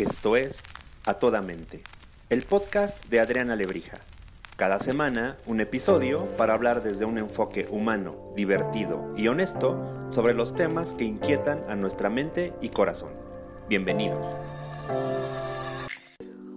Esto 0.00 0.34
es 0.34 0.62
A 1.04 1.18
Toda 1.18 1.42
Mente, 1.42 1.82
el 2.30 2.40
podcast 2.40 3.04
de 3.10 3.20
Adriana 3.20 3.54
Lebrija. 3.54 3.98
Cada 4.56 4.78
semana 4.78 5.36
un 5.44 5.60
episodio 5.60 6.24
para 6.38 6.54
hablar 6.54 6.82
desde 6.82 7.04
un 7.04 7.18
enfoque 7.18 7.66
humano, 7.70 8.32
divertido 8.34 9.12
y 9.14 9.28
honesto 9.28 10.08
sobre 10.08 10.32
los 10.32 10.54
temas 10.54 10.94
que 10.94 11.04
inquietan 11.04 11.62
a 11.68 11.76
nuestra 11.76 12.08
mente 12.08 12.54
y 12.62 12.70
corazón. 12.70 13.12
Bienvenidos. 13.68 14.26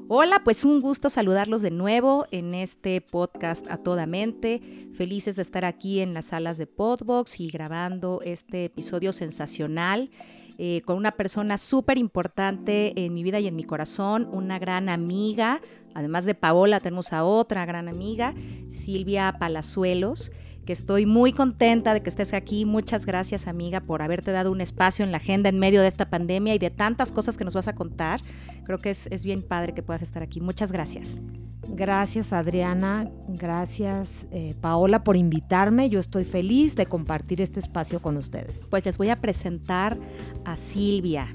Hola, 0.07 0.41
pues 0.45 0.63
un 0.63 0.80
gusto 0.80 1.09
saludarlos 1.09 1.61
de 1.61 1.71
nuevo 1.71 2.27
en 2.31 2.53
este 2.53 3.02
podcast 3.02 3.69
a 3.69 3.75
toda 3.75 4.05
mente. 4.05 4.61
Felices 4.94 5.35
de 5.35 5.41
estar 5.41 5.66
aquí 5.66 5.99
en 5.99 6.13
las 6.13 6.27
salas 6.27 6.57
de 6.57 6.67
Podbox 6.67 7.41
y 7.41 7.49
grabando 7.49 8.21
este 8.23 8.63
episodio 8.63 9.11
sensacional. 9.11 10.11
Eh, 10.57 10.81
con 10.85 10.98
una 10.98 11.12
persona 11.12 11.57
súper 11.57 11.98
importante 11.98 12.94
en 13.05 13.14
mi 13.14 13.23
vida 13.23 13.39
y 13.39 13.47
en 13.47 13.55
mi 13.55 13.64
corazón, 13.64 14.30
una 14.31 14.59
gran 14.59 14.89
amiga. 14.89 15.61
Además 15.94 16.25
de 16.25 16.36
Paola, 16.36 16.80
tenemos 16.80 17.14
a 17.14 17.23
otra 17.23 17.66
gran 17.66 17.88
amiga, 17.88 18.33
Silvia 18.69 19.36
Palazuelos 19.39 20.31
que 20.66 20.73
estoy 20.73 21.05
muy 21.05 21.33
contenta 21.33 21.94
de 21.94 22.02
que 22.02 22.09
estés 22.09 22.33
aquí. 22.33 22.66
Muchas 22.66 23.05
gracias, 23.05 23.47
amiga, 23.47 23.81
por 23.81 24.02
haberte 24.02 24.31
dado 24.31 24.52
un 24.52 24.61
espacio 24.61 25.03
en 25.03 25.11
la 25.11 25.17
agenda 25.17 25.50
en 25.50 25.59
medio 25.59 25.81
de 25.81 25.88
esta 25.88 26.09
pandemia 26.09 26.56
y 26.56 26.59
de 26.59 26.69
tantas 26.69 27.11
cosas 27.11 27.38
que 27.38 27.44
nos 27.44 27.53
vas 27.53 27.67
a 27.67 27.75
contar. 27.75 28.22
Creo 28.66 28.78
que 28.78 28.89
es, 28.89 29.08
es 29.11 29.23
bien 29.23 29.42
padre 29.42 29.73
que 29.73 29.83
puedas 29.83 30.02
estar 30.02 30.23
aquí. 30.23 30.42
Muchas 30.42 30.72
gracias. 30.72 31.22
Gracias 31.69 32.33
Adriana, 32.33 33.09
gracias 33.28 34.28
eh, 34.31 34.53
Paola 34.59 35.03
por 35.03 35.16
invitarme. 35.16 35.89
Yo 35.89 36.00
estoy 36.00 36.25
feliz 36.25 36.75
de 36.75 36.86
compartir 36.86 37.41
este 37.41 37.59
espacio 37.59 38.02
con 38.02 38.17
ustedes. 38.17 38.67
Pues 38.69 38.86
les 38.86 38.97
voy 38.97 39.09
a 39.09 39.22
presentar 39.22 39.97
a 40.45 40.58
Silvia. 40.58 41.31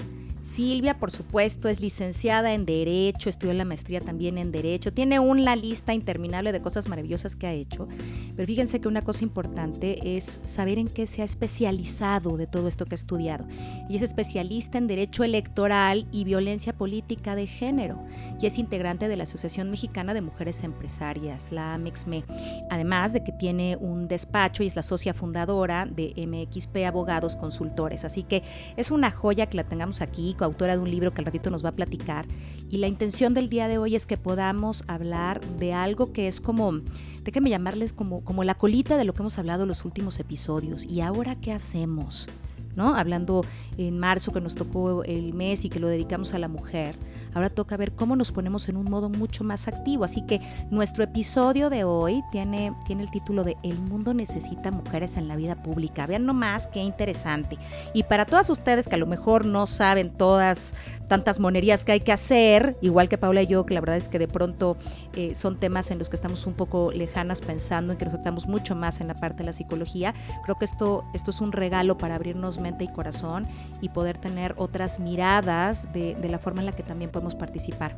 Silvia, 0.49 0.97
por 0.97 1.11
supuesto, 1.11 1.69
es 1.69 1.79
licenciada 1.79 2.55
en 2.55 2.65
Derecho, 2.65 3.29
estudió 3.29 3.53
la 3.53 3.65
maestría 3.65 4.01
también 4.01 4.39
en 4.39 4.51
Derecho, 4.51 4.91
tiene 4.91 5.19
una 5.19 5.55
lista 5.55 5.93
interminable 5.93 6.51
de 6.51 6.59
cosas 6.59 6.87
maravillosas 6.87 7.35
que 7.35 7.45
ha 7.45 7.53
hecho, 7.53 7.87
pero 8.35 8.47
fíjense 8.47 8.81
que 8.81 8.87
una 8.87 9.03
cosa 9.03 9.23
importante 9.23 10.17
es 10.17 10.39
saber 10.43 10.79
en 10.79 10.87
qué 10.87 11.05
se 11.05 11.21
ha 11.21 11.25
especializado 11.25 12.35
de 12.35 12.47
todo 12.47 12.67
esto 12.67 12.85
que 12.85 12.95
ha 12.95 12.97
estudiado. 12.97 13.45
Y 13.87 13.95
es 13.95 14.01
especialista 14.01 14.79
en 14.79 14.87
Derecho 14.87 15.23
Electoral 15.23 16.07
y 16.11 16.23
Violencia 16.23 16.73
Política 16.73 17.35
de 17.35 17.45
Género, 17.45 18.03
y 18.41 18.47
es 18.47 18.57
integrante 18.57 19.07
de 19.07 19.17
la 19.17 19.23
Asociación 19.23 19.69
Mexicana 19.69 20.15
de 20.15 20.21
Mujeres 20.21 20.63
Empresarias, 20.63 21.51
la 21.51 21.75
AMEXME, 21.75 22.23
además 22.71 23.13
de 23.13 23.23
que 23.23 23.33
tiene 23.33 23.77
un 23.77 24.07
despacho 24.07 24.63
y 24.63 24.67
es 24.67 24.75
la 24.75 24.81
socia 24.81 25.13
fundadora 25.13 25.85
de 25.85 26.13
MXP 26.17 26.87
Abogados 26.87 27.35
Consultores. 27.35 28.03
Así 28.03 28.23
que 28.23 28.41
es 28.77 28.89
una 28.89 29.11
joya 29.11 29.45
que 29.45 29.57
la 29.57 29.63
tengamos 29.63 30.01
aquí 30.01 30.33
coautora 30.39 30.77
de 30.77 30.81
un 30.81 30.89
libro 30.89 31.13
que 31.13 31.19
al 31.19 31.25
ratito 31.25 31.49
nos 31.49 31.63
va 31.63 31.69
a 31.69 31.73
platicar. 31.73 32.25
Y 32.69 32.77
la 32.77 32.87
intención 32.87 33.33
del 33.33 33.49
día 33.49 33.67
de 33.67 33.77
hoy 33.77 33.95
es 33.95 34.05
que 34.05 34.15
podamos 34.15 34.85
hablar 34.87 35.41
de 35.57 35.73
algo 35.73 36.13
que 36.13 36.29
es 36.29 36.39
como, 36.39 36.79
déjenme 37.23 37.49
llamarles 37.49 37.91
como, 37.91 38.23
como 38.23 38.45
la 38.45 38.55
colita 38.55 38.95
de 38.95 39.03
lo 39.03 39.13
que 39.13 39.21
hemos 39.21 39.37
hablado 39.37 39.63
en 39.63 39.67
los 39.67 39.83
últimos 39.83 40.17
episodios. 40.19 40.85
¿Y 40.85 41.01
ahora 41.01 41.35
qué 41.35 41.51
hacemos? 41.51 42.29
¿No? 42.77 42.95
Hablando 42.95 43.43
en 43.77 43.99
marzo 43.99 44.31
que 44.31 44.39
nos 44.39 44.55
tocó 44.55 45.03
el 45.03 45.33
mes 45.33 45.65
y 45.65 45.69
que 45.69 45.81
lo 45.81 45.89
dedicamos 45.89 46.33
a 46.33 46.39
la 46.39 46.47
mujer 46.47 46.95
Ahora 47.33 47.49
toca 47.49 47.77
ver 47.77 47.93
cómo 47.93 48.15
nos 48.15 48.31
ponemos 48.31 48.69
en 48.69 48.77
un 48.77 48.89
modo 48.89 49.09
mucho 49.09 49.43
más 49.43 49.67
activo. 49.67 50.03
Así 50.03 50.21
que 50.21 50.41
nuestro 50.69 51.03
episodio 51.03 51.69
de 51.69 51.83
hoy 51.83 52.23
tiene, 52.31 52.73
tiene 52.85 53.03
el 53.03 53.11
título 53.11 53.43
de 53.43 53.57
El 53.63 53.79
mundo 53.79 54.13
necesita 54.13 54.71
mujeres 54.71 55.17
en 55.17 55.27
la 55.27 55.35
vida 55.35 55.55
pública. 55.55 56.07
Vean 56.07 56.25
nomás 56.25 56.67
qué 56.67 56.81
interesante. 56.81 57.57
Y 57.93 58.03
para 58.03 58.25
todas 58.25 58.49
ustedes 58.49 58.87
que 58.87 58.95
a 58.95 58.99
lo 58.99 59.05
mejor 59.05 59.45
no 59.45 59.67
saben 59.67 60.09
todas 60.11 60.73
tantas 61.09 61.39
monerías 61.39 61.83
que 61.83 61.91
hay 61.91 61.99
que 61.99 62.13
hacer, 62.13 62.77
igual 62.81 63.09
que 63.09 63.17
Paula 63.17 63.41
y 63.41 63.47
yo, 63.47 63.65
que 63.65 63.73
la 63.73 63.81
verdad 63.81 63.97
es 63.97 64.07
que 64.07 64.19
de 64.19 64.27
pronto 64.27 64.77
eh, 65.15 65.33
son 65.35 65.59
temas 65.59 65.91
en 65.91 65.97
los 65.97 66.07
que 66.07 66.15
estamos 66.15 66.45
un 66.45 66.53
poco 66.53 66.91
lejanas 66.91 67.41
pensando 67.41 67.91
en 67.91 67.97
que 67.97 68.05
nos 68.05 68.13
estamos 68.13 68.47
mucho 68.47 68.75
más 68.75 69.01
en 69.01 69.07
la 69.07 69.15
parte 69.15 69.39
de 69.39 69.45
la 69.45 69.53
psicología. 69.53 70.13
Creo 70.43 70.57
que 70.57 70.65
esto, 70.65 71.03
esto 71.13 71.31
es 71.31 71.41
un 71.41 71.51
regalo 71.51 71.97
para 71.97 72.15
abrirnos 72.15 72.59
mente 72.59 72.83
y 72.83 72.87
corazón 72.87 73.47
y 73.81 73.89
poder 73.89 74.17
tener 74.19 74.53
otras 74.57 74.99
miradas 74.99 75.91
de, 75.91 76.15
de 76.15 76.29
la 76.29 76.37
forma 76.37 76.61
en 76.61 76.67
la 76.67 76.73
que 76.73 76.83
también 76.83 77.09
podemos 77.09 77.18
participar. 77.35 77.97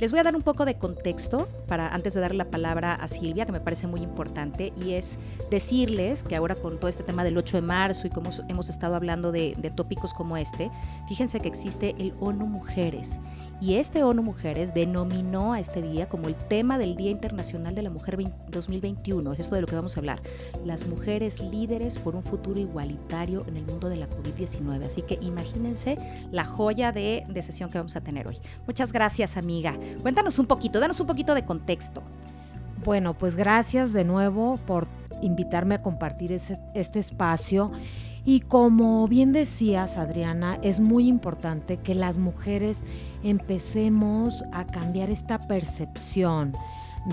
Les 0.00 0.12
voy 0.12 0.20
a 0.20 0.22
dar 0.22 0.36
un 0.36 0.42
poco 0.42 0.64
de 0.64 0.76
contexto 0.76 1.48
para 1.66 1.92
antes 1.92 2.14
de 2.14 2.20
darle 2.20 2.38
la 2.38 2.50
palabra 2.50 2.94
a 2.94 3.08
Silvia, 3.08 3.46
que 3.46 3.52
me 3.52 3.60
parece 3.60 3.88
muy 3.88 4.00
importante, 4.00 4.72
y 4.76 4.92
es 4.92 5.18
decirles 5.50 6.22
que 6.22 6.36
ahora 6.36 6.54
con 6.54 6.78
todo 6.78 6.88
este 6.88 7.02
tema 7.02 7.24
del 7.24 7.36
8 7.36 7.56
de 7.56 7.62
marzo 7.62 8.06
y 8.06 8.10
como 8.10 8.30
hemos 8.48 8.68
estado 8.68 8.94
hablando 8.94 9.32
de, 9.32 9.56
de 9.58 9.70
tópicos 9.70 10.14
como 10.14 10.36
este, 10.36 10.70
fíjense 11.08 11.40
que 11.40 11.48
existe 11.48 11.96
el 11.98 12.14
ONU 12.20 12.46
Mujeres 12.46 13.20
y 13.60 13.74
este 13.74 14.04
ONU 14.04 14.22
Mujeres 14.22 14.72
denominó 14.72 15.52
a 15.52 15.60
este 15.60 15.82
día 15.82 16.08
como 16.08 16.28
el 16.28 16.36
tema 16.36 16.78
del 16.78 16.96
Día 16.96 17.10
Internacional 17.10 17.74
de 17.74 17.82
la 17.82 17.90
Mujer 17.90 18.16
2021. 18.50 19.32
Es 19.32 19.40
eso 19.40 19.54
de 19.54 19.60
lo 19.60 19.66
que 19.66 19.74
vamos 19.74 19.96
a 19.96 20.00
hablar. 20.00 20.22
Las 20.64 20.86
mujeres 20.86 21.40
líderes 21.40 21.98
por 21.98 22.14
un 22.14 22.22
futuro 22.22 22.60
igualitario 22.60 23.44
en 23.48 23.56
el 23.56 23.64
mundo 23.64 23.88
de 23.88 23.96
la 23.96 24.08
COVID-19. 24.08 24.84
Así 24.84 25.02
que 25.02 25.18
imagínense 25.20 25.98
la 26.30 26.44
joya 26.44 26.92
de, 26.92 27.24
de 27.28 27.42
sesión 27.42 27.68
que 27.70 27.78
vamos 27.78 27.96
a 27.96 28.00
tener 28.00 28.28
hoy. 28.28 28.38
Muchas 28.66 28.92
gracias, 28.92 29.36
amiga. 29.36 29.76
Cuéntanos 30.02 30.38
un 30.38 30.46
poquito, 30.46 30.78
danos 30.78 31.00
un 31.00 31.08
poquito 31.08 31.34
de 31.34 31.44
contexto. 31.44 32.02
Bueno, 32.84 33.18
pues 33.18 33.34
gracias 33.34 33.92
de 33.92 34.04
nuevo 34.04 34.56
por 34.66 34.86
invitarme 35.20 35.74
a 35.74 35.82
compartir 35.82 36.30
este 36.30 36.98
espacio. 37.00 37.72
Y 38.24 38.40
como 38.40 39.08
bien 39.08 39.32
decías, 39.32 39.96
Adriana, 39.96 40.58
es 40.62 40.80
muy 40.80 41.08
importante 41.08 41.78
que 41.78 41.94
las 41.94 42.18
mujeres 42.18 42.82
empecemos 43.22 44.44
a 44.52 44.66
cambiar 44.66 45.10
esta 45.10 45.38
percepción 45.38 46.52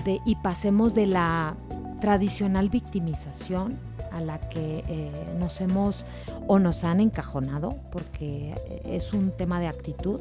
de, 0.04 0.20
y 0.24 0.36
pasemos 0.36 0.94
de 0.94 1.06
la 1.06 1.56
tradicional 2.00 2.68
victimización 2.68 3.78
a 4.12 4.20
la 4.20 4.38
que 4.38 4.84
eh, 4.86 5.10
nos 5.38 5.60
hemos 5.60 6.04
o 6.46 6.58
nos 6.58 6.84
han 6.84 7.00
encajonado, 7.00 7.76
porque 7.90 8.54
es 8.84 9.12
un 9.12 9.30
tema 9.30 9.60
de 9.60 9.68
actitud, 9.68 10.20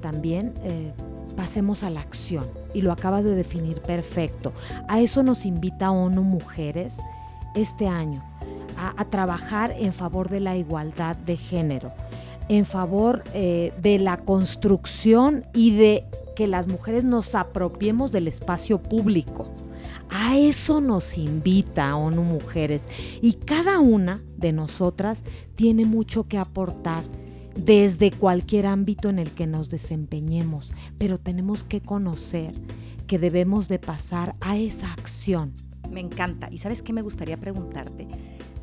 también 0.00 0.54
eh, 0.62 0.92
pasemos 1.36 1.82
a 1.82 1.90
la 1.90 2.00
acción. 2.00 2.46
Y 2.74 2.82
lo 2.82 2.92
acabas 2.92 3.24
de 3.24 3.34
definir 3.34 3.80
perfecto. 3.80 4.52
A 4.88 5.00
eso 5.00 5.22
nos 5.22 5.46
invita 5.46 5.90
ONU 5.90 6.22
Mujeres 6.22 6.98
este 7.54 7.88
año 7.88 8.22
a, 8.76 9.04
trabajar 9.06 9.74
en 9.78 9.92
favor 9.92 10.28
de 10.28 10.40
la 10.40 10.56
igualdad 10.56 11.16
de 11.16 11.36
género, 11.36 11.92
en 12.48 12.66
favor 12.66 13.24
eh, 13.32 13.72
de 13.80 13.98
la 13.98 14.16
construcción 14.16 15.44
y 15.54 15.76
de 15.76 16.04
que 16.36 16.46
las 16.46 16.68
mujeres 16.68 17.04
nos 17.04 17.34
apropiemos 17.34 18.12
del 18.12 18.28
espacio 18.28 18.82
público. 18.82 19.48
A 20.10 20.36
eso 20.36 20.80
nos 20.80 21.16
invita 21.16 21.96
ONU 21.96 22.22
Mujeres 22.22 22.82
y 23.22 23.34
cada 23.34 23.80
una 23.80 24.22
de 24.36 24.52
nosotras 24.52 25.24
tiene 25.54 25.86
mucho 25.86 26.28
que 26.28 26.38
aportar 26.38 27.02
desde 27.56 28.10
cualquier 28.10 28.66
ámbito 28.66 29.08
en 29.08 29.18
el 29.18 29.30
que 29.30 29.46
nos 29.46 29.70
desempeñemos, 29.70 30.72
pero 30.98 31.18
tenemos 31.18 31.64
que 31.64 31.80
conocer 31.80 32.54
que 33.06 33.18
debemos 33.18 33.68
de 33.68 33.78
pasar 33.78 34.34
a 34.40 34.56
esa 34.56 34.92
acción. 34.92 35.52
Me 35.90 36.00
encanta. 36.00 36.48
¿Y 36.50 36.58
sabes 36.58 36.82
qué 36.82 36.92
me 36.92 37.02
gustaría 37.02 37.36
preguntarte? 37.36 38.08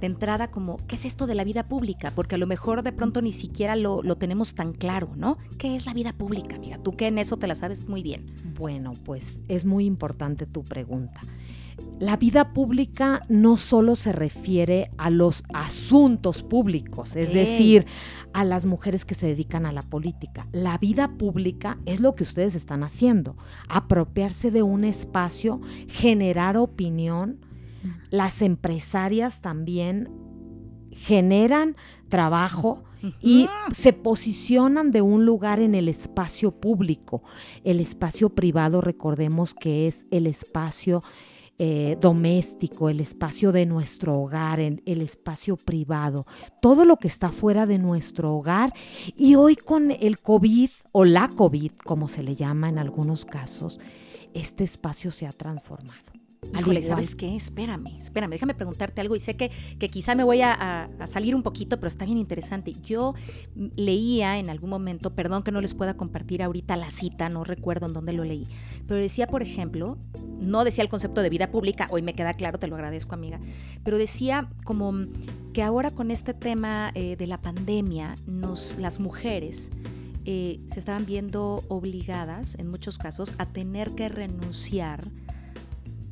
De 0.01 0.07
entrada 0.07 0.50
como, 0.50 0.77
¿qué 0.88 0.95
es 0.95 1.06
esto 1.06 1.27
de 1.27 1.36
la 1.36 1.44
vida 1.44 1.68
pública? 1.68 2.12
Porque 2.13 2.36
a 2.36 2.38
lo 2.38 2.48
mejor 2.48 2.83
de 2.83 2.92
pronto 2.92 3.21
ni 3.21 3.31
siquiera 3.31 3.75
lo, 3.75 4.03
tenemos 4.18 4.56
tan 4.56 4.74
claro, 4.74 5.12
¿no? 5.15 5.38
¿Qué 5.57 5.75
es 5.75 5.86
la 5.86 5.94
vida 5.94 6.12
pública, 6.12 6.57
amiga? 6.57 6.80
Tú 6.80 6.98
que 6.98 7.07
en 7.07 7.19
eso 7.19 7.38
te 7.38 7.48
la 7.48 7.56
sabes 7.56 7.88
muy 7.88 8.01
bien. 8.01 8.25
Bueno, 8.57 8.94
pues 9.06 9.39
es 9.48 9.63
muy 9.63 9.86
importante 9.86 10.45
tu 10.45 10.63
pregunta. 10.63 11.21
La 12.00 12.18
vida 12.18 12.51
pública 12.53 13.21
no 13.30 13.57
solo 13.57 13.95
se 13.95 14.12
refiere 14.12 14.89
a 14.98 15.12
los 15.12 15.44
asuntos 15.53 16.42
públicos, 16.42 17.15
es 17.15 17.31
decir, 17.31 17.86
a 18.33 18.44
las 18.44 18.65
mujeres 18.65 19.06
que 19.06 19.15
se 19.15 19.27
dedican 19.27 19.65
a 19.68 19.71
la 19.71 19.83
política. 19.83 20.47
La 20.51 20.77
vida 20.80 21.09
pública 21.18 21.77
es 21.86 22.00
lo 22.00 22.15
que 22.15 22.24
ustedes 22.24 22.56
están 22.56 22.83
haciendo, 22.83 23.36
apropiarse 23.69 24.50
de 24.50 24.63
un 24.63 24.83
espacio, 24.83 25.62
generar 25.88 26.57
opinión, 26.57 27.39
las 28.10 28.42
empresarias 28.42 29.42
también 29.42 30.10
generan 30.92 31.75
trabajo 32.10 32.83
y 33.22 33.48
se 33.74 33.94
posicionan 33.94 34.92
de 34.92 35.01
un 35.01 35.25
lugar 35.25 35.60
en 35.60 35.74
el 35.74 35.88
espacio 35.88 36.51
público. 36.51 37.24
El 37.63 37.80
espacio 37.80 38.30
privado, 38.30 38.81
recordemos 38.81 39.54
que 39.54 39.88
es 39.88 40.06
el 40.12 40.28
espacio 40.28 41.01
eh, 41.57 41.98
doméstico, 42.00 42.89
el 42.89 43.00
espacio 43.00 43.51
de 43.51 43.66
nuestro 43.66 44.19
hogar, 44.19 44.60
el, 44.60 44.81
el, 44.86 45.01
espacio 45.01 45.57
privado, 45.57 46.25
todo 46.60 46.86
lo 46.86 46.98
que 46.98 47.07
está 47.07 47.30
fuera 47.30 47.66
de 47.66 47.78
nuestro 47.78 48.36
hogar. 48.36 48.74
Y 49.16 49.36
hoy 49.36 49.56
con 49.56 49.92
el 49.92 50.19
COVID 50.19 50.69
o 50.92 51.06
la 51.06 51.28
COVID, 51.28 51.72
como 51.83 52.07
se 52.07 52.24
le 52.24 52.36
llama 52.36 52.69
en 52.69 52.80
algunos 52.80 53.25
casos, 53.25 53.80
este 54.33 54.63
espacio 54.63 55.12
se 55.12 55.28
ha 55.28 55.31
transformado. 55.31 56.10
Híjole, 56.59 56.81
¿sabes 56.81 57.15
qué? 57.15 57.35
Espérame, 57.35 57.97
espérame, 57.97 58.31
déjame 58.31 58.55
preguntarte 58.55 58.99
algo 58.99 59.15
y 59.15 59.19
sé 59.19 59.35
que, 59.35 59.51
que 59.77 59.89
quizá 59.89 60.15
me 60.15 60.23
voy 60.23 60.41
a, 60.41 60.89
a, 60.99 61.07
salir 61.07 61.35
un 61.35 61.43
poquito, 61.43 61.77
pero 61.77 61.88
está 61.88 62.03
bien 62.03 62.17
interesante. 62.17 62.73
Yo 62.81 63.13
leía 63.75 64.39
en 64.39 64.49
algún 64.49 64.71
momento, 64.71 65.13
perdón 65.13 65.43
que 65.43 65.51
no 65.51 65.61
les 65.61 65.75
pueda 65.75 65.95
compartir 65.95 66.41
ahorita 66.41 66.75
la 66.77 66.89
cita, 66.89 67.29
no 67.29 67.43
recuerdo 67.43 67.85
en 67.85 67.93
dónde 67.93 68.13
lo 68.13 68.23
leí, 68.23 68.47
pero 68.88 68.99
decía, 68.99 69.27
por 69.27 69.43
ejemplo, 69.43 69.99
no 70.41 70.63
decía 70.63 70.83
el 70.83 70.89
concepto 70.89 71.21
de 71.21 71.29
vida 71.29 71.51
pública, 71.51 71.88
hoy 71.91 72.01
me 72.01 72.15
queda 72.15 72.33
claro, 72.33 72.57
te 72.57 72.67
lo 72.67 72.75
agradezco 72.75 73.13
amiga, 73.13 73.39
pero 73.83 73.99
decía 73.99 74.49
como 74.63 74.94
que 75.53 75.61
ahora 75.61 75.91
con 75.91 76.09
este 76.09 76.33
tema 76.33 76.91
eh, 76.95 77.17
de 77.17 77.27
la 77.27 77.41
pandemia, 77.41 78.15
nos, 78.25 78.77
las 78.79 78.99
mujeres... 78.99 79.69
Eh, 80.23 80.59
se 80.67 80.77
estaban 80.77 81.07
viendo 81.07 81.63
obligadas, 81.67 82.53
en 82.59 82.67
muchos 82.67 82.99
casos, 82.99 83.33
a 83.39 83.47
tener 83.47 83.95
que 83.95 84.07
renunciar 84.07 85.09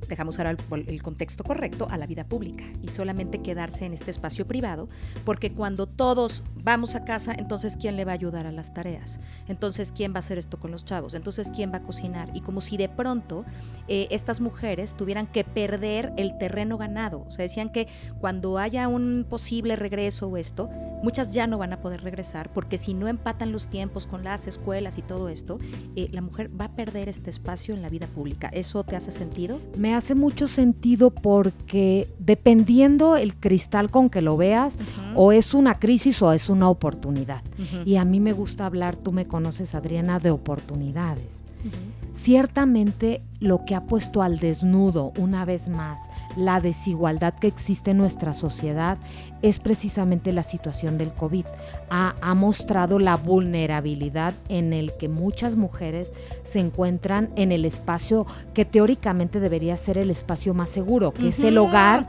dejamos 0.09 0.39
ahora 0.39 0.51
el, 0.71 1.01
contexto 1.01 1.43
correcto, 1.43 1.87
a 1.89 1.97
la 1.97 2.05
vida 2.05 2.25
pública 2.25 2.63
y 2.81 2.89
solamente 2.89 3.41
quedarse 3.41 3.85
en 3.85 3.93
este 3.93 4.11
espacio 4.11 4.45
privado, 4.45 4.89
porque 5.25 5.53
cuando 5.53 5.87
todos 5.87 6.43
vamos 6.55 6.95
a 6.95 7.05
casa, 7.05 7.33
entonces 7.37 7.77
¿quién 7.79 7.95
le 7.95 8.05
va 8.05 8.11
a 8.11 8.15
ayudar 8.15 8.45
a 8.45 8.51
las 8.51 8.73
tareas? 8.73 9.19
Entonces 9.47 9.91
¿quién 9.91 10.13
va 10.13 10.17
a 10.17 10.19
hacer 10.19 10.37
esto 10.37 10.59
con 10.59 10.71
los 10.71 10.85
chavos? 10.85 11.13
Entonces 11.13 11.51
¿quién 11.55 11.71
va 11.71 11.77
a 11.77 11.83
cocinar? 11.83 12.31
Y 12.33 12.41
como 12.41 12.61
si 12.61 12.77
de 12.77 12.89
pronto 12.89 13.45
eh, 13.87 14.07
estas 14.11 14.41
mujeres 14.41 14.93
tuvieran 14.95 15.27
que 15.27 15.43
perder 15.43 16.13
el 16.17 16.37
terreno 16.37 16.77
ganado. 16.77 17.25
O 17.27 17.31
sea, 17.31 17.43
decían 17.43 17.71
que 17.71 17.87
cuando 18.19 18.57
haya 18.57 18.87
un 18.87 19.25
posible 19.29 19.75
regreso 19.75 20.27
o 20.27 20.37
esto, 20.37 20.69
muchas 21.03 21.33
ya 21.33 21.47
no 21.47 21.57
van 21.57 21.73
a 21.73 21.81
poder 21.81 22.01
regresar, 22.01 22.51
porque 22.53 22.77
si 22.77 22.93
no 22.93 23.07
empatan 23.07 23.51
los 23.51 23.67
tiempos 23.69 24.05
con 24.05 24.23
las 24.23 24.47
escuelas 24.47 24.97
y 24.97 25.01
todo 25.01 25.29
esto, 25.29 25.57
eh, 25.95 26.09
la 26.11 26.21
mujer 26.21 26.49
va 26.59 26.65
a 26.65 26.75
perder 26.75 27.09
este 27.09 27.29
espacio 27.29 27.73
en 27.73 27.81
la 27.81 27.89
vida 27.89 28.07
pública. 28.07 28.49
¿Eso 28.49 28.83
te 28.83 28.95
hace 28.95 29.11
sentido? 29.11 29.59
Me 29.77 29.95
hace 29.99 30.15
mucho 30.15 30.47
sentido 30.47 31.11
porque 31.11 32.07
dependiendo 32.17 33.15
el 33.15 33.35
cristal 33.35 33.91
con 33.91 34.09
que 34.09 34.21
lo 34.21 34.35
veas, 34.35 34.75
uh 34.75 34.79
-huh. 34.79 35.13
o 35.15 35.31
es 35.31 35.53
una 35.53 35.75
crisis 35.75 36.21
o 36.21 36.33
es 36.33 36.49
una 36.49 36.69
oportunidad. 36.69 37.43
Uh 37.57 37.61
-huh. 37.61 37.87
Y 37.87 37.97
a 37.97 38.05
mí 38.05 38.19
me 38.19 38.33
gusta 38.33 38.65
hablar, 38.65 38.95
tú 38.95 39.11
me 39.11 39.25
conoces 39.25 39.75
Adriana, 39.75 40.19
de 40.19 40.31
oportunidades. 40.31 41.25
Uh 41.63 41.67
-huh. 41.67 42.15
Ciertamente 42.15 43.21
lo 43.39 43.63
que 43.65 43.75
ha 43.75 43.85
puesto 43.85 44.21
al 44.21 44.39
desnudo 44.39 45.13
una 45.17 45.45
vez 45.45 45.67
más 45.67 45.99
la 46.39 46.61
desigualdad 46.61 47.33
que 47.33 47.47
existe 47.47 47.91
en 47.91 47.97
nuestra 47.97 48.33
sociedad 48.33 48.97
es 49.41 49.59
precisamente 49.59 50.31
la 50.31 50.43
situación 50.43 50.97
del 50.97 51.11
COVID. 51.13 51.45
Ha, 51.89 52.15
ha, 52.21 52.33
mostrado 52.33 52.97
la 52.97 53.17
vulnerabilidad 53.17 54.33
en 54.47 54.73
el 54.73 54.93
que 54.97 55.09
muchas 55.09 55.55
mujeres 55.55 56.13
se 56.43 56.59
encuentran 56.59 57.29
en 57.35 57.51
el 57.51 57.65
espacio 57.65 58.25
que 58.53 58.65
teóricamente 58.65 59.39
debería 59.39 59.75
ser 59.77 59.97
el 59.97 60.09
espacio 60.09 60.53
más 60.53 60.69
seguro, 60.69 61.11
que 61.11 61.23
uh 61.23 61.25
-huh. 61.25 61.29
es 61.29 61.39
el 61.39 61.57
hogar. 61.57 62.07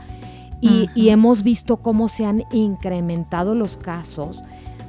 Y, 0.61 0.67
uh 0.67 0.71
-huh. 0.71 0.91
y, 0.95 1.09
hemos 1.09 1.43
visto 1.43 1.77
cómo 1.77 2.07
se 2.07 2.25
han 2.25 2.43
incrementado 2.51 3.55
los 3.55 3.77
casos 3.77 4.41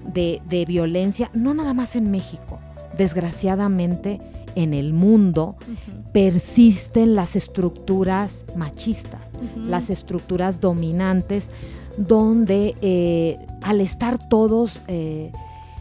de, 0.07 0.43
de 0.49 0.65
violencia, 0.67 1.31
no 1.33 1.55
nada 1.55 1.73
más 1.75 1.97
en 1.97 2.11
México, 2.11 2.59
desgraciadamente 2.99 4.21
en 4.55 4.75
el 4.75 4.93
mundo 4.93 5.57
uh 5.61 5.73
-huh. 5.73 6.13
persisten 6.13 7.15
las 7.15 7.37
estructuras 7.37 8.45
machistas, 8.57 9.21
uh 9.35 9.61
-huh. 9.61 9.65
las 9.65 9.91
estructuras 9.91 10.61
dominantes, 10.61 11.49
donde 11.97 12.75
eh, 12.81 13.39
al 13.63 13.81
estar 13.81 14.19
todos 14.29 14.81
eh, 14.89 15.31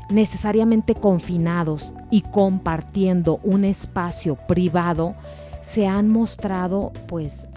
necesariamente 0.09 0.93
confinados 0.95 1.93
y 2.09 2.21
compartiendo 2.21 3.39
un 3.43 3.63
espacio 3.63 4.35
privado, 4.47 5.15
se 5.61 5.87
han 5.87 6.09
mostrado 6.09 6.91
pues 7.07 7.47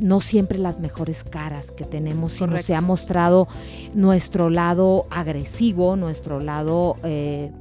no 0.00 0.20
siempre 0.20 0.58
las 0.58 0.80
mejores 0.80 1.24
caras 1.24 1.70
que 1.70 1.84
tenemos, 1.84 2.32
sino 2.32 2.46
Correcto. 2.46 2.66
se 2.66 2.74
ha 2.74 2.80
mostrado 2.80 3.48
nuestro 3.94 4.50
lado 4.50 5.06
agresivo, 5.10 5.96
nuestro 5.96 6.40
lado 6.40 6.96
eh, 7.04 7.52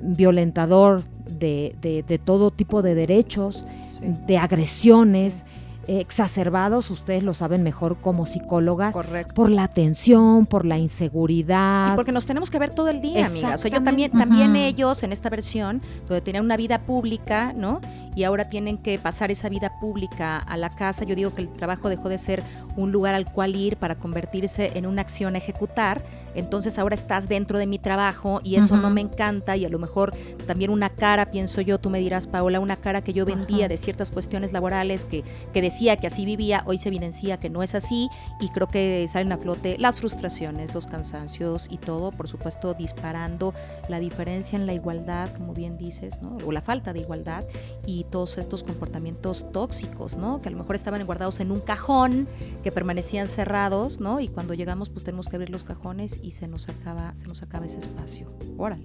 violentador 0.00 1.02
de, 1.38 1.76
de, 1.80 2.02
de, 2.02 2.18
todo 2.18 2.50
tipo 2.50 2.82
de 2.82 2.94
derechos, 2.94 3.64
sí. 3.88 4.00
de 4.26 4.38
agresiones. 4.38 5.34
Sí 5.46 5.56
exacerbados, 5.88 6.90
ustedes 6.90 7.22
lo 7.22 7.34
saben 7.34 7.62
mejor 7.62 7.96
como 8.00 8.26
psicólogas, 8.26 8.92
Correcto. 8.92 9.34
por 9.34 9.50
la 9.50 9.68
tensión, 9.68 10.46
por 10.46 10.64
la 10.64 10.78
inseguridad. 10.78 11.92
Y 11.92 11.96
porque 11.96 12.12
nos 12.12 12.26
tenemos 12.26 12.50
que 12.50 12.58
ver 12.58 12.74
todo 12.74 12.88
el 12.88 13.00
día, 13.00 13.26
amiga. 13.26 13.54
O 13.54 13.58
sea, 13.58 13.70
yo 13.70 13.82
también, 13.82 14.10
también 14.12 14.50
uh 14.52 14.54
-huh. 14.54 14.66
ellos 14.66 15.02
en 15.02 15.12
esta 15.12 15.30
versión, 15.30 15.82
donde 16.08 16.20
tenían 16.20 16.44
una 16.44 16.56
vida 16.56 16.82
pública, 16.82 17.52
¿no? 17.54 17.80
Y 18.14 18.24
ahora 18.24 18.48
tienen 18.48 18.78
que 18.78 18.98
pasar 18.98 19.30
esa 19.30 19.48
vida 19.48 19.78
pública 19.80 20.38
a 20.38 20.56
la 20.56 20.70
casa. 20.70 21.04
Yo 21.04 21.14
digo 21.14 21.34
que 21.34 21.42
el 21.42 21.48
trabajo 21.48 21.88
dejó 21.88 22.08
de 22.08 22.18
ser 22.18 22.42
un 22.76 22.90
lugar 22.92 23.14
al 23.14 23.30
cual 23.30 23.54
ir 23.54 23.76
para 23.76 23.96
convertirse 23.96 24.72
en 24.74 24.86
una 24.86 25.02
acción 25.02 25.34
a 25.34 25.38
ejecutar. 25.38 26.02
Entonces 26.36 26.78
ahora 26.78 26.94
estás 26.94 27.28
dentro 27.28 27.58
de 27.58 27.66
mi 27.66 27.78
trabajo 27.78 28.40
y 28.44 28.56
eso 28.56 28.74
uh 28.74 28.76
-huh. 28.76 28.82
no 28.82 28.90
me 28.90 29.00
encanta 29.00 29.56
y 29.56 29.64
a 29.64 29.68
lo 29.68 29.78
mejor 29.78 30.14
también 30.46 30.70
una 30.70 30.90
cara, 30.90 31.30
pienso 31.30 31.60
yo, 31.60 31.78
tú 31.78 31.90
me 31.90 31.98
dirás, 31.98 32.26
Paola, 32.26 32.60
una 32.60 32.76
cara 32.76 33.02
que 33.02 33.12
yo 33.12 33.24
vendía 33.24 33.56
uh 33.56 33.60
-huh. 33.62 33.68
de 33.68 33.76
ciertas 33.76 34.10
cuestiones 34.10 34.52
laborales 34.52 35.04
que, 35.04 35.24
que 35.52 35.62
decía 35.62 35.96
que 35.96 36.06
así 36.06 36.24
vivía, 36.24 36.62
hoy 36.66 36.78
se 36.78 36.88
evidencia 36.88 37.38
que 37.38 37.50
no 37.50 37.62
es 37.62 37.74
así 37.74 38.08
y 38.40 38.48
creo 38.50 38.68
que 38.68 39.06
salen 39.08 39.32
a 39.32 39.38
flote 39.38 39.76
las 39.78 40.00
frustraciones, 40.00 40.74
los 40.74 40.86
cansancios 40.86 41.66
y 41.70 41.78
todo, 41.78 42.12
por 42.12 42.28
supuesto, 42.28 42.74
disparando 42.74 43.54
la 43.88 43.98
diferencia 43.98 44.56
en 44.56 44.66
la 44.66 44.74
igualdad, 44.74 45.30
como 45.36 45.54
bien 45.54 45.76
dices, 45.76 46.20
¿no? 46.22 46.36
o 46.46 46.52
la 46.52 46.60
falta 46.60 46.92
de 46.92 47.00
igualdad 47.00 47.44
y 47.86 48.04
todos 48.04 48.38
estos 48.38 48.62
comportamientos 48.62 49.50
tóxicos, 49.52 50.16
¿no? 50.16 50.40
que 50.40 50.48
a 50.48 50.52
lo 50.52 50.58
mejor 50.58 50.76
estaban 50.76 51.04
guardados 51.04 51.40
en 51.40 51.50
un 51.50 51.60
cajón, 51.60 52.28
que 52.62 52.72
permanecían 52.72 53.28
cerrados, 53.28 54.00
¿no? 54.00 54.20
y 54.20 54.28
cuando 54.28 54.54
llegamos 54.54 54.90
pues 54.90 55.04
tenemos 55.04 55.28
que 55.28 55.36
abrir 55.36 55.50
los 55.50 55.64
cajones 55.64 56.20
y 56.26 56.32
se 56.32 56.48
nos 56.48 56.68
acaba, 56.68 57.12
se 57.16 57.28
nos 57.28 57.42
acaba 57.42 57.66
ese 57.66 57.78
espacio. 57.78 58.32
Órale. 58.58 58.82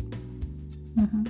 Uh 0.95 1.01
-huh. 1.01 1.27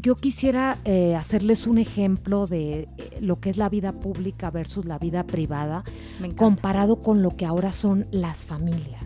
Yo 0.00 0.16
quisiera 0.16 0.78
eh, 0.84 1.14
hacerles 1.14 1.66
un 1.66 1.78
ejemplo 1.78 2.46
de 2.46 2.88
eh, 2.98 3.18
lo 3.20 3.38
que 3.40 3.50
es 3.50 3.56
la 3.56 3.68
vida 3.68 3.92
pública 3.92 4.50
versus 4.50 4.84
la 4.84 4.98
vida 4.98 5.24
privada, 5.24 5.84
comparado 6.36 7.00
con 7.00 7.22
lo 7.22 7.36
que 7.36 7.46
ahora 7.46 7.72
son 7.72 8.06
las 8.10 8.46
familias. 8.46 9.04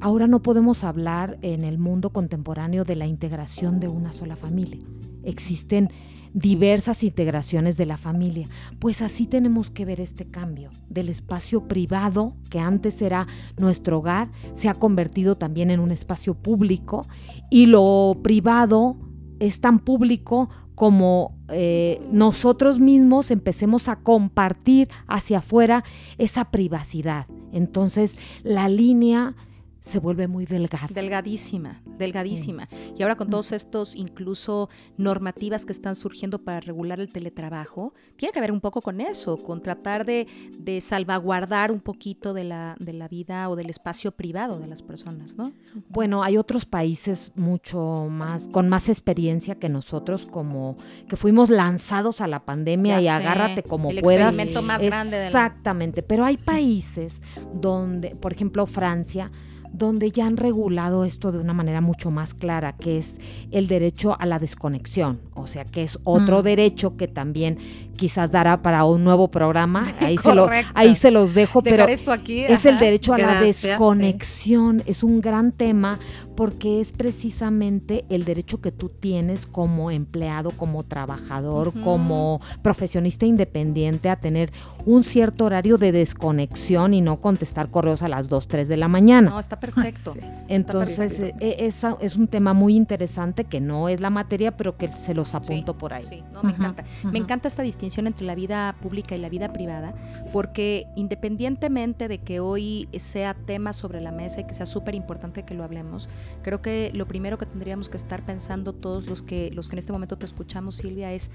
Ahora 0.00 0.26
no 0.26 0.40
podemos 0.40 0.82
hablar 0.82 1.38
en 1.42 1.64
el 1.64 1.78
mundo 1.78 2.10
contemporáneo 2.10 2.84
de 2.84 2.96
la 2.96 3.06
integración 3.06 3.80
de 3.80 3.88
una 3.88 4.12
sola 4.12 4.36
familia. 4.36 4.80
Existen 5.24 5.90
diversas 6.32 7.02
integraciones 7.02 7.76
de 7.76 7.86
la 7.86 7.96
familia. 7.96 8.46
Pues 8.78 9.02
así 9.02 9.26
tenemos 9.26 9.70
que 9.70 9.84
ver 9.84 10.00
este 10.00 10.26
cambio 10.26 10.70
del 10.88 11.08
espacio 11.08 11.66
privado, 11.66 12.34
que 12.50 12.60
antes 12.60 13.02
era 13.02 13.26
nuestro 13.58 13.98
hogar, 13.98 14.30
se 14.54 14.68
ha 14.68 14.74
convertido 14.74 15.36
también 15.36 15.70
en 15.70 15.80
un 15.80 15.90
espacio 15.90 16.34
público 16.34 17.06
y 17.50 17.66
lo 17.66 18.18
privado 18.22 18.96
es 19.38 19.60
tan 19.60 19.78
público 19.78 20.50
como 20.74 21.36
eh, 21.48 22.00
nosotros 22.10 22.80
mismos 22.80 23.30
empecemos 23.30 23.88
a 23.88 23.96
compartir 23.96 24.88
hacia 25.06 25.38
afuera 25.38 25.84
esa 26.16 26.50
privacidad. 26.50 27.26
Entonces 27.52 28.16
la 28.44 28.68
línea 28.68 29.34
se 29.80 29.98
vuelve 29.98 30.28
muy 30.28 30.46
delgada. 30.46 30.88
Delgadísima, 30.92 31.82
delgadísima. 31.98 32.68
Sí. 32.70 32.94
Y 32.98 33.02
ahora 33.02 33.16
con 33.16 33.28
mm. 33.28 33.30
todos 33.30 33.52
estos 33.52 33.96
incluso 33.96 34.68
normativas 34.96 35.66
que 35.66 35.72
están 35.72 35.94
surgiendo 35.94 36.42
para 36.42 36.60
regular 36.60 37.00
el 37.00 37.12
teletrabajo, 37.12 37.94
tiene 38.16 38.32
que 38.32 38.40
ver 38.40 38.52
un 38.52 38.60
poco 38.60 38.82
con 38.82 39.00
eso, 39.00 39.36
con 39.42 39.62
tratar 39.62 40.04
de, 40.04 40.26
de 40.58 40.80
salvaguardar 40.80 41.72
un 41.72 41.80
poquito 41.80 42.34
de 42.34 42.44
la, 42.44 42.76
de 42.78 42.92
la 42.92 43.08
vida 43.08 43.48
o 43.48 43.56
del 43.56 43.70
espacio 43.70 44.12
privado 44.12 44.58
de 44.58 44.66
las 44.66 44.82
personas, 44.82 45.36
¿no? 45.36 45.52
Bueno, 45.88 46.22
hay 46.22 46.36
otros 46.36 46.66
países 46.66 47.32
mucho 47.34 48.06
más, 48.10 48.48
con 48.48 48.68
más 48.68 48.88
experiencia 48.88 49.54
que 49.54 49.68
nosotros, 49.68 50.26
como 50.26 50.76
que 51.08 51.16
fuimos 51.16 51.50
lanzados 51.50 52.20
a 52.20 52.26
la 52.26 52.44
pandemia 52.44 53.00
ya 53.00 53.00
y 53.00 53.02
sé, 53.02 53.10
agárrate 53.10 53.62
como 53.62 53.90
el 53.90 54.00
puedas. 54.00 54.28
Experimento 54.28 54.62
más 54.62 54.82
grande 54.82 55.26
Exactamente, 55.26 56.02
pero 56.02 56.24
hay 56.24 56.36
países 56.36 57.20
donde, 57.54 58.14
por 58.16 58.32
ejemplo, 58.32 58.66
Francia, 58.66 59.30
donde 59.72 60.10
ya 60.10 60.26
han 60.26 60.36
regulado 60.36 61.04
esto 61.04 61.32
de 61.32 61.38
una 61.38 61.52
manera 61.52 61.80
mucho 61.80 62.10
más 62.10 62.34
clara, 62.34 62.76
que 62.76 62.98
es 62.98 63.18
el 63.50 63.66
derecho 63.66 64.16
a 64.18 64.26
la 64.26 64.38
desconexión, 64.38 65.20
o 65.34 65.46
sea, 65.46 65.64
que 65.64 65.82
es 65.82 65.98
otro 66.04 66.40
mm. 66.40 66.42
derecho 66.42 66.96
que 66.96 67.08
también 67.08 67.58
quizás 68.00 68.32
dará 68.32 68.62
para 68.62 68.86
un 68.86 69.04
nuevo 69.04 69.28
programa. 69.28 69.86
Ahí, 70.00 70.16
se, 70.16 70.34
lo, 70.34 70.48
ahí 70.72 70.94
se 70.94 71.10
los 71.10 71.34
dejo, 71.34 71.62
pero 71.62 71.86
esto 71.86 72.12
aquí, 72.12 72.44
es 72.44 72.64
el 72.64 72.78
derecho 72.78 73.12
a 73.12 73.18
la 73.18 73.42
desconexión. 73.42 74.82
Es 74.86 75.04
un 75.04 75.20
gran 75.20 75.52
tema 75.52 75.98
porque 76.34 76.80
es 76.80 76.92
precisamente 76.92 78.06
el 78.08 78.24
derecho 78.24 78.62
que 78.62 78.72
tú 78.72 78.88
tienes 78.88 79.46
como 79.46 79.90
empleado, 79.90 80.52
como 80.52 80.84
trabajador, 80.84 81.74
como 81.82 82.40
profesionista 82.62 83.26
independiente 83.26 84.08
a 84.08 84.16
tener 84.16 84.50
un 84.86 85.04
cierto 85.04 85.44
horario 85.44 85.76
de 85.76 85.92
desconexión 85.92 86.94
y 86.94 87.02
no 87.02 87.20
contestar 87.20 87.70
correos 87.70 88.00
a 88.00 88.08
las 88.08 88.30
2, 88.30 88.48
3 88.48 88.68
de 88.68 88.76
la 88.78 88.88
mañana. 88.88 89.28
No, 89.28 89.38
está 89.38 89.60
perfecto. 89.60 90.14
Entonces, 90.48 91.20
eh, 91.20 91.34
Es, 91.40 91.84
es, 92.00 92.16
un 92.16 92.28
tema 92.28 92.54
muy 92.54 92.74
interesante 92.74 93.44
que 93.44 93.60
no 93.60 93.90
es 93.90 94.00
la 94.00 94.08
materia, 94.08 94.56
pero 94.56 94.78
que 94.78 94.90
se 94.96 95.12
los 95.12 95.34
apunto 95.34 95.76
por 95.76 95.92
ahí. 95.92 96.06
Sí, 96.06 96.22
no, 96.32 96.42
me 96.42 96.52
encanta. 96.52 96.84
Me 97.04 97.18
encanta 97.18 97.48
esta 97.48 97.62
distinción 97.62 97.89
entre 97.98 98.26
la 98.26 98.34
vida 98.34 98.76
pública 98.80 99.14
y 99.14 99.18
la 99.18 99.28
vida 99.28 99.52
privada, 99.52 99.94
porque 100.32 100.86
independientemente 100.96 102.08
de 102.08 102.18
que 102.18 102.40
hoy 102.40 102.88
sea 102.98 103.34
tema 103.34 103.72
sobre 103.72 104.00
la 104.00 104.12
mesa 104.12 104.40
y 104.40 104.44
que 104.44 104.54
sea 104.54 104.66
súper 104.66 104.94
importante 104.94 105.44
que 105.44 105.54
lo 105.54 105.64
hablemos, 105.64 106.08
Creo 106.42 106.62
que 106.62 106.90
lo 106.94 107.06
primero 107.06 107.38
que 107.38 107.46
tendríamos 107.46 107.88
que 107.88 107.96
estar 107.96 108.24
pensando 108.24 108.72
todos 108.72 109.06
los 109.06 109.22
que, 109.22 109.50
los 109.52 109.68
que 109.68 109.74
en 109.74 109.78
este 109.78 109.92
momento 109.92 110.16
te 110.16 110.26
escuchamos, 110.26 110.76
Silvia, 110.76 111.12
es 111.12 111.30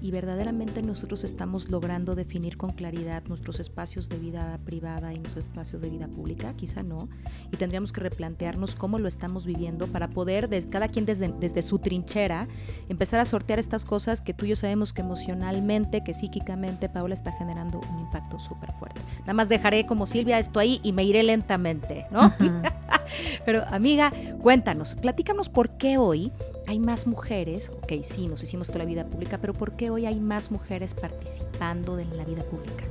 y 0.00 0.10
verdaderamente 0.10 0.82
nosotros 0.82 1.24
estamos 1.24 1.70
logrando 1.70 2.14
definir 2.14 2.56
con 2.56 2.70
claridad 2.70 3.24
nuestros 3.24 3.60
espacios 3.60 4.08
de 4.08 4.18
vida 4.18 4.58
privada 4.64 5.12
y 5.12 5.18
nuestros 5.18 5.46
espacios 5.46 5.82
de 5.82 5.90
vida 5.90 6.08
pública, 6.08 6.54
quizá 6.54 6.82
no, 6.82 7.08
y 7.52 7.56
tendríamos 7.56 7.92
que 7.92 8.00
replantearnos 8.00 8.76
cómo 8.76 8.98
lo 8.98 9.08
estamos 9.08 9.44
viviendo 9.44 9.86
para 9.86 10.08
poder, 10.10 10.48
desde, 10.48 10.70
cada 10.70 10.88
quien 10.88 11.04
desde, 11.04 11.32
desde 11.40 11.62
su 11.62 11.78
trinchera, 11.78 12.48
empezar 12.88 13.20
a 13.20 13.24
sortear 13.24 13.58
estas 13.58 13.84
cosas 13.84 14.22
que 14.22 14.34
tú 14.34 14.46
y 14.46 14.50
yo 14.50 14.56
sabemos 14.56 14.92
que 14.92 15.02
emocionalmente, 15.02 16.04
que 16.04 16.14
psíquicamente, 16.14 16.88
Paula 16.88 17.14
está 17.14 17.32
generando 17.32 17.80
un 17.92 18.00
impacto 18.00 18.38
súper 18.38 18.72
fuerte. 18.72 19.00
Nada 19.20 19.34
más 19.34 19.48
dejaré 19.48 19.86
como 19.86 20.06
Silvia 20.06 20.38
esto 20.38 20.60
ahí 20.60 20.80
y 20.82 20.92
me 20.92 21.04
iré 21.04 21.22
lentamente, 21.22 22.06
¿no? 22.10 22.32
Pero 23.44 23.64
amiga, 23.68 24.12
cuéntanos, 24.40 24.94
platícanos 24.94 25.48
por 25.48 25.70
qué 25.78 25.98
hoy 25.98 26.32
hay 26.68 26.78
más 26.78 27.06
mujeres, 27.06 27.72
ok, 27.74 28.04
sí, 28.04 28.28
nos 28.28 28.42
hicimos 28.42 28.66
toda 28.66 28.80
la 28.80 28.84
vida 28.84 29.06
pública, 29.06 29.38
pero 29.38 29.54
¿por 29.54 29.72
qué 29.72 29.88
hoy 29.88 30.04
hay 30.04 30.20
más 30.20 30.50
mujeres 30.50 30.92
participando 30.92 31.98
en 31.98 32.14
la 32.14 32.24
vida 32.26 32.42
pública? 32.42 32.84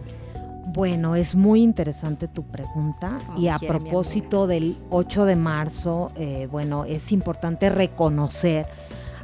Bueno, 0.66 1.16
es 1.16 1.36
muy 1.36 1.62
interesante 1.62 2.28
tu 2.28 2.42
pregunta 2.42 3.10
y 3.38 3.50
a 3.50 3.58
propósito 3.60 4.48
del 4.48 4.78
8 4.90 5.26
de 5.26 5.36
marzo, 5.36 6.12
eh, 6.16 6.48
bueno, 6.52 6.86
es 6.86 7.12
importante 7.12 7.70
reconocer 7.70 8.66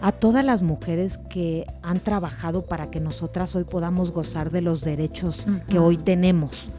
a 0.01 0.12
todas 0.12 0.45
las 0.45 0.62
mujeres 0.62 1.17
que 1.31 1.65
han 1.81 2.00
trabajado 2.00 2.67
para 2.67 2.91
que 2.91 3.00
nosotras 3.00 3.55
hoy 3.55 3.63
podamos 3.63 4.12
gozar 4.12 4.51
de 4.51 4.62
los 4.62 4.81
derechos 4.81 5.48
que 5.67 5.79
hoy 5.79 5.98
tenemos. 5.98 6.69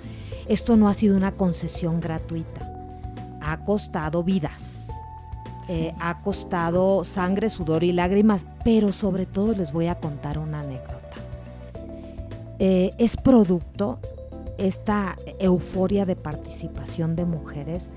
Esto 0.46 0.76
no 0.76 0.88
ha 0.88 0.94
sido 0.94 1.16
una 1.16 1.32
concesión 1.32 1.98
gratuita, 1.98 2.70
ha 3.40 3.64
costado 3.64 4.22
vidas 4.22 4.73
eh, 5.68 5.94
ha 6.00 6.20
costado 6.20 7.04
sangre, 7.04 7.48
sudor 7.48 7.84
y 7.84 7.92
lágrimas, 7.92 8.44
pero 8.64 8.92
sobre 8.92 9.26
todo 9.26 9.54
les 9.54 9.72
voy 9.72 9.86
a 9.86 9.96
contar 9.96 10.38
una 10.38 10.60
anécdota. 10.60 11.16
Eh, 12.58 12.92
es 12.98 13.16
producto 13.16 13.98
esta 14.58 15.16
euforia 15.38 16.06
de 16.06 16.16
participación 16.16 17.16
de 17.16 17.24
mujeres 17.24 17.90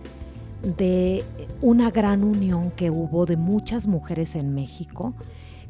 de 0.64 1.24
una 1.62 1.92
gran 1.92 2.24
unión 2.24 2.72
que 2.72 2.90
hubo 2.90 3.26
de 3.26 3.38
muchas 3.38 3.88
mujeres 3.88 4.36
en 4.36 4.56
México 4.56 5.14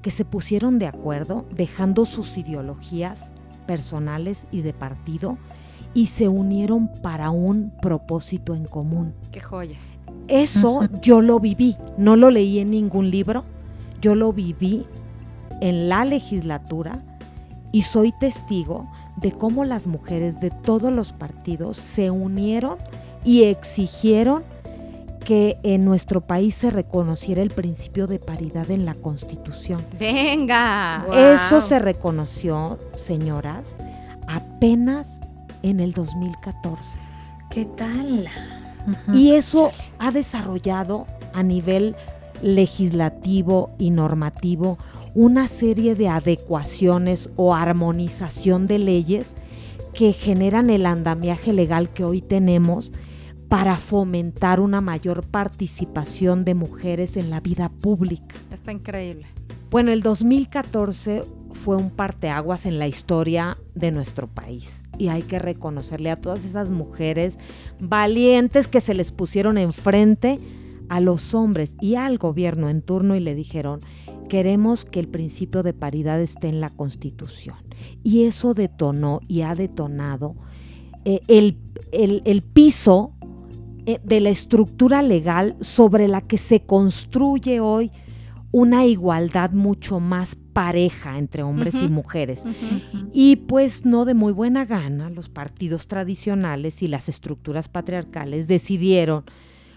que 0.02 0.12
se 0.12 0.24
pusieron 0.24 0.80
de 0.80 0.88
acuerdo 0.88 1.46
dejando 1.54 2.06
sus 2.06 2.38
ideologías 2.38 3.34
personales 3.66 4.48
y 4.52 4.62
de 4.62 4.74
partido 4.74 5.38
y 5.94 6.08
se 6.08 6.28
unieron 6.30 6.90
para 7.02 7.32
un 7.32 7.74
propósito 7.82 8.56
en 8.56 8.66
común. 8.66 9.14
Qué 9.32 9.40
joya. 9.40 9.78
Eso 10.28 10.88
yo 11.02 11.22
lo 11.22 11.40
viví, 11.40 11.78
no 11.98 12.16
lo 12.16 12.30
leí 12.30 12.60
en 12.60 12.72
ningún 12.72 13.10
libro, 13.10 13.44
yo 14.02 14.16
lo 14.16 14.34
viví 14.34 14.86
en 15.62 15.90
la 15.90 16.06
legislatura 16.06 17.04
y 17.72 17.84
soy 17.84 18.12
testigo 18.12 18.88
de 19.18 19.32
cómo 19.32 19.66
las 19.66 19.88
mujeres 19.88 20.40
de 20.40 20.52
todos 20.52 20.92
los 20.92 21.12
partidos 21.12 21.78
se 21.78 22.12
unieron 22.12 22.78
y 23.24 23.44
exigieron 23.44 24.44
que 25.28 25.60
en 25.64 25.84
nuestro 25.84 26.22
país 26.22 26.56
se 26.56 26.70
reconociera 26.70 27.42
el 27.42 27.50
principio 27.50 28.08
de 28.08 28.18
paridad 28.18 28.72
en 28.72 28.86
la 28.86 28.94
Constitución. 28.96 29.84
Venga. 30.00 31.06
Eso 31.14 31.60
se 31.60 31.80
reconoció, 31.80 32.80
señoras, 32.96 33.76
apenas 34.26 35.20
en 35.64 35.82
el 35.82 35.92
2014. 35.92 36.98
¿Qué 37.50 37.66
tal? 37.66 38.30
Y 39.14 39.34
eso 39.34 39.72
ha 40.00 40.12
desarrollado 40.12 41.08
a 41.34 41.44
nivel 41.44 41.96
legislativo 42.42 43.72
y 43.78 43.90
normativo 43.90 44.78
una 45.16 45.48
serie 45.48 45.96
de 45.96 46.10
adecuaciones 46.10 47.30
o 47.36 47.56
armonización 47.56 48.68
de 48.68 48.80
leyes 48.80 49.36
que 49.94 50.14
generan 50.14 50.70
el 50.70 50.86
andamiaje 50.86 51.54
legal 51.54 51.90
que 51.90 52.04
hoy 52.04 52.22
tenemos 52.22 52.92
para 53.50 53.78
fomentar 53.78 54.60
una 54.60 54.82
mayor 54.82 55.26
participación 55.26 56.46
de 56.46 56.54
mujeres 56.54 57.18
en 57.18 57.30
la 57.30 57.40
vida 57.40 57.70
pública. 57.70 58.36
Está 58.52 58.72
increíble. 58.72 59.26
Bueno, 59.72 59.92
el 59.92 60.02
2014 60.04 61.24
fue 61.54 61.78
un 61.78 61.90
parteaguas 61.90 62.66
en 62.66 62.78
la 62.78 62.88
historia 62.88 63.58
de 63.74 63.92
nuestro 63.92 64.28
país 64.28 64.84
y 64.98 65.10
hay 65.10 65.22
que 65.22 65.40
reconocerle 65.40 66.12
a 66.12 66.22
todas 66.22 66.46
esas 66.46 66.70
mujeres 66.70 67.38
valientes 67.80 68.68
que 68.68 68.82
se 68.82 68.94
les 68.94 69.12
pusieron 69.12 69.58
enfrente 69.58 70.40
a 70.90 71.00
los 71.00 71.34
hombres 71.34 71.76
y 71.82 71.96
al 71.96 72.18
gobierno 72.18 72.70
en 72.70 72.82
turno 72.82 73.16
y 73.16 73.20
le 73.20 73.36
dijeron, 73.36 73.80
queremos 74.30 74.86
que 74.86 75.00
el 75.00 75.08
principio 75.08 75.64
de 75.64 75.74
paridad 75.74 76.22
esté 76.22 76.50
en 76.50 76.62
la 76.62 76.70
Constitución. 76.70 77.58
Y 78.04 78.24
eso 78.24 78.54
detonó 78.54 79.22
y 79.28 79.42
ha 79.42 79.56
detonado 79.56 80.36
eh, 81.06 81.22
el, 81.28 81.58
el, 81.92 82.42
piso 82.42 83.14
eh, 83.86 84.00
de 84.04 84.20
la 84.20 84.30
estructura 84.30 85.02
legal 85.02 85.56
sobre 85.62 86.08
la 86.08 86.22
que 86.22 86.38
se 86.38 86.62
construye 86.62 87.60
hoy 87.60 87.92
una 88.52 88.86
igualdad 88.86 89.52
mucho 89.52 90.00
más 90.00 90.36
pareja 90.58 91.20
entre 91.20 91.44
hombres 91.44 91.76
y 91.76 91.88
mujeres. 91.88 92.44
Y 93.14 93.36
pues 93.36 93.86
no 93.86 94.06
de 94.06 94.16
muy 94.16 94.34
buena 94.34 94.66
gana, 94.66 95.12
los 95.12 95.30
partidos 95.30 95.88
tradicionales 95.88 96.82
y 96.82 96.88
las 96.88 97.10
estructuras 97.10 97.70
patriarcales 97.70 98.48
decidieron 98.48 99.24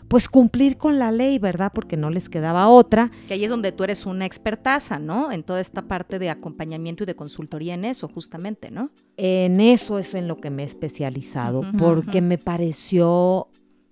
pues 0.08 0.30
cumplir 0.30 0.78
con 0.78 0.99
la 0.99 1.12
ley, 1.12 1.38
¿verdad? 1.38 1.70
Porque 1.75 1.99
no 1.99 2.08
les 2.08 2.30
quedaba 2.30 2.66
otra. 2.68 3.10
Que 3.28 3.34
ahí 3.34 3.44
es 3.44 3.50
donde 3.50 3.72
tú 3.72 3.84
eres 3.84 4.06
una 4.06 4.25
expertaza, 4.25 4.99
¿no? 4.99 5.30
En 5.30 5.42
toda 5.42 5.60
esta 5.60 5.82
parte 5.82 6.18
de 6.18 6.30
acompañamiento 6.30 7.02
y 7.02 7.06
de 7.06 7.14
consultoría 7.14 7.75
en 7.75 7.84
eso, 7.84 8.08
justamente, 8.08 8.70
¿no? 8.70 8.90
En 9.18 9.60
eso 9.60 9.99
es 9.99 10.14
en 10.14 10.28
lo 10.28 10.38
que 10.38 10.49
me 10.49 10.62
he 10.62 10.66
especializado, 10.66 11.62
porque 11.76 12.22
me 12.22 12.38
pareció 12.38 13.49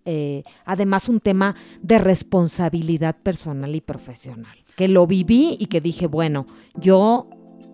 eh, 0.07 0.43
además 0.65 1.11
un 1.11 1.21
tema 1.21 1.55
de 1.83 1.99
responsabilidad 1.99 3.15
personal 3.23 3.75
y 3.75 3.83
profesional 3.83 4.57
que 4.79 4.87
lo 4.87 5.09
viví 5.09 5.57
y 5.59 5.67
que 5.67 5.81
dije, 5.81 6.07
bueno, 6.07 6.47
yo 6.77 7.29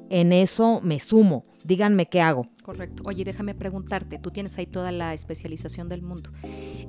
en 0.08 0.32
eso 0.32 0.80
me 0.82 1.00
sumo, 1.00 1.44
díganme 1.62 2.06
qué 2.06 2.23
hago. 2.23 2.46
Correcto. 2.62 3.02
Oye, 3.04 3.25
déjame 3.25 3.54
preguntarte, 3.54 4.18
tú 4.18 4.30
tienes 4.30 4.56
ahí 4.56 4.64
toda 4.64 4.90
la 4.90 5.12
especialización 5.12 5.90
del 5.90 6.00
mundo, 6.00 6.30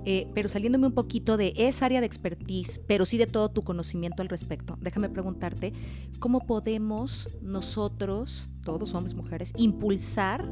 eh, 0.06 0.30
pero 0.34 0.48
saliéndome 0.48 0.88
un 0.88 0.94
poquito 0.94 1.36
de 1.36 1.52
esa 1.58 1.88
área 1.88 2.00
de 2.00 2.08
expertise, 2.08 2.80
pero 2.88 3.06
sí 3.06 3.18
de 3.18 3.28
todo 3.28 3.50
tu 3.50 3.64
conocimiento 3.64 4.22
al 4.22 4.30
respecto, 4.30 4.78
déjame 4.80 5.10
preguntarte, 5.10 5.74
¿cómo 6.20 6.40
podemos 6.40 7.36
nosotros, 7.42 8.50
todos 8.66 8.94
hombres, 8.94 9.16
mujeres, 9.16 9.54
impulsar 9.56 10.44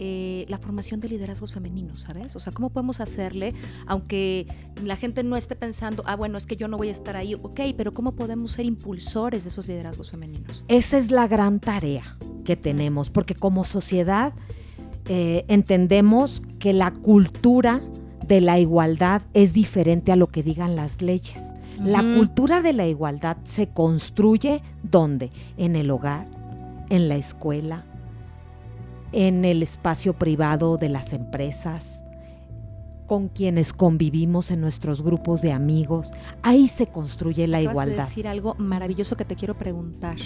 eh, 0.00 0.46
la 0.48 0.58
formación 0.58 0.98
de 0.98 1.08
liderazgos 1.08 1.52
femeninos, 1.52 2.00
¿sabes? 2.00 2.34
O 2.34 2.40
sea, 2.40 2.52
¿cómo 2.52 2.70
podemos 2.70 3.00
hacerle, 3.00 3.54
aunque 3.86 4.48
la 4.82 4.96
gente 4.96 5.22
no 5.22 5.36
esté 5.36 5.54
pensando, 5.54 6.02
ah, 6.06 6.16
bueno, 6.16 6.38
es 6.38 6.46
que 6.46 6.56
yo 6.56 6.66
no 6.66 6.76
voy 6.78 6.88
a 6.88 6.92
estar 6.92 7.16
ahí, 7.16 7.34
ok, 7.34 7.60
pero 7.76 7.92
¿cómo 7.92 8.16
podemos 8.16 8.52
ser 8.52 8.64
impulsores 8.64 9.44
de 9.44 9.50
esos 9.50 9.68
liderazgos 9.68 10.10
femeninos? 10.10 10.64
Esa 10.66 10.98
es 10.98 11.12
la 11.12 11.28
gran 11.28 11.60
tarea 11.60 12.16
que 12.44 12.56
tenemos, 12.56 13.10
porque 13.10 13.34
como 13.34 13.62
sociedad, 13.62 14.32
eh, 15.04 15.44
entendemos 15.48 16.42
que 16.58 16.72
la 16.72 16.92
cultura 16.92 17.82
de 18.26 18.40
la 18.40 18.58
igualdad 18.58 19.22
es 19.34 19.52
diferente 19.52 20.12
a 20.12 20.16
lo 20.16 20.28
que 20.28 20.42
digan 20.42 20.76
las 20.76 21.02
leyes. 21.02 21.42
La 21.82 22.02
cultura 22.02 22.60
de 22.60 22.74
la 22.74 22.86
igualdad 22.86 23.38
se 23.44 23.68
construye 23.68 24.62
¿dónde? 24.82 25.30
En 25.56 25.76
el 25.76 25.90
hogar, 25.90 26.26
en 26.90 27.08
la 27.08 27.16
escuela, 27.16 27.84
en 29.12 29.44
el 29.44 29.62
espacio 29.62 30.12
privado 30.12 30.76
de 30.76 30.90
las 30.90 31.12
empresas, 31.12 32.04
con 33.06 33.28
quienes 33.28 33.72
convivimos 33.72 34.50
en 34.50 34.60
nuestros 34.60 35.02
grupos 35.02 35.42
de 35.42 35.52
amigos. 35.52 36.10
Ahí 36.42 36.68
se 36.68 36.86
construye 36.86 37.48
la 37.48 37.60
igualdad. 37.60 38.04
decir 38.04 38.28
algo 38.28 38.54
maravilloso 38.56 39.16
que 39.16 39.24
te 39.24 39.34
quiero 39.34 39.56
preguntar. 39.56 40.16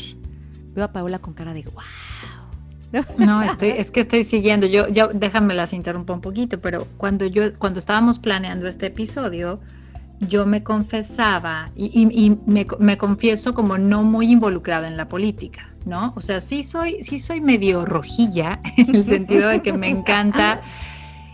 Veo 0.75 0.85
a 0.85 0.93
Paola 0.93 1.19
con 1.21 1.33
cara 1.33 1.55
de 1.55 1.63
wow 1.63 3.05
No, 3.19 3.43
estoy, 3.43 3.71
es 3.71 3.91
que 3.91 4.01
estoy 4.01 4.25
siguiendo. 4.25 4.67
Yo, 4.67 4.89
yo, 4.89 5.09
déjame 5.09 5.55
las 5.55 5.73
interrumpo 5.73 6.13
un 6.13 6.21
poquito, 6.21 6.61
pero 6.61 6.87
cuando 6.97 7.27
yo, 7.27 7.57
cuando 7.59 7.79
estábamos 7.79 8.19
planeando 8.19 8.67
este 8.67 8.87
episodio, 8.87 9.61
yo 10.21 10.47
me 10.47 10.63
confesaba 10.63 11.71
y, 11.77 12.37
me, 12.47 12.99
confieso 12.99 13.55
como 13.55 13.79
no 13.79 14.03
muy 14.03 14.31
involucrada 14.33 14.87
en 14.89 14.97
la 14.97 15.09
política, 15.09 15.69
¿no? 15.85 16.13
O 16.17 16.21
sea, 16.21 16.41
sí 16.41 16.65
soy, 16.65 17.03
sí 17.03 17.19
soy 17.19 17.41
medio 17.41 17.85
rojilla 17.85 18.61
en 18.77 18.95
el 18.95 19.05
sentido 19.05 19.49
de 19.49 19.63
que 19.63 19.73
me 19.73 19.89
encanta 19.89 20.61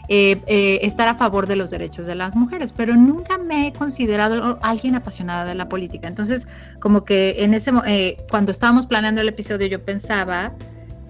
eh, 0.09 0.43
eh, 0.47 0.81
estar 0.83 1.07
a 1.07 1.15
favor 1.15 1.47
de 1.47 1.55
los 1.55 1.71
derechos 1.71 2.07
de 2.07 2.17
las 2.17 2.35
mujeres, 2.35 2.73
pero 2.73 2.97
nunca 2.97 3.39
me 3.39 3.69
he 3.69 3.73
considerado 3.73 4.59
alguien 4.63 4.97
apasionada 4.97 5.45
de 5.45 5.55
la 5.55 5.69
política. 5.69 6.09
Entonces, 6.09 6.49
como 6.81 7.05
que 7.05 7.45
en 7.45 7.55
ese, 7.55 7.73
eh, 7.87 8.17
cuando 8.29 8.51
estábamos 8.51 8.87
planeando 8.87 9.21
el 9.21 9.29
episodio, 9.29 9.69
yo 9.69 9.85
pensaba 9.85 10.53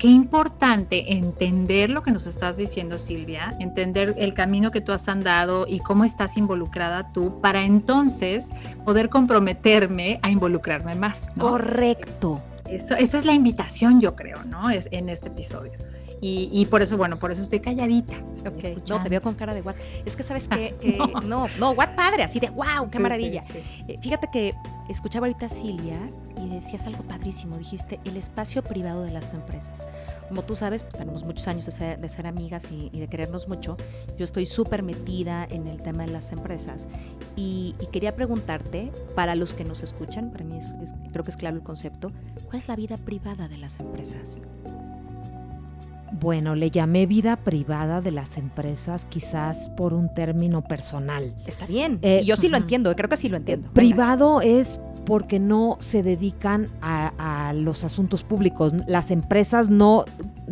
qué 0.00 0.09
importante 0.09 1.12
entender 1.12 1.90
lo 1.90 2.02
que 2.02 2.11
nos 2.11 2.26
estás 2.26 2.57
diciendo, 2.57 2.97
Silvia, 2.97 3.54
entender 3.61 4.14
el 4.16 4.33
camino 4.33 4.71
que 4.71 4.80
tú 4.80 4.92
has 4.92 5.09
andado 5.09 5.66
y 5.69 5.78
cómo 5.78 6.04
estás 6.04 6.38
involucrada 6.38 7.12
tú, 7.12 7.38
para 7.42 7.64
entonces 7.64 8.49
poder 8.87 9.11
comprometerme 9.11 10.19
a 10.23 10.30
involucrarme 10.30 10.95
más. 10.95 11.30
Correcto. 11.38 12.42
Eso, 12.64 12.95
esa 12.95 13.19
es 13.19 13.26
la 13.26 13.35
invitación, 13.35 14.00
yo 14.00 14.16
creo, 14.16 14.42
¿no? 14.45 14.71
Es 14.71 14.88
en 14.90 15.11
este 15.11 15.28
episodio. 15.28 15.73
Y, 16.23 16.67
por 16.67 16.83
eso, 16.83 16.97
bueno, 16.97 17.19
por 17.19 17.33
eso 17.33 17.43
estoy 17.43 17.61
calladita. 17.61 18.15
No, 18.89 19.03
te 19.03 19.09
veo 19.09 19.23
con 19.23 19.35
cara 19.35 19.55
de 19.55 19.62
what. 19.62 19.77
Es 20.05 20.17
que 20.17 20.23
sabes 20.23 20.49
que, 20.49 20.75
no. 21.25 21.47
no. 21.59 21.71
what 21.71 21.95
padre, 21.95 22.25
así 22.25 22.41
de 22.41 22.50
wow, 22.50 22.91
qué 22.91 22.99
maravilla. 22.99 23.43
Eh, 23.89 23.99
fíjate 24.00 24.29
que 24.31 24.55
escuchaba 24.89 25.27
ahorita 25.27 25.47
a 25.47 25.49
Silvia 25.49 25.99
y 26.37 26.49
decías 26.49 26.87
algo 26.87 27.03
padrísimo. 27.05 27.57
Dijiste 27.57 28.00
el 28.05 28.17
espacio 28.17 28.62
privado 28.62 29.03
de 29.03 29.12
las 29.12 29.33
empresas. 29.33 29.87
Como 30.29 30.43
tú 30.43 30.55
sabes, 30.55 30.83
pues 30.83 30.95
tenemos 30.95 31.25
muchos 31.25 31.49
años 31.49 31.67
de 31.67 32.09
ser, 32.09 32.27
amigas 32.27 32.69
y, 32.71 32.91
de 32.91 33.09
querernos 33.09 33.49
mucho. 33.49 33.77
Yo 34.19 34.25
estoy 34.25 34.47
súper 34.47 34.83
metida 34.83 35.47
en 35.50 35.67
el 35.67 35.83
tema 35.83 36.05
de 36.05 36.12
las 36.12 36.33
empresas 36.33 36.87
y, 37.35 37.75
quería 37.93 38.15
preguntarte, 38.15 38.93
para 39.17 39.35
los 39.35 39.55
que 39.55 39.65
nos 39.65 39.83
escuchan, 39.83 40.31
para 40.31 40.45
mí 40.45 40.59
creo 41.11 41.25
que 41.25 41.31
es 41.31 41.37
claro 41.37 41.57
el 41.57 41.62
concepto, 41.62 42.12
¿cuál 42.45 42.59
es 42.59 42.69
la 42.69 42.77
vida 42.77 42.97
privada 42.99 43.49
de 43.49 43.59
las 43.59 43.81
empresas? 43.81 44.41
Bueno, 46.12 46.55
le 46.55 46.71
llamé 46.71 47.07
vida 47.07 47.37
privada 47.37 48.00
de 48.00 48.11
las 48.11 48.37
empresas, 48.37 49.07
quizás 49.07 49.69
por 49.76 49.95
un 49.95 50.12
término 50.12 50.62
personal. 50.62 51.35
Está 51.47 51.67
bien. 51.67 51.99
Eh, 52.02 52.23
yo 52.25 52.37
sí 52.37 52.49
lo 52.49 52.57
entiendo, 52.57 52.95
creo 52.97 53.09
que 53.09 53.17
sí 53.17 53.29
lo 53.29 53.37
entiendo. 53.37 53.71
Privado 53.73 54.40
es 54.40 54.81
porque 55.07 55.38
no 55.38 55.76
se 55.81 56.02
dedican 56.02 56.67
a, 56.83 57.52
los 57.55 57.85
asuntos 57.85 58.23
públicos. 58.23 58.73
Las 58.87 59.11
empresas 59.11 59.69
no 59.69 60.05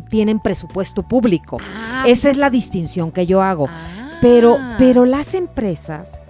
tienen 0.09 0.41
presupuesto 0.41 1.03
público. 1.03 1.59
Ah, 1.77 2.05
Esa 2.07 2.31
es 2.31 2.37
la 2.37 2.51
distinción 2.51 3.11
que 3.11 3.27
yo 3.27 3.43
hago. 3.43 3.69
Ah. 3.69 4.19
Pero, 4.21 4.59
pero 4.79 5.05
las 5.05 5.35
empresas 5.35 6.21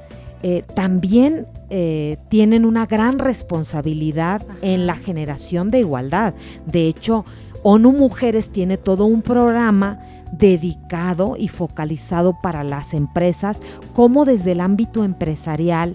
eh, 0.43 0.63
también 0.75 1.47
eh, 1.71 2.17
tienen 2.29 2.65
una 2.65 2.87
gran 2.87 3.19
responsabilidad 3.19 4.43
en 4.63 4.87
la 4.87 4.95
generación 4.95 5.71
de 5.71 5.81
igualdad. 5.81 6.35
De 6.67 6.87
hecho, 6.87 7.25
ONU 7.71 7.93
Mujeres 7.93 8.49
tiene 8.49 8.79
todo 8.79 9.05
un 9.05 9.21
programa 9.21 9.99
dedicado 10.33 11.37
y 11.37 11.49
focalizado 11.49 12.35
para 12.43 12.65
las 12.65 12.95
empresas, 12.95 13.61
como 13.93 14.25
desde 14.25 14.53
el 14.53 14.63
ámbito 14.63 15.05
empresarial 15.05 15.95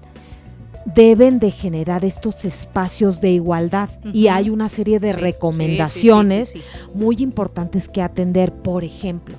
deben 0.85 1.39
de 1.39 1.49
generar 1.49 2.05
estos 2.05 2.45
espacios 2.45 3.21
de 3.21 3.31
igualdad. 3.31 3.89
Y 4.13 4.27
hay 4.27 4.51
una 4.51 4.69
serie 4.69 4.99
de 4.99 5.13
recomendaciones 5.13 6.53
muy 6.93 7.15
importantes 7.17 7.89
que 7.89 8.03
atender, 8.03 8.53
por 8.53 8.83
ejemplo, 8.83 9.35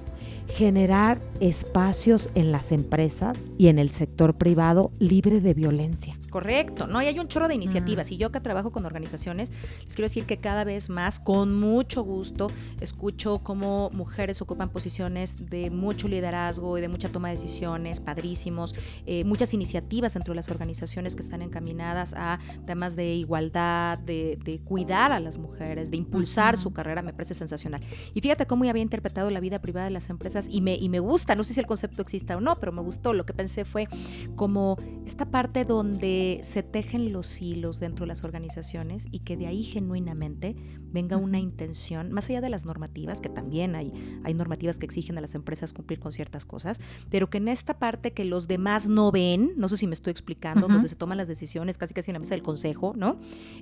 generar 0.48 1.20
espacios 1.38 2.30
en 2.34 2.50
las 2.50 2.72
empresas 2.72 3.38
y 3.58 3.68
en 3.68 3.78
el 3.78 3.90
sector 3.90 4.34
privado 4.34 4.90
libre 4.98 5.40
de 5.40 5.54
violencia. 5.54 6.18
Correcto, 6.34 6.88
no, 6.88 7.00
y 7.00 7.06
hay 7.06 7.16
un 7.20 7.28
chorro 7.28 7.46
de 7.46 7.54
iniciativas. 7.54 8.10
Y 8.10 8.16
yo 8.16 8.32
que 8.32 8.40
trabajo 8.40 8.72
con 8.72 8.84
organizaciones, 8.86 9.52
les 9.84 9.94
quiero 9.94 10.06
decir 10.06 10.26
que 10.26 10.38
cada 10.38 10.64
vez 10.64 10.90
más, 10.90 11.20
con 11.20 11.54
mucho 11.54 12.02
gusto, 12.02 12.50
escucho 12.80 13.38
cómo 13.44 13.88
mujeres 13.90 14.42
ocupan 14.42 14.70
posiciones 14.70 15.48
de 15.48 15.70
mucho 15.70 16.08
liderazgo 16.08 16.76
y 16.76 16.80
de 16.80 16.88
mucha 16.88 17.08
toma 17.08 17.28
de 17.28 17.36
decisiones, 17.36 18.00
padrísimos, 18.00 18.74
eh, 19.06 19.22
muchas 19.22 19.54
iniciativas 19.54 20.14
dentro 20.14 20.32
de 20.32 20.34
las 20.34 20.48
organizaciones 20.48 21.14
que 21.14 21.22
están 21.22 21.40
encaminadas 21.40 22.14
a 22.16 22.40
temas 22.66 22.96
de 22.96 23.14
igualdad, 23.14 24.00
de, 24.00 24.60
cuidar 24.64 25.12
a 25.12 25.20
las 25.20 25.38
mujeres, 25.38 25.92
de 25.92 25.98
impulsar 25.98 26.56
su 26.56 26.72
carrera, 26.72 27.00
me 27.02 27.12
parece 27.12 27.34
sensacional. 27.34 27.80
Y 28.12 28.20
fíjate 28.22 28.44
cómo 28.46 28.68
había 28.68 28.82
interpretado 28.82 29.30
la 29.30 29.38
vida 29.38 29.60
privada 29.60 29.84
de 29.84 29.92
las 29.92 30.10
empresas 30.10 30.48
y 30.50 30.62
me, 30.62 30.74
y 30.74 30.88
me 30.88 30.98
gusta, 30.98 31.36
no 31.36 31.44
sé 31.44 31.54
si 31.54 31.60
el 31.60 31.66
concepto 31.66 32.02
exista 32.02 32.36
o 32.36 32.40
no, 32.40 32.58
pero 32.58 32.72
me 32.72 32.82
gustó. 32.82 33.12
Lo 33.12 33.24
que 33.24 33.34
pensé 33.34 33.64
fue 33.64 33.86
como 34.34 34.76
esta 35.06 35.26
parte 35.26 35.64
donde 35.64 36.23
se 36.42 36.62
tejen 36.62 37.12
los 37.12 37.40
hilos 37.40 37.80
dentro 37.80 38.04
de 38.04 38.08
las 38.08 38.24
organizaciones 38.24 39.06
y 39.10 39.20
que 39.20 39.36
de 39.36 39.46
ahí 39.46 39.62
genuinamente 39.62 40.56
venga 40.94 41.16
una 41.16 41.40
intención, 41.40 42.12
más 42.12 42.30
allá 42.30 42.40
de 42.40 42.50
las 42.50 42.64
normativas, 42.64 43.20
que 43.20 43.28
también 43.28 43.74
hay, 43.74 43.92
hay 44.22 44.32
normativas 44.32 44.78
que 44.78 44.86
exigen 44.86 45.18
a 45.18 45.20
las 45.20 45.34
empresas 45.34 45.72
cumplir 45.72 45.98
con 45.98 46.12
ciertas 46.12 46.44
cosas, 46.46 46.80
pero 47.10 47.28
que 47.30 47.38
en 47.38 47.48
esta 47.48 47.78
parte 47.78 48.12
que 48.12 48.24
los 48.24 48.46
demás 48.46 48.88
no 48.88 49.10
ven, 49.10 49.52
no 49.56 49.68
sé 49.68 49.76
si 49.76 49.86
me 49.86 49.94
estoy 49.94 50.12
explicando, 50.12 50.68
donde 50.68 50.88
se 50.88 50.96
toman 50.96 51.18
las 51.18 51.28
decisiones 51.28 51.78
casi 51.78 51.94
casi 51.94 52.10
en 52.10 52.14
la 52.14 52.20
mesa 52.20 52.34
del 52.34 52.42
consejo, 52.42 52.94
¿no? 52.96 53.18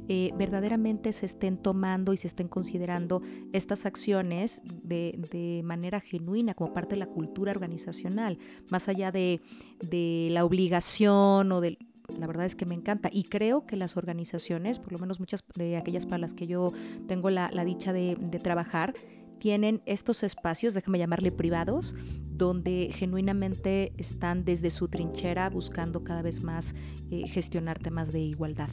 Eh, 0.09 0.33
verdaderamente 0.37 1.13
se 1.13 1.27
estén 1.27 1.57
tomando 1.57 2.13
y 2.13 2.19
se 2.19 2.27
estén 2.27 2.49
considerando 2.49 3.23
estas 3.53 3.87
acciones 3.87 4.63
de, 4.83 5.19
de 5.31 5.63
manera 5.65 6.01
genuina 6.01 6.55
como 6.55 6.75
parte 6.75 6.97
de 6.97 6.99
la 6.99 7.07
cultura 7.07 7.53
organizacional, 7.53 8.39
más 8.71 8.89
allá 8.89 9.11
de, 9.11 9.41
de 9.81 10.29
la 10.31 10.45
obligación 10.45 11.51
o 11.51 11.61
del 11.61 11.79
la 12.19 12.27
verdad 12.27 12.47
es 12.47 12.57
que 12.57 12.67
me 12.67 12.75
encanta 12.75 13.09
y 13.13 13.25
creo 13.25 13.67
que 13.67 13.77
las 13.77 13.97
organizaciones, 13.97 14.79
por 14.79 14.93
lo 14.93 14.99
menos 14.99 15.21
muchas 15.21 15.45
de 15.57 15.77
aquellas 15.77 16.07
para 16.07 16.19
las 16.19 16.35
que 16.35 16.47
yo 16.47 16.73
tengo 17.07 17.31
la, 17.31 17.49
dicha 17.65 17.93
de, 17.93 18.17
trabajar, 18.43 18.95
tienen 19.39 19.83
estos 19.87 20.23
espacios, 20.23 20.75
déjame 20.75 20.99
llamarle 20.99 21.33
privados, 21.33 21.95
donde 22.31 22.91
genuinamente 22.93 23.93
están 23.97 24.45
desde 24.45 24.71
su 24.71 24.89
trinchera 24.89 25.51
buscando 25.51 26.05
cada 26.05 26.23
vez 26.23 26.43
más 26.43 26.75
eh, 27.11 27.27
gestionar 27.27 27.79
temas 27.79 28.13
de 28.13 28.21
igualdad. 28.21 28.71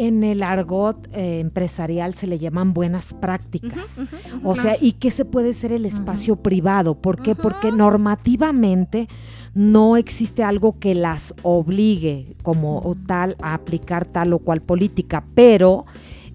En 0.00 0.22
el 0.22 0.44
argot 0.44 1.08
eh, 1.12 1.40
empresarial 1.40 2.14
se 2.14 2.28
le 2.28 2.38
llaman 2.38 2.72
buenas 2.72 3.14
prácticas. 3.14 3.84
o 4.44 4.54
sea, 4.54 4.76
¿y 4.80 4.92
qué 4.92 5.10
se 5.10 5.24
puede 5.24 5.54
ser 5.54 5.72
el 5.72 5.84
espacio 5.84 6.36
privado? 6.36 6.94
¿Por 6.94 7.20
qué? 7.20 7.34
Porque 7.34 7.72
normativamente 7.72 9.08
no 9.54 9.96
existe 9.96 10.44
algo 10.44 10.78
que 10.78 10.94
las 10.94 11.34
obligue 11.42 12.36
como 12.44 12.96
tal 13.08 13.34
a 13.42 13.54
aplicar 13.54 14.06
tal 14.06 14.32
o 14.34 14.38
cual 14.38 14.62
política, 14.62 15.24
pero 15.34 15.84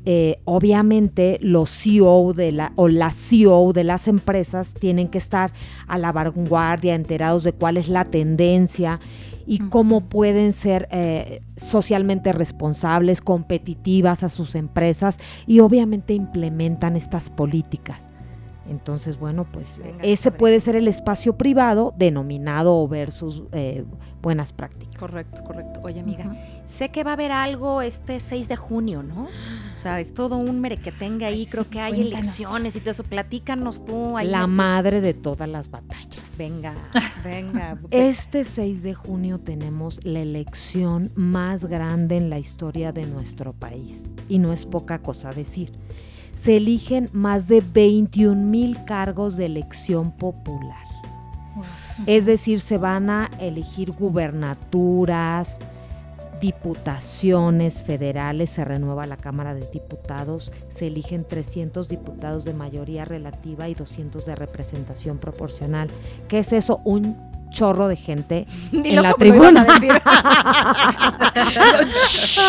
eh, 0.05 0.39
obviamente 0.43 1.39
los 1.41 1.69
CEO 1.69 2.33
de 2.33 2.51
la, 2.51 2.73
o 2.75 2.89
la 2.89 3.11
CEO 3.11 3.71
de 3.71 3.85
las 3.85 4.09
empresas 4.09 4.73
tienen 4.73 5.07
que 5.07 5.17
estar 5.17 5.53
a 5.87 5.97
la 5.97 6.11
vanguardia, 6.11 6.95
enterados 6.95 7.43
de 7.43 7.53
cuál 7.53 7.77
es 7.77 7.87
la 7.87 8.03
tendencia 8.03 8.99
y 9.45 9.59
cómo 9.59 10.01
pueden 10.01 10.53
ser 10.53 10.87
eh, 10.91 11.41
socialmente 11.57 12.33
responsables, 12.33 13.21
competitivas 13.21 14.23
a 14.23 14.29
sus 14.29 14.55
empresas 14.55 15.17
y 15.47 15.59
obviamente 15.59 16.13
implementan 16.13 16.95
estas 16.95 17.29
políticas. 17.29 18.12
Entonces, 18.69 19.19
bueno, 19.19 19.45
pues 19.51 19.67
ese 20.01 20.31
puede 20.31 20.59
ser 20.61 20.75
el 20.75 20.87
espacio 20.87 21.37
privado 21.37 21.93
denominado 21.97 22.87
versus 22.87 23.43
eh, 23.51 23.83
buenas 24.21 24.53
prácticas. 24.53 24.97
Correcto, 24.97 25.43
correcto. 25.43 25.81
Oye, 25.83 25.99
amiga, 25.99 26.33
sé 26.63 26.89
que 26.89 27.03
va 27.03 27.11
a 27.11 27.13
haber 27.13 27.31
algo 27.31 27.81
este 27.81 28.19
6 28.19 28.47
de 28.47 28.55
junio, 28.55 29.03
¿no? 29.03 29.23
O 29.73 29.77
sea, 29.77 29.99
es 29.99 30.13
todo 30.13 30.37
un 30.37 30.61
merequetengue 30.61 31.25
ahí, 31.25 31.45
creo 31.45 31.69
que 31.69 31.81
hay 31.81 31.99
elecciones 32.01 32.75
y 32.75 32.79
todo 32.79 32.91
eso. 32.91 33.03
Platícanos 33.03 33.83
tú. 33.83 34.17
Ahí 34.17 34.27
La 34.27 34.47
madre 34.47 35.01
de 35.01 35.13
todas 35.13 35.49
las 35.49 35.69
batallas. 35.69 36.23
Venga, 36.37 36.73
venga. 37.23 37.77
Este 37.91 38.45
6 38.45 38.81
de 38.81 38.93
junio 38.93 39.39
tenemos 39.39 40.03
la 40.05 40.21
elección 40.21 41.11
más 41.15 41.65
grande 41.65 42.15
en 42.15 42.29
la 42.29 42.39
historia 42.39 42.93
de 42.93 43.05
nuestro 43.07 43.51
país. 43.51 44.05
Y 44.29 44.39
no 44.39 44.53
es 44.53 44.65
poca 44.65 44.99
cosa 44.99 45.31
decir 45.31 45.73
se 46.35 46.57
eligen 46.57 47.09
más 47.13 47.47
de 47.47 47.61
21 47.61 48.35
mil 48.35 48.83
cargos 48.85 49.35
de 49.35 49.45
elección 49.45 50.11
popular. 50.11 50.85
Es 52.07 52.25
decir, 52.25 52.59
se 52.59 52.77
van 52.77 53.09
a 53.09 53.29
elegir 53.39 53.91
gubernaturas, 53.91 55.59
diputaciones 56.41 57.83
federales, 57.83 58.49
se 58.49 58.65
renueva 58.65 59.05
la 59.05 59.15
Cámara 59.15 59.53
de 59.53 59.65
Diputados, 59.67 60.51
se 60.69 60.87
eligen 60.87 61.23
300 61.23 61.87
diputados 61.87 62.43
de 62.43 62.53
mayoría 62.53 63.05
relativa 63.05 63.69
y 63.69 63.75
200 63.75 64.25
de 64.25 64.35
representación 64.35 65.19
proporcional. 65.19 65.89
¿Qué 66.27 66.39
es 66.39 66.51
eso? 66.51 66.81
Un 66.83 67.32
chorro 67.53 67.87
de 67.87 67.95
gente 67.95 68.45
en 68.73 69.01
la 69.01 69.13
tribuna. 69.13 69.65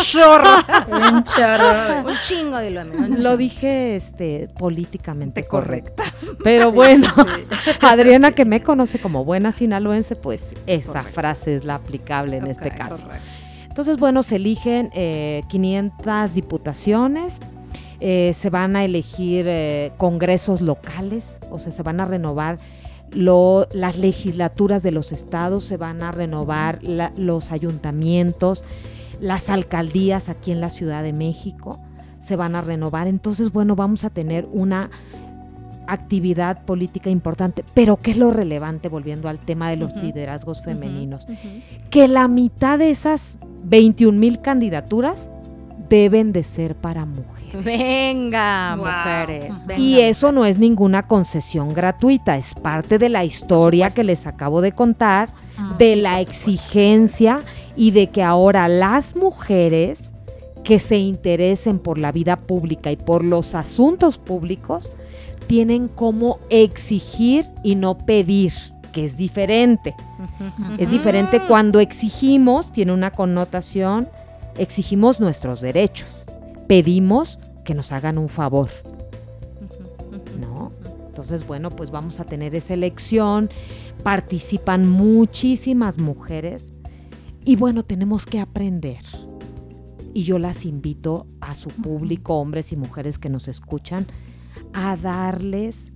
chorro. 0.03 0.57
Un 0.91 1.23
chorro. 1.23 2.09
un 2.09 2.17
chingo 2.27 2.57
de 2.57 2.71
lo 2.71 2.83
Lo 2.83 3.37
dije 3.37 3.95
este 3.95 4.49
políticamente 4.57 5.43
Te 5.43 5.47
correcto. 5.47 6.03
Pero 6.43 6.73
bueno, 6.73 7.07
Adriana 7.81 8.31
que 8.31 8.43
me 8.43 8.61
conoce 8.61 8.99
como 8.99 9.23
buena 9.23 9.53
sinaloense, 9.53 10.17
pues 10.17 10.41
esa 10.67 10.87
correcto. 10.87 11.11
frase 11.13 11.55
es 11.55 11.63
la 11.63 11.75
aplicable 11.75 12.37
en 12.37 12.47
este 12.47 12.71
caso. 12.71 13.05
correcto. 13.05 13.25
Entonces, 13.75 13.97
bueno, 13.97 14.23
se 14.23 14.37
eligen 14.37 14.89
eh, 14.93 15.41
500 15.49 16.33
diputaciones, 16.33 17.39
eh, 17.99 18.33
se 18.33 18.49
van 18.49 18.77
a 18.77 18.85
elegir 18.85 19.47
eh, 19.49 19.91
congresos 19.97 20.61
locales, 20.61 21.25
o 21.51 21.59
sea, 21.59 21.73
se 21.73 21.83
van 21.83 21.99
a 21.99 22.05
renovar 22.05 22.57
lo- 23.11 23.67
las 23.73 23.97
legislaturas 23.97 24.83
de 24.83 24.91
los 24.91 25.11
estados, 25.11 25.63
se 25.63 25.77
van 25.77 26.01
a 26.01 26.11
renovar 26.11 26.79
la- 26.83 27.11
los 27.17 27.51
ayuntamientos, 27.51 28.63
las 29.19 29.49
alcaldías 29.49 30.29
aquí 30.29 30.51
en 30.51 30.61
la 30.61 30.69
Ciudad 30.69 31.03
de 31.03 31.13
México, 31.13 31.79
se 32.19 32.35
van 32.35 32.55
a 32.55 32.61
renovar. 32.61 33.07
Entonces, 33.07 33.51
bueno, 33.51 33.75
vamos 33.75 34.03
a 34.03 34.09
tener 34.09 34.47
una 34.51 34.89
actividad 35.87 36.65
política 36.65 37.09
importante. 37.11 37.63
Pero, 37.75 37.97
¿qué 37.97 38.11
es 38.11 38.17
lo 38.17 38.31
relevante, 38.31 38.89
volviendo 38.89 39.29
al 39.29 39.37
tema 39.39 39.69
de 39.69 39.77
los 39.77 39.95
liderazgos 39.95 40.61
femeninos? 40.63 41.27
Que 41.91 42.07
la 42.07 42.27
mitad 42.27 42.79
de 42.79 42.89
esas 42.89 43.37
21 43.63 44.17
mil 44.19 44.41
candidaturas 44.41 45.29
deben 45.87 46.31
de 46.33 46.43
ser 46.43 46.75
para 46.75 47.05
mujeres. 47.05 47.44
Venga, 47.63 48.75
Wow. 48.77 48.85
mujeres. 48.85 49.65
Venga, 49.65 49.81
Y 49.81 49.99
eso 50.01 50.31
no 50.31 50.45
es 50.45 50.57
ninguna 50.57 51.07
concesión 51.07 51.73
gratuita, 51.73 52.37
es 52.37 52.53
parte 52.55 52.97
de 52.97 53.09
la 53.09 53.23
historia 53.25 53.89
que 53.89 54.03
les 54.03 54.25
acabo 54.27 54.61
de 54.61 54.71
contar, 54.71 55.29
Ah, 55.57 55.73
de 55.79 55.93
sí, 55.93 56.01
la 56.01 56.19
exigencia 56.19 57.41
y 57.77 57.91
de 57.91 58.07
que 58.07 58.21
ahora 58.23 58.67
las 58.67 59.15
mujeres 59.15 60.11
que 60.65 60.79
se 60.79 60.97
interesen 60.97 61.79
por 61.79 61.97
la 61.97 62.11
vida 62.11 62.35
pública 62.35 62.91
y 62.91 62.97
por 62.97 63.23
los 63.23 63.55
asuntos 63.55 64.17
públicos 64.17 64.89
tienen 65.47 65.87
como 65.87 66.39
exigir 66.49 67.45
y 67.63 67.75
no 67.75 67.97
pedir, 67.97 68.51
que 68.91 69.05
es 69.05 69.15
diferente. 69.15 69.95
Es 70.77 70.89
diferente 70.89 71.39
cuando 71.47 71.79
exigimos, 71.79 72.73
tiene 72.73 72.91
una 72.93 73.11
connotación, 73.11 74.09
exigimos 74.57 75.19
nuestros 75.19 75.61
derechos, 75.61 76.07
pedimos 76.67 77.37
que 77.65 77.73
nos 77.73 77.91
hagan 77.91 78.17
un 78.17 78.29
favor. 78.29 78.69
¿no? 80.39 80.71
Entonces, 81.07 81.45
bueno, 81.45 81.69
pues 81.69 81.91
vamos 81.91 82.19
a 82.19 82.25
tener 82.25 82.55
esa 82.55 82.73
elección, 82.73 83.49
participan 84.03 84.87
muchísimas 84.87 85.97
mujeres 85.97 86.73
y 87.43 87.55
bueno, 87.55 87.83
tenemos 87.83 88.25
que 88.25 88.39
aprender. 88.39 89.03
Y 90.13 90.23
yo 90.23 90.39
las 90.39 90.65
invito 90.65 91.27
a 91.41 91.55
su 91.55 91.69
público, 91.69 92.35
hombres 92.35 92.71
y 92.71 92.77
mujeres 92.77 93.17
que 93.19 93.29
nos 93.29 93.47
escuchan, 93.47 94.07
a 94.73 94.95
darles 94.95 95.89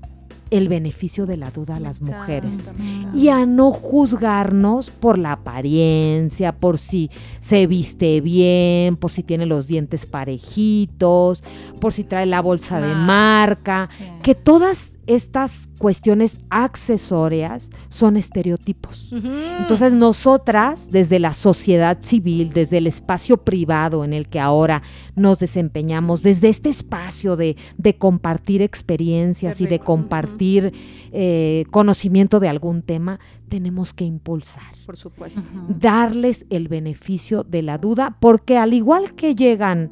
el 0.51 0.67
beneficio 0.67 1.25
de 1.25 1.37
la 1.37 1.51
duda 1.51 1.75
a 1.77 1.79
las 1.79 2.01
mujeres. 2.01 2.73
y 3.13 3.29
a 3.29 3.45
no 3.45 3.71
juzgarnos 3.71 4.91
por 4.91 5.17
la 5.17 5.33
apariencia, 5.33 6.53
por 6.53 6.77
si 6.77 7.09
se 7.39 7.67
viste 7.67 8.21
bien, 8.21 8.95
por 8.95 9.11
si 9.11 9.23
tiene 9.23 9.45
los 9.45 9.67
dientes 9.67 10.05
parejitos, 10.05 11.43
por 11.79 11.93
si 11.93 12.03
trae 12.03 12.25
la 12.25 12.41
bolsa 12.41 12.79
de 12.81 12.93
marca, 12.95 13.89
que 14.21 14.35
todas 14.35 14.91
estas 15.09 15.67
cuestiones 15.79 16.37
accesorias 16.51 17.71
son 17.89 18.15
estereotipos. 18.15 19.11
Entonces 19.11 19.93
nosotras, 19.93 20.91
desde 20.91 21.17
la 21.17 21.33
sociedad 21.33 21.99
civil, 21.99 22.51
desde 22.53 22.77
el 22.77 22.85
espacio 22.85 23.37
privado 23.37 24.03
en 24.05 24.13
el 24.13 24.27
que 24.27 24.39
ahora 24.39 24.83
nos 25.15 25.39
desempeñamos, 25.39 26.21
desde 26.21 26.49
este 26.49 26.69
espacio 26.69 27.35
de, 27.35 27.57
de 27.77 27.97
compartir 27.97 28.61
experiencias 28.61 29.59
y 29.59 29.65
de 29.65 29.79
compartir 29.79 30.73
eh, 31.11 31.65
conocimiento 31.71 32.39
de 32.39 32.49
algún 32.49 32.83
tema, 32.83 33.19
tenemos 33.47 33.93
que 33.93 34.05
impulsar, 34.05 34.75
por 34.85 34.95
supuesto. 34.95 35.41
Darles 35.69 36.45
el 36.51 36.67
beneficio 36.67 37.43
de 37.43 37.63
la 37.63 37.79
duda, 37.79 38.17
porque 38.19 38.59
al 38.59 38.75
igual 38.75 39.15
que 39.15 39.33
llegan 39.33 39.91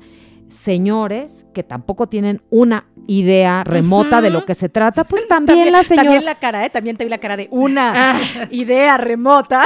señores 0.50 1.46
que 1.54 1.64
tampoco 1.64 2.08
tienen 2.08 2.42
una 2.50 2.86
idea 3.08 3.64
remota 3.64 4.22
de 4.22 4.30
lo 4.30 4.46
que 4.46 4.54
se 4.54 4.70
trata, 4.70 5.04
pues 5.04 5.28
también, 5.30 5.72
la 5.72 5.84
señora... 5.84 6.04
También 6.04 6.26
la 6.26 6.36
cara, 6.36 6.66
¿eh? 6.66 6.70
También 6.70 6.98
te 6.98 7.04
vi 7.04 7.10
la 7.10 7.18
cara 7.18 7.38
de 7.38 7.48
una 7.52 8.20
idea 8.52 8.98
remota. 8.98 9.64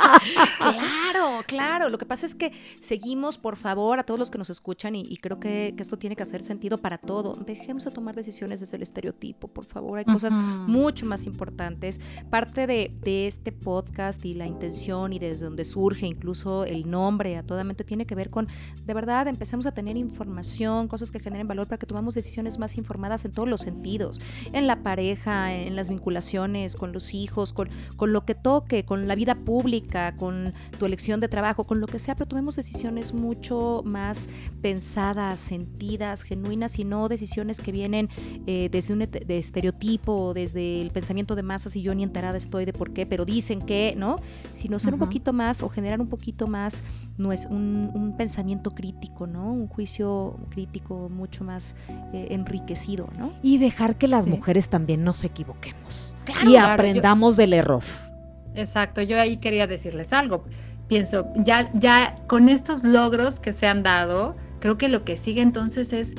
claro, 0.58 1.42
claro. 1.46 1.88
Lo 1.88 1.98
que 1.98 2.06
pasa 2.06 2.26
es 2.26 2.34
que 2.34 2.52
seguimos, 2.78 3.38
por 3.38 3.56
favor, 3.56 3.98
a 3.98 4.04
todos 4.04 4.18
los 4.18 4.30
que 4.30 4.38
nos 4.38 4.50
escuchan, 4.50 4.96
y, 4.96 5.02
y 5.02 5.16
creo 5.16 5.40
que, 5.40 5.74
que 5.76 5.82
esto 5.82 5.98
tiene 5.98 6.16
que 6.16 6.22
hacer 6.22 6.42
sentido 6.42 6.78
para 6.78 6.98
todo. 6.98 7.36
Dejemos 7.36 7.84
de 7.84 7.90
tomar 7.90 8.14
decisiones 8.14 8.60
desde 8.60 8.76
el 8.76 8.82
estereotipo, 8.82 9.48
por 9.48 9.64
favor. 9.64 9.98
Hay 9.98 10.04
cosas 10.04 10.34
mucho 10.34 11.06
más 11.06 11.26
importantes. 11.26 12.00
Parte 12.30 12.66
de, 12.66 12.94
de 13.02 13.26
este 13.26 13.52
podcast 13.52 14.24
y 14.24 14.34
la 14.34 14.46
intención 14.46 15.12
y 15.12 15.18
desde 15.18 15.44
donde 15.44 15.64
surge 15.64 16.06
incluso 16.06 16.64
el 16.64 16.90
nombre 16.90 17.36
a 17.36 17.42
toda 17.42 17.64
mente 17.64 17.84
tiene 17.84 18.06
que 18.06 18.14
ver 18.14 18.30
con, 18.30 18.48
de 18.84 18.94
verdad, 18.94 19.28
empecemos 19.28 19.66
a 19.66 19.72
tener 19.72 19.96
información, 19.96 20.88
cosas 20.88 21.10
que 21.10 21.20
generen 21.20 21.48
valor 21.48 21.66
para 21.66 21.78
que 21.78 21.86
tomamos 21.86 22.14
decisiones 22.14 22.58
más 22.58 22.76
informadas 22.76 23.24
en 23.24 23.32
todos 23.32 23.48
los 23.48 23.60
sentidos, 23.60 24.20
en 24.52 24.66
la 24.66 24.82
pareja, 24.82 25.52
en 25.52 25.76
las 25.76 25.88
vinculaciones, 25.88 26.76
con 26.76 26.92
los 26.92 27.14
hijos, 27.14 27.52
con, 27.52 27.70
con 27.96 28.12
lo 28.12 28.24
que 28.24 28.34
toque, 28.34 28.84
con 28.84 29.08
la 29.08 29.14
vida 29.14 29.34
pública, 29.34 29.89
con 30.16 30.54
tu 30.78 30.86
elección 30.86 31.20
de 31.20 31.28
trabajo, 31.28 31.64
con 31.64 31.80
lo 31.80 31.86
que 31.86 31.98
sea, 31.98 32.14
pero 32.14 32.26
tomemos 32.28 32.56
decisiones 32.56 33.12
mucho 33.12 33.82
más 33.84 34.28
pensadas, 34.62 35.40
sentidas, 35.40 36.22
genuinas 36.22 36.78
y 36.78 36.84
no 36.84 37.08
decisiones 37.08 37.60
que 37.60 37.72
vienen 37.72 38.08
eh, 38.46 38.68
desde 38.70 38.92
un 38.92 39.00
de 39.00 39.38
estereotipo, 39.38 40.32
desde 40.34 40.80
el 40.80 40.90
pensamiento 40.90 41.34
de 41.34 41.42
masas 41.42 41.74
y 41.76 41.82
yo 41.82 41.94
ni 41.94 42.02
enterada 42.02 42.38
estoy 42.38 42.64
de 42.64 42.72
por 42.72 42.92
qué, 42.92 43.04
pero 43.06 43.24
dicen 43.24 43.60
que, 43.62 43.94
¿no? 43.96 44.16
Sino 44.52 44.78
ser 44.78 44.94
un 44.94 45.00
poquito 45.00 45.32
más 45.32 45.62
o 45.62 45.68
generar 45.68 46.00
un 46.00 46.08
poquito 46.08 46.46
más 46.46 46.84
no 47.18 47.32
es 47.32 47.46
un, 47.46 47.90
un 47.94 48.16
pensamiento 48.16 48.70
crítico, 48.74 49.26
¿no? 49.26 49.52
Un 49.52 49.66
juicio 49.66 50.38
crítico 50.50 51.08
mucho 51.08 51.42
más 51.44 51.74
eh, 52.12 52.28
enriquecido, 52.30 53.08
¿no? 53.18 53.32
Y 53.42 53.58
dejar 53.58 53.96
que 53.96 54.06
las 54.08 54.24
Sí. 54.24 54.30
mujeres 54.30 54.68
también 54.68 55.02
nos 55.02 55.24
equivoquemos. 55.24 56.14
Claro, 56.24 56.40
y 56.48 56.52
claro, 56.52 56.66
yo- 56.68 56.72
aprendamos 56.74 57.36
del 57.36 57.54
error. 57.54 57.82
Exacto, 58.54 59.02
yo 59.02 59.20
ahí 59.20 59.38
quería 59.38 59.66
decirles 59.66 60.12
algo. 60.12 60.44
Pienso, 60.88 61.28
ya, 61.36 61.70
ya 61.72 62.16
con 62.26 62.48
estos 62.48 62.82
logros 62.82 63.38
que 63.38 63.52
se 63.52 63.66
han 63.66 63.82
dado, 63.82 64.36
creo 64.58 64.76
que 64.76 64.88
lo 64.88 65.04
que 65.04 65.16
sigue 65.16 65.40
entonces 65.40 65.92
es 65.92 66.14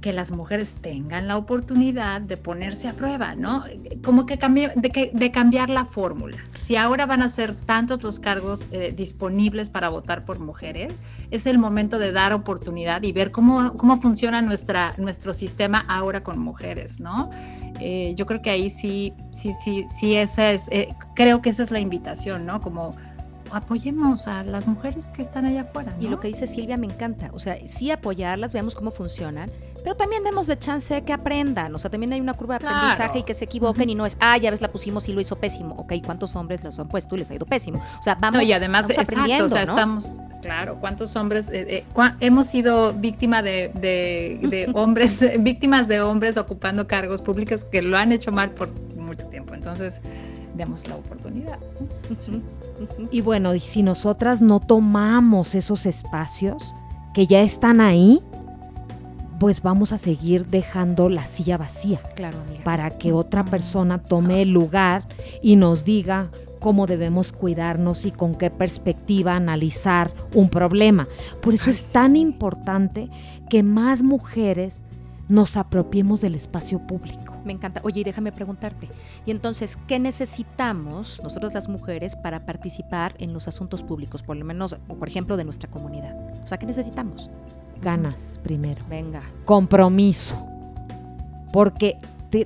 que 0.00 0.12
las 0.14 0.30
mujeres 0.30 0.76
tengan 0.80 1.28
la 1.28 1.36
oportunidad 1.36 2.22
de 2.22 2.36
ponerse 2.38 2.88
a 2.88 2.92
prueba, 2.94 3.34
¿no? 3.34 3.64
Como 4.02 4.24
que, 4.24 4.38
cambie- 4.38 4.72
de, 4.74 4.90
que- 4.90 5.10
de 5.12 5.30
cambiar 5.30 5.68
la 5.68 5.84
fórmula. 5.84 6.38
Si 6.56 6.76
ahora 6.76 7.04
van 7.04 7.20
a 7.22 7.28
ser 7.28 7.54
tantos 7.54 8.02
los 8.02 8.18
cargos 8.18 8.66
eh, 8.72 8.94
disponibles 8.96 9.68
para 9.68 9.90
votar 9.90 10.24
por 10.24 10.38
mujeres, 10.40 10.94
es 11.30 11.44
el 11.44 11.58
momento 11.58 11.98
de 11.98 12.12
dar 12.12 12.32
oportunidad 12.32 13.02
y 13.02 13.12
ver 13.12 13.30
cómo, 13.30 13.74
cómo 13.74 14.00
funciona 14.00 14.40
nuestra, 14.40 14.94
nuestro 14.96 15.34
sistema 15.34 15.84
ahora 15.86 16.22
con 16.22 16.38
mujeres, 16.38 16.98
¿no? 16.98 17.30
Eh, 17.78 18.14
yo 18.16 18.24
creo 18.26 18.40
que 18.40 18.50
ahí 18.50 18.70
sí, 18.70 19.12
sí, 19.32 19.52
sí, 19.62 19.84
sí, 20.00 20.16
esa 20.16 20.50
es, 20.52 20.68
eh, 20.72 20.94
creo 21.14 21.42
que 21.42 21.50
esa 21.50 21.62
es 21.62 21.70
la 21.70 21.78
invitación, 21.80 22.46
¿no? 22.46 22.60
Como 22.62 22.96
apoyemos 23.52 24.28
a 24.28 24.44
las 24.44 24.66
mujeres 24.66 25.06
que 25.06 25.22
están 25.22 25.44
allá 25.44 25.62
afuera. 25.62 25.94
Y 26.00 26.04
¿no? 26.04 26.12
lo 26.12 26.20
que 26.20 26.28
dice 26.28 26.46
Silvia 26.46 26.76
me 26.76 26.86
encanta. 26.86 27.30
O 27.32 27.38
sea, 27.38 27.56
sí 27.66 27.90
apoyarlas, 27.90 28.52
veamos 28.52 28.74
cómo 28.74 28.90
funcionan, 28.92 29.50
pero 29.82 29.96
también 29.96 30.22
demosle 30.24 30.58
chance 30.58 30.92
de 30.94 31.02
que 31.02 31.12
aprendan. 31.12 31.74
O 31.74 31.78
sea, 31.78 31.90
también 31.90 32.12
hay 32.12 32.20
una 32.20 32.34
curva 32.34 32.54
de 32.54 32.60
Claro. 32.60 32.76
aprendizaje 32.76 33.18
y 33.20 33.22
que 33.22 33.34
se 33.34 33.44
equivoquen 33.46 33.88
y 33.90 33.94
no 33.94 34.06
es, 34.06 34.16
ah, 34.20 34.36
ya 34.38 34.50
ves, 34.50 34.60
la 34.60 34.68
pusimos 34.70 35.08
y 35.08 35.12
lo 35.12 35.20
hizo 35.20 35.36
pésimo. 35.36 35.74
Ok, 35.78 35.94
¿cuántos 36.04 36.36
hombres 36.36 36.62
las 36.64 36.78
han 36.78 36.88
puesto 36.88 37.14
y 37.16 37.20
les 37.20 37.30
ha 37.30 37.34
ido 37.34 37.46
pésimo? 37.46 37.78
O 37.98 38.02
sea, 38.02 38.14
vamos, 38.14 38.38
No, 38.40 38.42
y 38.46 38.52
además, 38.52 38.82
vamos 38.82 38.90
exacto, 38.98 39.12
aprendiendo, 39.12 39.46
o 39.46 39.48
sea, 39.48 39.64
¿no? 39.64 39.72
estamos, 39.72 40.20
claro, 40.42 40.76
¿cuántos 40.80 41.14
hombres 41.16 41.48
eh, 41.48 41.66
eh, 41.68 41.84
cua- 41.94 42.16
hemos 42.20 42.46
sido 42.48 42.92
víctima 42.92 43.42
de, 43.42 43.70
de- 43.74 44.40
de 44.48 44.70
hombres, 44.74 45.20
víctimas 45.40 45.88
de 45.88 46.00
hombres 46.00 46.36
ocupando 46.36 46.86
cargos 46.86 47.22
públicos 47.22 47.64
que 47.64 47.82
lo 47.82 47.96
han 47.96 48.12
hecho 48.12 48.32
mal 48.32 48.50
por 48.50 48.68
mucho 48.96 49.26
tiempo? 49.28 49.54
Entonces, 49.54 50.00
demos 50.54 50.86
la 50.88 50.96
oportunidad. 50.96 51.58
Y 53.10 53.20
bueno, 53.20 53.54
y 53.54 53.60
si 53.60 53.82
nosotras 53.82 54.40
no 54.40 54.60
tomamos 54.60 55.54
esos 55.54 55.86
espacios 55.86 56.74
que 57.14 57.26
ya 57.26 57.40
están 57.40 57.80
ahí, 57.80 58.22
pues 59.40 59.62
vamos 59.62 59.92
a 59.92 59.98
seguir 59.98 60.46
dejando 60.46 61.08
la 61.08 61.24
silla 61.24 61.56
vacía 61.56 62.00
Claro, 62.14 62.38
amiga. 62.42 62.62
para 62.62 62.90
que 62.90 63.12
otra 63.12 63.42
persona 63.44 63.98
tome 63.98 64.42
el 64.42 64.50
lugar 64.52 65.08
y 65.42 65.56
nos 65.56 65.82
diga 65.84 66.30
cómo 66.60 66.86
debemos 66.86 67.32
cuidarnos 67.32 68.04
y 68.04 68.10
con 68.10 68.34
qué 68.34 68.50
perspectiva 68.50 69.34
analizar 69.34 70.12
un 70.34 70.50
problema. 70.50 71.08
Por 71.40 71.54
eso 71.54 71.70
es 71.70 71.90
tan 71.90 72.16
importante 72.16 73.08
que 73.48 73.62
más 73.62 74.02
mujeres 74.02 74.82
nos 75.28 75.56
apropiemos 75.56 76.20
del 76.20 76.34
espacio 76.34 76.78
público. 76.86 77.29
Me 77.44 77.52
encanta. 77.52 77.80
Oye, 77.84 78.00
y 78.00 78.04
déjame 78.04 78.32
preguntarte. 78.32 78.88
Y 79.26 79.30
entonces, 79.30 79.78
¿qué 79.86 79.98
necesitamos 79.98 81.20
nosotros 81.22 81.54
las 81.54 81.68
mujeres 81.68 82.16
para 82.16 82.44
participar 82.44 83.14
en 83.18 83.32
los 83.32 83.48
asuntos 83.48 83.82
públicos, 83.82 84.22
por 84.22 84.36
lo 84.36 84.44
menos, 84.44 84.76
por 84.98 85.08
ejemplo, 85.08 85.36
de 85.36 85.44
nuestra 85.44 85.70
comunidad? 85.70 86.16
O 86.42 86.46
sea, 86.46 86.58
¿qué 86.58 86.66
necesitamos? 86.66 87.30
Ganas 87.80 88.40
primero. 88.42 88.84
Venga. 88.88 89.22
Compromiso. 89.44 90.46
Porque 91.52 91.96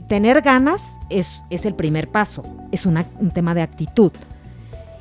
tener 0.07 0.41
ganas 0.41 0.99
es, 1.11 1.29
es, 1.51 1.67
el 1.67 1.75
primer 1.75 2.11
paso, 2.11 2.43
es 2.73 2.87
un 2.87 3.31
tema 3.33 3.55
de 3.55 3.63
actitud. 3.63 4.13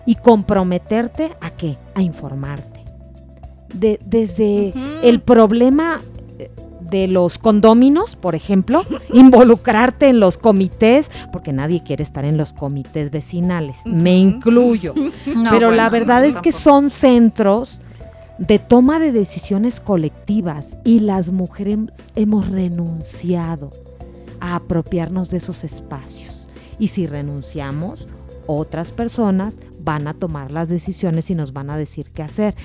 Y 0.05 0.15
comprometerte 0.15 1.37
a 1.39 1.51
qué? 1.51 1.77
A 1.95 2.01
informarte. 2.01 2.83
De, 3.73 3.99
desde 4.05 4.73
el 5.01 5.21
problema 5.21 6.01
de 6.93 7.07
los 7.07 7.39
condóminos, 7.39 8.15
por 8.15 8.35
ejemplo, 8.35 8.85
involucrarte 9.13 10.09
en 10.09 10.19
los 10.19 10.37
comités, 10.37 11.09
porque 11.31 11.51
nadie 11.51 11.81
quiere 11.81 12.03
estar 12.03 12.23
en 12.23 12.37
los 12.37 12.53
comités 12.53 13.09
vecinales, 13.09 13.77
me 13.83 14.15
incluyo. 14.15 14.93
Pero 15.49 15.71
la 15.71 15.89
verdad 15.89 16.23
es 16.23 16.39
que 16.39 16.51
son 16.51 16.91
centros 16.91 17.81
de 18.37 18.59
toma 18.59 18.99
de 18.99 19.11
decisiones 19.11 19.79
colectivas 19.79 20.77
y 20.83 20.99
las 20.99 21.31
mujeres 21.31 21.79
hemos 22.15 22.47
renunciado 22.49 23.71
a 24.39 24.55
apropiarnos 24.55 25.31
de 25.31 25.37
esos 25.37 25.63
espacios. 25.63 26.47
Y 26.77 26.89
si 26.89 27.07
renunciamos, 27.07 28.07
otras 28.45 28.91
personas 28.91 29.57
van 29.79 30.07
a 30.07 30.13
tomar 30.13 30.51
las 30.51 30.69
decisiones 30.69 31.29
y 31.31 31.35
nos 31.35 31.53
van 31.53 31.71
a 31.71 31.77
decir 31.77 32.11
qué 32.11 32.21
hacer 32.21 32.55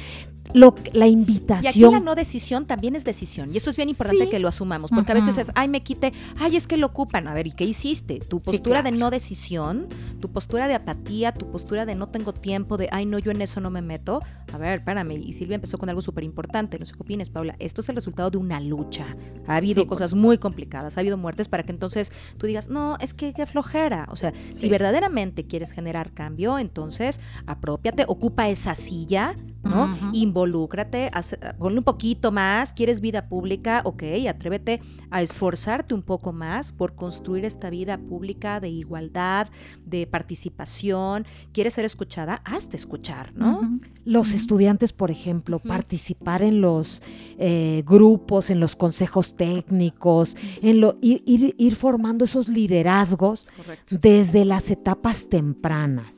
lo, 0.54 0.74
la 0.92 1.06
invitación. 1.06 1.64
Y 1.64 1.68
aquí 1.68 1.80
la 1.80 2.00
no 2.00 2.14
decisión 2.14 2.66
también 2.66 2.96
es 2.96 3.04
decisión. 3.04 3.52
Y 3.52 3.56
eso 3.56 3.70
es 3.70 3.76
bien 3.76 3.88
importante 3.88 4.28
que 4.28 4.38
lo 4.38 4.48
asumamos, 4.48 4.90
porque 4.90 5.12
a 5.12 5.14
veces 5.14 5.38
es, 5.38 5.52
ay, 5.54 5.68
me 5.68 5.82
quite, 5.82 6.12
ay, 6.38 6.56
es 6.56 6.66
que 6.66 6.76
lo 6.76 6.87
ocupan. 6.87 7.28
A 7.28 7.34
ver, 7.34 7.46
¿y 7.46 7.52
qué 7.52 7.64
hiciste? 7.64 8.20
Tu 8.20 8.40
postura 8.40 8.82
de 8.82 8.92
no 8.92 9.11
decisión, 9.11 9.88
tu 10.20 10.30
postura 10.30 10.68
de 10.68 10.74
apatía, 10.74 11.32
tu 11.32 11.50
postura 11.50 11.87
de 11.87 11.94
no 11.94 12.08
tengo 12.08 12.32
tiempo, 12.32 12.76
de, 12.76 12.88
ay, 12.92 13.06
no, 13.06 13.18
yo 13.18 13.30
en 13.30 13.42
eso 13.42 13.61
no 13.61 13.70
me 13.70 13.82
meto. 13.82 14.20
A 14.52 14.58
ver, 14.58 14.78
espérame. 14.78 15.12
Y 15.12 15.32
Silvia 15.32 15.56
empezó 15.56 15.78
con 15.78 15.88
algo 15.88 16.00
súper 16.00 16.24
importante. 16.24 16.78
No 16.78 16.87
sé 16.87 16.92
qué 16.94 17.02
opinas, 17.02 17.30
Paula. 17.30 17.56
Esto 17.58 17.80
es 17.80 17.88
el 17.88 17.94
resultado 17.94 18.30
de 18.30 18.38
una 18.38 18.61
lucha. 18.61 19.06
Ha 19.46 19.56
habido 19.56 19.87
cosas 19.87 20.14
muy 20.14 20.38
complicadas, 20.38 20.96
ha 20.96 21.00
habido 21.00 21.16
muertes 21.16 21.48
para 21.48 21.62
que 21.62 21.72
entonces 21.72 22.12
tú 22.37 22.46
digas, 22.46 22.68
no, 22.68 22.96
es 23.00 23.14
que 23.14 23.32
qué 23.32 23.46
flojera. 23.46 24.06
O 24.11 24.16
sea, 24.16 24.32
si 24.54 24.68
verdaderamente 24.68 25.46
quieres 25.46 25.72
generar 25.72 26.12
cambio, 26.12 26.58
entonces 26.58 27.20
apropiate, 27.46 28.04
ocupa 28.06 28.48
esa 28.48 28.74
silla, 28.74 29.34
¿no? 29.68 29.94
involúcrate, 30.12 31.11
ponle 31.59 31.78
un 31.78 31.85
poquito 31.85 32.33
más, 32.33 32.72
quieres 32.72 33.00
vida 33.00 33.28
pública, 33.28 33.83
ok, 33.85 34.02
atrévete 34.28 34.81
a 35.11 35.22
esforzarte 35.22 35.94
un 35.94 36.02
poco 36.02 36.33
más 36.33 36.72
por 36.72 36.94
construir 36.94 37.44
esta 37.44 37.70
vida 37.70 37.98
pública 37.98 38.61
de 38.61 38.68
igualdad, 38.68 39.48
de 39.85 40.07
participación, 40.07 41.26
quieres 41.52 41.74
ser 41.74 41.85
escuchada, 41.85 42.42
hazte 42.44 42.76
escuchar, 42.76 43.33
¿no? 43.35 43.78
Los 44.04 44.33
estudiantes, 44.33 44.92
por 44.92 45.11
ejemplo, 45.11 45.59
participar 45.59 46.42
en 46.42 46.61
los 46.61 47.02
eh, 47.38 47.83
grupos, 47.87 48.50
en 48.50 48.61
los 48.61 48.76
consejos 48.76 49.37
técnicos, 49.37 50.37
en 50.62 50.81
lo, 50.81 50.98
ir, 51.00 51.22
ir, 51.26 51.76
formando 51.76 52.24
esos 52.24 52.48
liderazgos 52.48 53.46
desde 53.90 54.44
las 54.44 54.70
etapas 54.70 55.28
tempranas 55.28 56.17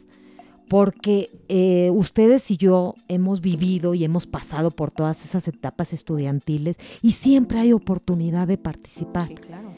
porque 0.71 1.31
eh, 1.49 1.91
ustedes 1.93 2.49
y 2.53 2.57
yo 2.57 2.95
hemos 3.09 3.41
vivido 3.41 3.93
y 3.95 4.05
hemos 4.05 4.29
pasado 4.29 4.71
por 4.71 4.93
todas 4.93 5.25
esas 5.25 5.49
etapas 5.49 5.93
estudiantiles 5.93 6.77
y 7.03 7.11
siempre 7.11 7.59
hay 7.59 7.73
oportunidad 7.73 8.47
de 8.47 8.57
participar. 8.57 9.27
Sí, 9.27 9.35
claro. 9.35 9.70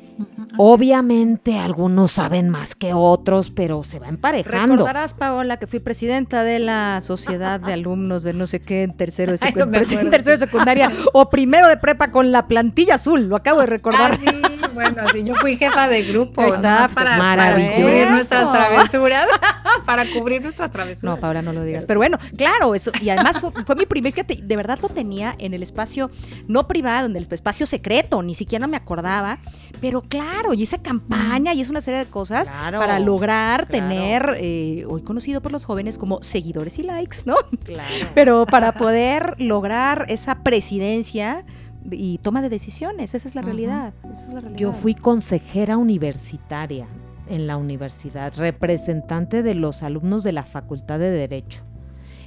Obviamente 0.59 1.59
algunos 1.59 2.13
saben 2.13 2.51
más 2.51 2.75
que 2.75 2.93
otros, 2.93 3.51
pero 3.51 3.83
se 3.83 3.99
va 3.99 4.09
emparejando. 4.09 4.77
Recordarás, 4.77 5.15
Paola, 5.15 5.59
que 5.59 5.67
fui 5.67 5.81
presidenta 5.81 6.45
de 6.45 6.59
la 6.59 7.01
sociedad 7.01 7.59
de 7.59 7.73
alumnos 7.73 8.23
de 8.23 8.35
no 8.35 8.47
sé 8.47 8.61
qué 8.61 8.83
en 8.83 8.95
tercero 8.97 9.33
de, 9.33 9.39
secundaria 10.39 10.91
o 11.15 11.31
primero 11.31 11.69
de 11.69 11.79
prepa 11.79 12.11
con 12.11 12.33
la 12.33 12.47
plantilla 12.49 12.97
azul, 12.97 13.29
lo 13.29 13.37
acabo 13.37 13.61
de 13.61 13.67
recordar. 13.67 14.13
Ah, 14.13 14.19
sí, 14.21 14.43
bueno, 14.75 15.03
sí, 15.13 15.25
yo 15.25 15.35
fui 15.37 15.57
jefa 15.57 15.89
de 15.89 16.03
grupo. 16.03 16.43
Está, 16.43 16.91
para, 16.93 17.17
maravilloso. 17.17 17.83
cubrir 17.83 18.11
nuestras 18.11 18.53
travesuras. 18.53 19.27
para 19.87 20.05
cubrir 20.13 20.43
nuestras 20.43 20.71
travesuras. 20.71 21.03
No, 21.03 21.19
Paola, 21.19 21.43
no 21.43 21.53
lo 21.53 21.65
digas. 21.65 21.85
Pero 21.87 21.99
bueno, 21.99 22.19
claro, 22.37 22.75
eso. 22.75 22.93
Y 23.01 23.09
además 23.09 23.39
fue, 23.39 23.75
mi 23.75 23.87
primer 23.87 24.13
que 24.13 24.23
de 24.25 24.57
verdad 24.57 24.79
lo 24.83 24.89
tenía 24.91 25.35
en 25.39 25.55
el 25.55 25.63
espacio 25.63 26.11
no 26.47 26.69
privado, 26.69 27.07
en 27.07 27.17
el 27.17 27.27
espacio 27.31 27.67
secreto, 27.67 28.23
ni 28.23 28.35
siquiera 28.35 28.67
me 28.67 28.77
acordaba. 28.77 29.39
Pero 29.83 30.01
claro, 30.01 30.55
y 30.55 30.63
hice 30.63 30.79
campaña 30.79 31.53
y 31.55 31.61
es 31.61 31.69
una 31.69 31.81
serie 31.81 31.99
de 31.99 32.07
cosas 32.07 32.51
para 32.51 33.01
lograr 33.01 33.67
tener, 33.67 34.37
eh, 34.39 34.85
hoy 34.89 35.03
conocido 35.03 35.43
por 35.43 35.51
los 35.51 35.65
jóvenes 35.65 35.99
como 35.99 36.23
seguidores 36.23 36.79
y 36.79 36.85
likes, 36.85 37.19
¿no? 37.27 37.35
Claro. 37.65 37.93
Pero 38.15 38.47
para 38.47 38.75
poder 38.75 39.35
lograr 39.39 40.07
esa 40.09 40.45
presidencia 40.45 41.45
y 41.91 42.19
toma 42.19 42.43
de 42.43 42.49
decisiones, 42.49 43.17
esa 43.17 43.27
es 43.27 43.35
la, 43.35 43.43
realidad, 43.43 43.93
esa 44.05 44.29
es 44.29 44.33
la 44.33 44.41
realidad. 44.41 44.57
Yo 44.57 44.73
fui 44.73 44.95
consejera 44.95 45.77
universitaria 45.77 46.87
en 47.29 47.49
la 47.49 47.57
universidad, 47.57 48.33
representante 48.37 49.43
de 49.43 49.55
los 49.57 49.83
alumnos 49.83 50.23
de 50.23 50.31
la 50.31 50.45
Facultad 50.45 51.01
de 51.01 51.11
Derecho. 51.11 51.65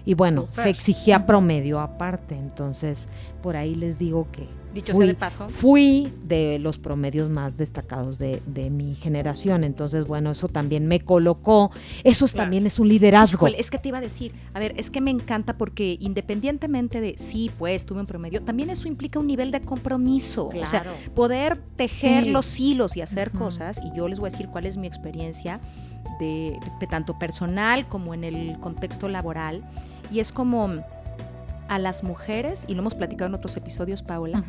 Y 0.05 0.13
bueno, 0.13 0.47
se 0.51 0.69
exigía 0.69 1.25
promedio 1.25 1.79
aparte, 1.79 2.35
entonces 2.35 3.07
por 3.41 3.55
ahí 3.55 3.75
les 3.75 3.97
digo 3.97 4.27
que 4.31 4.47
Dicho 4.75 4.91
fui, 4.91 5.05
sea 5.05 5.13
de 5.13 5.17
paso. 5.17 5.49
Fui 5.49 6.13
de 6.25 6.59
los 6.59 6.77
promedios 6.77 7.29
más 7.29 7.55
destacados 7.55 8.19
de, 8.19 8.41
mi 8.69 8.93
generación. 8.93 9.63
Entonces, 9.63 10.05
bueno, 10.05 10.31
eso 10.31 10.49
también 10.49 10.85
me 10.85 10.99
colocó. 10.99 11.71
Eso 12.03 12.27
también 12.27 12.67
es 12.67 12.77
un 12.77 12.89
liderazgo. 12.89 13.47
es 13.47 13.71
que 13.71 13.77
te 13.77 13.87
iba 13.87 13.99
a 13.99 14.01
decir, 14.01 14.33
a 14.53 14.59
ver, 14.59 14.73
es 14.75 14.91
que 14.91 14.99
me 14.99 15.11
encanta 15.11 15.57
porque 15.57 15.97
independientemente 16.01 16.99
de, 16.99 17.17
sí, 17.17 17.49
pues 17.57 17.85
tuve 17.85 18.01
un 18.01 18.05
promedio, 18.05 18.41
también 18.41 18.69
eso 18.69 18.89
implica 18.89 19.17
un 19.17 19.27
nivel 19.27 19.51
de 19.51 19.61
compromiso. 19.61 20.49
O 20.49 20.67
sea, 20.67 20.83
poder 21.15 21.57
tejer 21.77 22.27
los 22.27 22.59
hilos 22.59 22.97
y 22.97 23.01
hacer 23.01 23.31
cosas. 23.31 23.79
Y 23.81 23.95
yo 23.95 24.09
les 24.09 24.19
voy 24.19 24.27
a 24.27 24.31
decir 24.31 24.49
cuál 24.49 24.65
es 24.65 24.75
mi 24.75 24.87
experiencia 24.87 25.61
de, 26.19 26.59
tanto 26.89 27.17
personal 27.17 27.87
como 27.87 28.13
en 28.13 28.23
el 28.23 28.59
contexto 28.59 29.07
laboral. 29.09 29.63
Y 30.11 30.19
es 30.19 30.31
como 30.31 30.83
a 31.67 31.79
las 31.79 32.03
mujeres, 32.03 32.65
y 32.67 32.75
lo 32.75 32.81
hemos 32.81 32.95
platicado 32.95 33.27
en 33.27 33.35
otros 33.35 33.57
episodios, 33.57 34.03
Paola, 34.03 34.43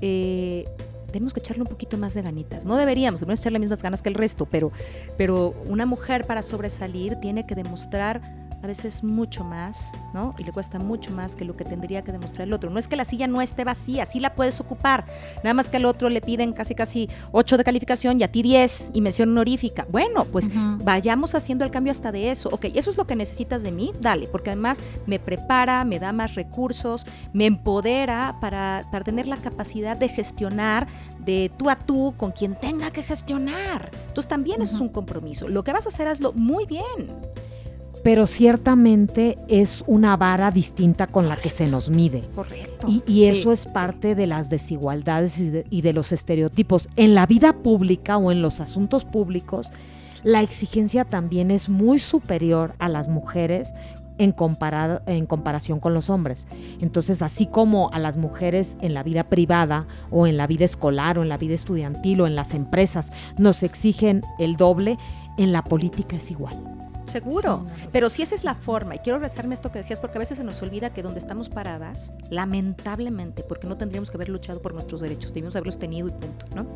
eh, 0.00 0.66
tenemos 1.10 1.32
que 1.32 1.40
echarle 1.40 1.62
un 1.62 1.68
poquito 1.68 1.96
más 1.96 2.14
de 2.14 2.22
ganitas. 2.22 2.66
No 2.66 2.76
deberíamos, 2.76 3.20
deberíamos 3.20 3.40
echarle 3.40 3.58
las 3.58 3.60
mismas 3.60 3.82
ganas 3.82 4.02
que 4.02 4.10
el 4.10 4.14
resto, 4.14 4.46
pero, 4.46 4.70
pero 5.16 5.54
una 5.66 5.86
mujer 5.86 6.26
para 6.26 6.42
sobresalir 6.42 7.16
tiene 7.16 7.46
que 7.46 7.54
demostrar 7.54 8.47
a 8.62 8.66
veces 8.66 9.04
mucho 9.04 9.44
más, 9.44 9.92
¿no? 10.12 10.34
Y 10.38 10.44
le 10.44 10.52
cuesta 10.52 10.78
mucho 10.78 11.12
más 11.12 11.36
que 11.36 11.44
lo 11.44 11.56
que 11.56 11.64
tendría 11.64 12.02
que 12.02 12.12
demostrar 12.12 12.46
el 12.46 12.52
otro. 12.52 12.70
No 12.70 12.78
es 12.78 12.88
que 12.88 12.96
la 12.96 13.04
silla 13.04 13.26
no 13.26 13.40
esté 13.40 13.64
vacía, 13.64 14.04
sí 14.04 14.20
la 14.20 14.34
puedes 14.34 14.60
ocupar. 14.60 15.06
Nada 15.38 15.54
más 15.54 15.68
que 15.68 15.76
al 15.76 15.84
otro 15.84 16.08
le 16.08 16.20
piden 16.20 16.52
casi 16.52 16.74
casi 16.74 17.08
8 17.32 17.56
de 17.56 17.64
calificación 17.64 18.20
y 18.20 18.24
a 18.24 18.32
ti 18.32 18.42
10 18.42 18.90
y 18.94 19.00
mención 19.00 19.30
honorífica. 19.30 19.86
Bueno, 19.90 20.24
pues 20.24 20.50
vayamos 20.82 21.34
haciendo 21.34 21.64
el 21.64 21.70
cambio 21.70 21.92
hasta 21.92 22.10
de 22.10 22.30
eso. 22.30 22.48
Ok, 22.52 22.66
eso 22.74 22.90
es 22.90 22.96
lo 22.96 23.06
que 23.06 23.14
necesitas 23.14 23.62
de 23.62 23.70
mí, 23.70 23.92
dale, 24.00 24.26
porque 24.26 24.50
además 24.50 24.80
me 25.06 25.18
prepara, 25.20 25.84
me 25.84 26.00
da 26.00 26.12
más 26.12 26.34
recursos, 26.34 27.06
me 27.32 27.46
empodera 27.46 28.38
para, 28.40 28.84
para 28.90 29.04
tener 29.04 29.28
la 29.28 29.36
capacidad 29.36 29.96
de 29.96 30.08
gestionar 30.08 30.88
de 31.20 31.50
tú 31.56 31.70
a 31.70 31.76
tú 31.76 32.14
con 32.16 32.32
quien 32.32 32.56
tenga 32.56 32.90
que 32.90 33.02
gestionar. 33.02 33.90
Entonces 34.08 34.28
también 34.28 34.62
es 34.62 34.72
un 34.74 34.88
compromiso. 34.88 35.48
Lo 35.48 35.62
que 35.62 35.72
vas 35.72 35.86
a 35.86 35.90
hacer, 35.90 36.08
hazlo 36.08 36.32
muy 36.32 36.66
bien 36.66 37.18
pero 38.02 38.26
ciertamente 38.26 39.38
es 39.48 39.84
una 39.86 40.16
vara 40.16 40.50
distinta 40.50 41.06
con 41.06 41.28
la 41.28 41.36
que 41.36 41.50
se 41.50 41.68
nos 41.68 41.90
mide. 41.90 42.22
Correcto. 42.34 42.88
Y, 43.06 43.24
eso 43.24 43.52
es 43.52 43.66
parte 43.66 44.14
de 44.14 44.26
las 44.26 44.48
desigualdades 44.48 45.38
y 45.38 45.80
de, 45.82 45.92
los 45.92 46.12
estereotipos. 46.12 46.88
En 46.96 47.14
la 47.14 47.26
vida 47.26 47.52
pública 47.52 48.16
o 48.16 48.32
en 48.32 48.42
los 48.42 48.60
asuntos 48.60 49.04
públicos, 49.04 49.70
la 50.22 50.42
exigencia 50.42 51.04
también 51.04 51.50
es 51.50 51.68
muy 51.68 51.98
superior 51.98 52.74
a 52.78 52.88
las 52.88 53.08
mujeres 53.08 53.72
en, 54.18 54.34
en 55.06 55.26
comparación 55.26 55.80
con 55.80 55.94
los 55.94 56.10
hombres. 56.10 56.46
Entonces, 56.80 57.22
así 57.22 57.46
como 57.46 57.90
a 57.92 57.98
las 57.98 58.16
mujeres 58.16 58.76
en 58.80 58.94
la 58.94 59.02
vida 59.02 59.24
privada 59.24 59.86
o 60.10 60.26
en 60.26 60.36
la 60.36 60.46
vida 60.46 60.64
escolar 60.64 61.18
o 61.18 61.22
en 61.22 61.28
la 61.28 61.36
vida 61.36 61.54
estudiantil 61.54 62.20
o 62.20 62.26
en 62.26 62.34
las 62.34 62.54
empresas 62.54 63.10
nos 63.36 63.62
exigen 63.62 64.22
el 64.38 64.56
doble, 64.56 64.98
en 65.36 65.52
la 65.52 65.62
política 65.62 66.16
es 66.16 66.30
igual. 66.30 66.87
Seguro, 67.08 67.64
pero 67.90 68.10
si 68.10 68.22
esa 68.22 68.34
es 68.34 68.44
la 68.44 68.54
forma, 68.54 68.94
y 68.94 68.98
quiero 68.98 69.18
rezarme 69.18 69.54
esto 69.54 69.72
que 69.72 69.78
decías, 69.78 69.98
porque 69.98 70.18
a 70.18 70.20
veces 70.20 70.38
se 70.38 70.44
nos 70.44 70.60
olvida 70.62 70.92
que 70.92 71.02
donde 71.02 71.18
estamos 71.18 71.48
paradas, 71.48 72.12
lamentablemente, 72.30 73.42
porque 73.42 73.66
no 73.66 73.76
tendríamos 73.76 74.10
que 74.10 74.16
haber 74.16 74.28
luchado 74.28 74.60
por 74.60 74.74
nuestros 74.74 75.00
derechos, 75.00 75.32
debíamos 75.32 75.56
haberlos 75.56 75.78
tenido 75.78 76.08
y 76.08 76.12
punto, 76.12 76.46
¿no? 76.54 76.66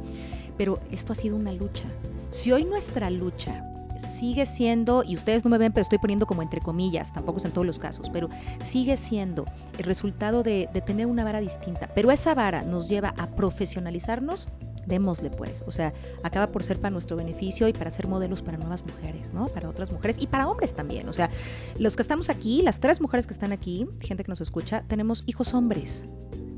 Pero 0.57 0.81
esto 0.91 1.13
ha 1.13 1.17
sido 1.17 1.37
una 1.37 1.53
lucha. 1.53 1.85
Si 2.31 2.51
hoy 2.51 2.65
nuestra 2.65 3.11
lucha 3.11 3.69
sigue 3.99 4.47
siendo, 4.47 5.05
y 5.05 5.15
ustedes 5.17 5.45
no 5.45 5.51
me 5.51 5.59
ven, 5.59 5.73
pero 5.73 5.83
estoy 5.83 5.99
poniendo 5.99 6.27
como 6.27 6.43
entre 6.43 6.61
comillas, 6.61 7.13
tampoco 7.13 7.39
es 7.39 7.45
en 7.45 7.53
todos 7.53 7.67
los 7.67 7.79
casos, 7.79 8.09
pero 8.11 8.31
sigue 8.61 8.97
siendo 8.97 9.45
el 9.77 9.85
resultado 9.85 10.43
de 10.43 10.67
tener 10.87 11.07
una 11.07 11.25
vara 11.25 11.41
distinta. 11.41 11.89
Pero 11.95 12.11
esa 12.11 12.35
vara 12.35 12.63
nos 12.63 12.89
lleva 12.89 13.13
a 13.19 13.29
profesionalizarnos, 13.29 14.49
démosle 14.87 15.31
pues. 15.31 15.65
O 15.67 15.71
sea, 15.71 15.93
acaba 16.23 16.49
por 16.49 16.65
ser 16.65 16.79
para 16.79 16.91
nuestro 16.91 17.17
beneficio 17.17 17.69
y 17.69 17.73
para 17.73 17.91
ser 17.91 18.07
modelos 18.09 18.43
para 18.43 18.59
nuevas 18.59 18.85
mujeres, 18.85 19.33
¿no? 19.33 19.47
Para 19.49 19.69
otras 19.69 19.93
mujeres 19.93 20.19
y 20.21 20.27
para 20.27 20.49
hombres 20.49 20.75
también. 20.75 21.09
O 21.09 21.13
sea, 21.13 21.31
los 21.79 21.97
que 21.97 22.03
estamos 22.03 22.29
aquí, 22.29 22.63
las 22.63 22.81
tres 22.81 23.01
mujeres 23.01 23.27
que 23.27 23.33
están 23.33 23.53
aquí, 23.53 23.87
gente 24.01 24.25
que 24.25 24.31
nos 24.31 24.41
escucha, 24.41 24.85
tenemos 24.89 25.25
hijos 25.27 25.55
hombres. 25.55 26.07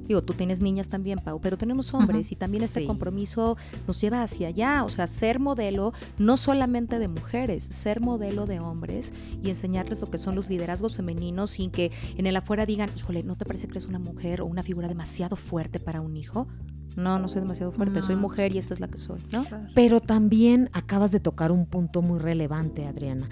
Digo, 0.07 0.23
tú 0.23 0.35
tienes 0.35 0.61
niñas 0.61 0.89
también, 0.89 1.19
Pau, 1.19 1.41
pero 1.41 1.57
tenemos 1.57 1.95
hombres 1.95 2.31
y 2.31 2.37
también 2.37 2.63
este 2.63 2.87
compromiso 2.87 3.57
nos 3.87 4.01
lleva 4.01 4.23
hacia 4.23 4.49
allá, 4.49 4.85
o 4.85 4.91
sea, 4.91 5.07
ser 5.07 5.41
modelo 5.41 5.95
no 6.19 6.37
solamente 6.37 6.99
de 6.99 7.09
mujeres, 7.09 7.65
ser 7.65 8.01
modelo 8.01 8.45
de 8.45 8.61
hombres 8.61 9.15
y 9.43 9.49
enseñarles 9.49 10.03
lo 10.03 10.11
que 10.11 10.19
son 10.19 10.35
los 10.35 10.51
liderazgos 10.51 10.97
femeninos 10.97 11.53
sin 11.53 11.71
que 11.71 11.91
en 12.17 12.27
el 12.27 12.37
afuera 12.37 12.67
digan, 12.67 12.91
híjole, 12.95 13.23
¿no 13.23 13.37
te 13.37 13.47
parece 13.47 13.67
que 13.67 13.73
eres 13.73 13.87
una 13.87 13.99
mujer 13.99 14.43
o 14.43 14.47
una 14.47 14.63
figura 14.63 14.89
demasiado 14.89 15.37
fuerte 15.37 15.81
para 15.81 16.03
un 16.03 16.19
hijo? 16.19 16.49
No, 16.97 17.19
no 17.19 17.29
soy 17.29 17.43
demasiado 17.43 17.73
fuerte, 17.73 18.03
soy 18.03 18.17
mujer 18.17 18.55
y 18.55 18.59
esta 18.59 18.75
es 18.75 18.81
la 18.81 18.89
que 18.89 18.99
soy, 18.99 19.21
¿no? 19.33 19.45
Pero 19.75 20.01
también 20.01 20.71
acabas 20.73 21.11
de 21.11 21.21
tocar 21.21 21.51
un 21.51 21.67
punto 21.67 22.03
muy 22.03 22.19
relevante, 22.19 22.87
Adriana. 22.87 23.29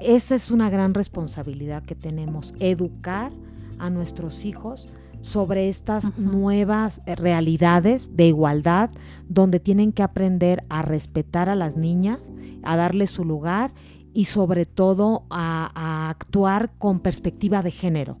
Esa 0.00 0.34
es 0.34 0.50
una 0.50 0.70
gran 0.70 0.94
responsabilidad 0.94 1.84
que 1.84 1.94
tenemos, 1.94 2.54
educar 2.58 3.32
a 3.78 3.90
nuestros 3.90 4.44
hijos 4.44 4.88
sobre 5.20 5.68
estas 5.68 6.18
nuevas 6.18 7.02
eh, 7.04 7.14
realidades 7.14 8.16
de 8.16 8.26
igualdad, 8.28 8.90
donde 9.28 9.60
tienen 9.60 9.92
que 9.92 10.02
aprender 10.02 10.64
a 10.70 10.82
respetar 10.82 11.48
a 11.48 11.56
las 11.56 11.76
niñas, 11.76 12.20
a 12.62 12.76
darle 12.76 13.06
su 13.06 13.24
lugar 13.24 13.72
y 14.14 14.24
sobre 14.24 14.66
todo 14.66 15.24
a, 15.30 15.70
a 15.74 16.10
actuar 16.10 16.72
con 16.78 17.00
perspectiva 17.00 17.62
de 17.62 17.70
género 17.70 18.18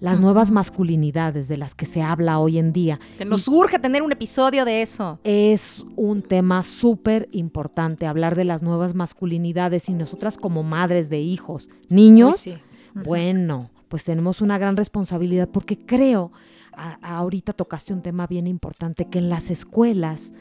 las 0.00 0.20
nuevas 0.20 0.50
masculinidades 0.50 1.48
de 1.48 1.56
las 1.56 1.74
que 1.74 1.86
se 1.86 2.02
habla 2.02 2.38
hoy 2.38 2.58
en 2.58 2.72
día. 2.72 3.00
Que 3.18 3.24
nos 3.24 3.48
urge 3.48 3.78
tener 3.78 4.02
un 4.02 4.12
episodio 4.12 4.64
de 4.64 4.82
eso. 4.82 5.18
Es 5.24 5.84
un 5.96 6.22
tema 6.22 6.62
súper 6.62 7.28
importante 7.32 8.06
hablar 8.06 8.34
de 8.34 8.44
las 8.44 8.62
nuevas 8.62 8.94
masculinidades 8.94 9.88
y 9.88 9.92
nosotras 9.92 10.36
como 10.36 10.62
madres 10.62 11.08
de 11.08 11.20
hijos, 11.20 11.68
niños, 11.88 12.44
bueno, 12.94 13.70
pues 13.88 14.04
tenemos 14.04 14.40
una 14.40 14.58
gran 14.58 14.76
responsabilidad 14.76 15.48
porque 15.48 15.78
creo, 15.78 16.32
ahorita 17.02 17.52
tocaste 17.52 17.92
un 17.92 18.02
tema 18.02 18.26
bien 18.26 18.46
importante, 18.46 19.06
que 19.06 19.18
en 19.18 19.28
las 19.28 19.50
escuelas 19.50 20.32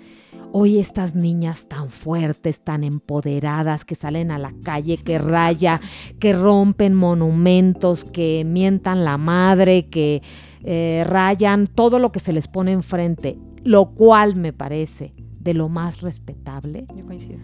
Hoy 0.55 0.77
estas 0.77 1.15
niñas 1.15 1.65
tan 1.67 1.89
fuertes, 1.89 2.59
tan 2.59 2.83
empoderadas, 2.83 3.85
que 3.85 3.95
salen 3.95 4.29
a 4.29 4.37
la 4.37 4.53
calle, 4.63 4.97
que 4.97 5.17
raya, 5.17 5.81
que 6.19 6.31
rompen 6.31 6.93
monumentos, 6.93 8.05
que 8.05 8.43
mientan 8.45 9.03
la 9.03 9.17
madre, 9.17 9.87
que 9.89 10.21
eh, 10.63 11.05
rayan 11.07 11.65
todo 11.65 11.97
lo 11.97 12.11
que 12.11 12.19
se 12.19 12.33
les 12.33 12.47
pone 12.47 12.71
enfrente, 12.71 13.39
lo 13.63 13.95
cual 13.95 14.35
me 14.35 14.53
parece 14.53 15.15
de 15.39 15.55
lo 15.55 15.69
más 15.69 16.01
respetable. 16.01 16.83
Yo 16.95 17.03
coincido. 17.03 17.39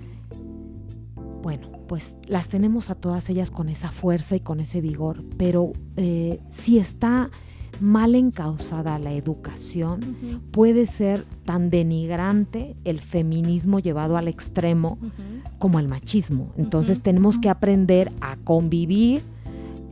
Bueno, 1.41 1.71
pues 1.87 2.15
las 2.27 2.47
tenemos 2.47 2.91
a 2.91 2.95
todas 2.95 3.27
ellas 3.31 3.49
con 3.49 3.69
esa 3.69 3.89
fuerza 3.89 4.35
y 4.35 4.41
con 4.41 4.59
ese 4.59 4.81
vigor, 4.81 5.25
pero 5.35 5.71
eh, 5.97 6.41
si 6.49 6.77
está 6.77 7.31
mal 7.81 8.15
encausada 8.15 8.99
la 8.99 9.13
educación, 9.13 10.41
puede 10.51 10.87
ser 10.87 11.25
tan 11.45 11.69
denigrante 11.69 12.75
el 12.83 12.99
feminismo 13.01 13.79
llevado 13.79 14.17
al 14.17 14.27
extremo 14.27 14.97
como 15.57 15.79
el 15.79 15.87
machismo. 15.87 16.51
Entonces 16.57 17.01
tenemos 17.01 17.37
que 17.37 17.49
aprender 17.49 18.11
a 18.21 18.35
convivir 18.37 19.21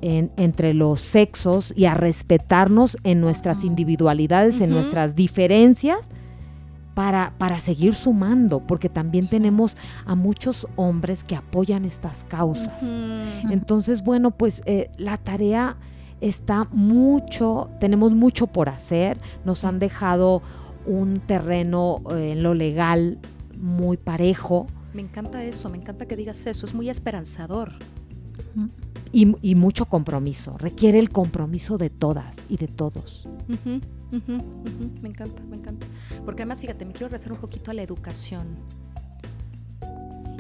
entre 0.01 0.73
los 0.73 1.01
sexos 1.01 1.73
y 1.75 1.85
a 1.85 1.95
respetarnos 1.95 2.97
en 3.03 3.19
nuestras 3.21 3.63
individualidades, 3.63 4.61
en 4.61 4.69
nuestras 4.69 5.15
diferencias. 5.15 5.99
Para, 6.93 7.33
para, 7.37 7.59
seguir 7.59 7.93
sumando, 7.93 8.59
porque 8.65 8.89
también 8.89 9.27
tenemos 9.27 9.77
a 10.07 10.15
muchos 10.15 10.65
hombres 10.77 11.23
que 11.23 11.35
apoyan 11.35 11.85
estas 11.85 12.23
causas. 12.23 12.81
Entonces, 13.51 14.03
bueno, 14.03 14.31
pues 14.31 14.63
eh, 14.65 14.89
la 14.97 15.19
tarea 15.19 15.77
está 16.21 16.67
mucho, 16.71 17.69
tenemos 17.79 18.11
mucho 18.11 18.47
por 18.47 18.69
hacer, 18.69 19.17
nos 19.45 19.63
han 19.65 19.79
dejado 19.79 20.41
un 20.85 21.19
terreno 21.19 22.01
eh, 22.11 22.31
en 22.33 22.43
lo 22.43 22.53
legal 22.53 23.19
muy 23.57 23.97
parejo. 23.97 24.67
Me 24.93 25.01
encanta 25.01 25.43
eso, 25.43 25.69
me 25.69 25.77
encanta 25.77 26.07
que 26.07 26.15
digas 26.15 26.45
eso, 26.47 26.65
es 26.65 26.73
muy 26.73 26.89
esperanzador. 26.89 27.73
Y, 29.11 29.55
mucho 29.55 29.85
compromiso, 29.85 30.57
requiere 30.57 30.99
el 30.99 31.09
compromiso 31.09 31.77
de 31.77 31.89
todas 31.89 32.37
y 32.49 32.57
de 32.57 32.67
todos. 32.67 33.27
Me 34.11 35.09
encanta, 35.09 35.43
me 35.49 35.57
encanta. 35.57 35.87
Porque 36.23 36.43
además, 36.43 36.61
fíjate, 36.61 36.85
me 36.85 36.93
quiero 36.93 37.09
rezar 37.09 37.31
un 37.31 37.39
poquito 37.39 37.71
a 37.71 37.73
la 37.73 37.81
educación 37.81 38.57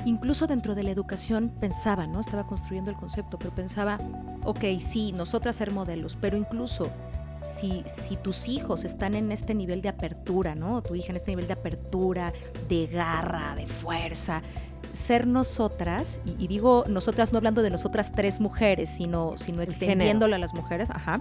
incluso 0.07 0.47
dentro 0.47 0.73
de 0.73 0.83
la 0.83 0.91
educación 0.91 1.51
pensaba, 1.59 2.07
¿no? 2.07 2.19
Estaba 2.19 2.47
construyendo 2.47 2.89
el 2.89 2.97
concepto, 2.97 3.37
pero 3.37 3.53
pensaba, 3.53 3.97
ok, 4.45 4.63
sí, 4.79 5.11
nosotras 5.11 5.57
ser 5.57 5.71
modelos, 5.71 6.17
pero 6.19 6.37
incluso 6.37 6.89
si, 7.45 7.83
si 7.85 8.15
tus 8.15 8.47
hijos 8.47 8.85
están 8.85 9.15
en 9.15 9.31
este 9.31 9.53
nivel 9.53 9.81
de 9.81 9.89
apertura, 9.89 10.55
¿no? 10.55 10.81
tu 10.81 10.95
hija 10.95 11.09
en 11.09 11.17
este 11.17 11.31
nivel 11.31 11.47
de 11.47 11.53
apertura, 11.53 12.33
de 12.69 12.87
garra, 12.87 13.55
de 13.55 13.67
fuerza, 13.67 14.41
ser 14.93 15.27
nosotras, 15.27 16.21
y, 16.25 16.47
digo 16.47 16.85
nosotras 16.87 17.31
no 17.33 17.37
hablando 17.37 17.61
de 17.61 17.69
nosotras 17.69 18.11
tres 18.13 18.39
mujeres, 18.39 18.89
sino, 18.89 19.37
sino 19.37 19.61
extendiéndolo 19.61 20.35
a 20.35 20.39
las 20.39 20.53
mujeres, 20.53 20.89
ajá, 20.89 21.19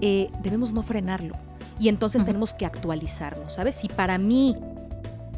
eh, 0.00 0.28
debemos 0.42 0.72
no 0.72 0.82
frenarlo. 0.82 1.36
Y 1.78 1.88
entonces 1.88 2.24
tenemos 2.26 2.52
que 2.52 2.66
actualizarnos, 2.66 3.54
¿sabes? 3.54 3.74
Si 3.74 3.88
para 3.88 4.18
mí 4.18 4.54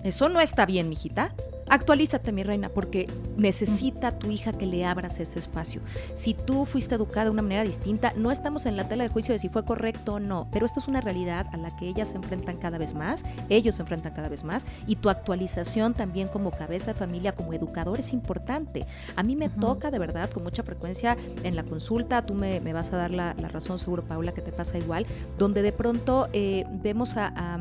eso 0.02 0.28
no 0.28 0.40
está 0.40 0.66
bien, 0.66 0.88
mijita, 0.88 1.32
Actualízate, 1.72 2.32
mi 2.32 2.42
reina, 2.42 2.68
porque 2.68 3.08
necesita 3.38 4.18
tu 4.18 4.30
hija 4.30 4.52
que 4.52 4.66
le 4.66 4.85
abras 4.85 5.18
ese 5.20 5.38
espacio. 5.38 5.80
Si 6.12 6.35
tú 6.35 6.66
fuiste 6.66 6.96
educada 6.96 7.24
de 7.24 7.30
una 7.30 7.40
manera 7.40 7.64
distinta, 7.64 8.12
no 8.14 8.30
estamos 8.30 8.66
en 8.66 8.76
la 8.76 8.87
tela 8.87 9.04
de 9.04 9.08
juicio 9.08 9.32
de 9.32 9.38
si 9.38 9.48
fue 9.48 9.64
correcto 9.64 10.12
o 10.12 10.20
no, 10.20 10.48
pero 10.52 10.66
esto 10.66 10.80
es 10.80 10.87
una 10.87 11.00
realidad 11.00 11.46
a 11.50 11.56
la 11.56 11.74
que 11.74 11.88
ellas 11.88 12.08
se 12.08 12.18
enfrentan 12.18 12.58
cada 12.58 12.76
vez 12.76 12.92
más, 12.92 13.24
ellos 13.48 13.76
se 13.76 13.80
enfrentan 13.80 14.12
cada 14.12 14.28
vez 14.28 14.44
más, 14.44 14.66
y 14.87 14.96
tu 14.96 15.08
actualización 15.08 15.94
también 15.94 16.28
como 16.28 16.50
cabeza 16.50 16.92
de 16.92 16.98
familia, 16.98 17.35
como 17.35 17.54
educador, 17.54 18.00
es 18.00 18.12
importante. 18.12 18.87
A 19.16 19.22
mí 19.22 19.35
me 19.35 19.48
toca 19.48 19.90
de 19.90 19.98
verdad 19.98 20.28
con 20.28 20.42
mucha 20.42 20.62
frecuencia 20.62 21.16
en 21.42 21.56
la 21.56 21.62
consulta, 21.64 22.26
tú 22.26 22.35
me, 22.35 22.61
vas 22.74 22.92
a 22.92 22.98
dar 22.98 23.12
la, 23.12 23.32
razón 23.32 23.78
seguro, 23.78 24.04
Paula, 24.04 24.32
que 24.32 24.42
te 24.42 24.52
pasa 24.52 24.76
igual, 24.76 25.06
donde 25.38 25.62
de 25.62 25.72
pronto 25.72 26.28
eh, 26.35 26.66
vemos 26.82 27.16
a 27.16 27.32
a, 27.35 27.58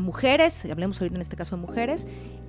mujeres, 0.00 0.64
hablemos 0.70 1.00
ahorita 1.00 1.16
en 1.16 1.22
este 1.22 1.36
caso 1.36 1.56
de 1.56 1.62
mujeres, 1.62 2.06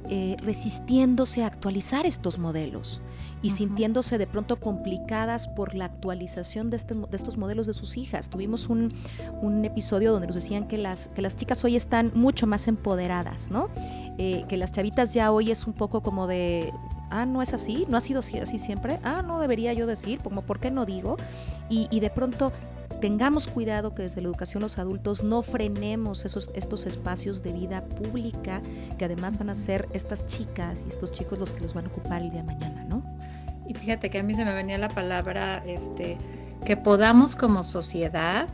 eh, 0.10 0.38
resistiéndose 0.42 1.44
a 1.44 1.48
actualizar 1.48 2.06
estos 2.06 2.40
modelos 2.40 3.02
y 3.42 3.50
sintiéndose 3.50 4.18
de 4.18 4.26
pronto 4.26 4.58
complicadas 4.58 5.48
por 5.50 5.76
la 5.76 5.86
actualización 5.86 6.70
de, 6.70 6.78
este, 6.78 6.96
de, 6.96 7.16
estos 7.16 7.38
modelos 7.38 7.68
de 7.68 7.74
sus 7.74 7.98
hijas. 7.98 8.30
Tuvimos 8.30 8.70
un, 8.70 8.94
un, 9.42 9.66
episodio 9.66 10.12
donde 10.14 10.28
nos 10.28 10.36
decían 10.36 10.68
que 10.68 10.78
las, 10.78 11.10
que 11.10 11.22
las 11.22 11.36
chicas 11.36 11.64
hoy 11.66 11.76
están 11.76 12.12
mucho 12.16 12.48
más 12.48 12.68
empoderadas, 12.68 13.52
¿no? 13.52 13.70
Eh, 14.18 14.46
que 14.48 14.56
las 14.56 14.72
chavitas 14.72 15.14
ya 15.14 15.32
hoy 15.32 15.52
es 15.52 15.68
un 15.68 15.74
poco 15.74 16.02
como 16.02 16.26
de, 16.26 16.72
ah, 17.10 17.26
no 17.26 17.42
es 17.42 17.54
así, 17.54 17.86
no 17.90 17.98
ha 17.98 18.02
sido 18.02 18.20
así 18.20 18.58
siempre, 18.58 19.00
ah, 19.04 19.22
no 19.22 19.40
debería 19.40 19.74
yo 19.74 19.88
decir, 19.88 20.20
como, 20.20 20.44
¿por 20.44 20.60
qué 20.60 20.72
no 20.72 20.86
digo? 20.86 21.18
Y, 21.70 21.88
y 21.92 22.00
de 22.00 22.10
pronto 22.10 22.54
tengamos 23.00 23.48
cuidado 23.48 23.94
que 23.94 24.04
desde 24.04 24.22
la 24.22 24.28
educación 24.28 24.62
los 24.64 24.78
adultos 24.78 25.24
no 25.24 25.42
frenemos 25.42 26.26
esos, 26.26 26.50
estos 26.54 26.86
espacios 26.86 27.44
de 27.44 27.54
vida 27.54 27.86
pública 27.86 28.62
que 28.98 29.06
además 29.06 29.38
van 29.38 29.50
a 29.50 29.56
ser 29.56 29.88
estas 29.94 30.26
chicas 30.26 30.84
y 30.86 30.90
estos 30.90 31.12
chicos 31.12 31.40
los 31.40 31.54
que 31.54 31.62
los 31.62 31.74
van 31.74 31.86
a 31.86 31.90
ocupar 31.90 32.22
el 32.22 32.32
día 32.32 32.42
de 32.42 32.48
mañana, 32.48 32.86
¿no? 32.86 33.04
Y 33.68 33.74
fíjate 33.74 34.10
que 34.10 34.20
a 34.20 34.24
mí 34.24 34.34
se 34.34 34.46
me 34.46 34.54
venía 34.54 34.78
la 34.78 34.90
palabra, 34.90 35.64
este, 35.66 36.18
que 36.66 36.78
podamos 36.78 37.36
como 37.36 37.64
sociedad, 37.64 38.48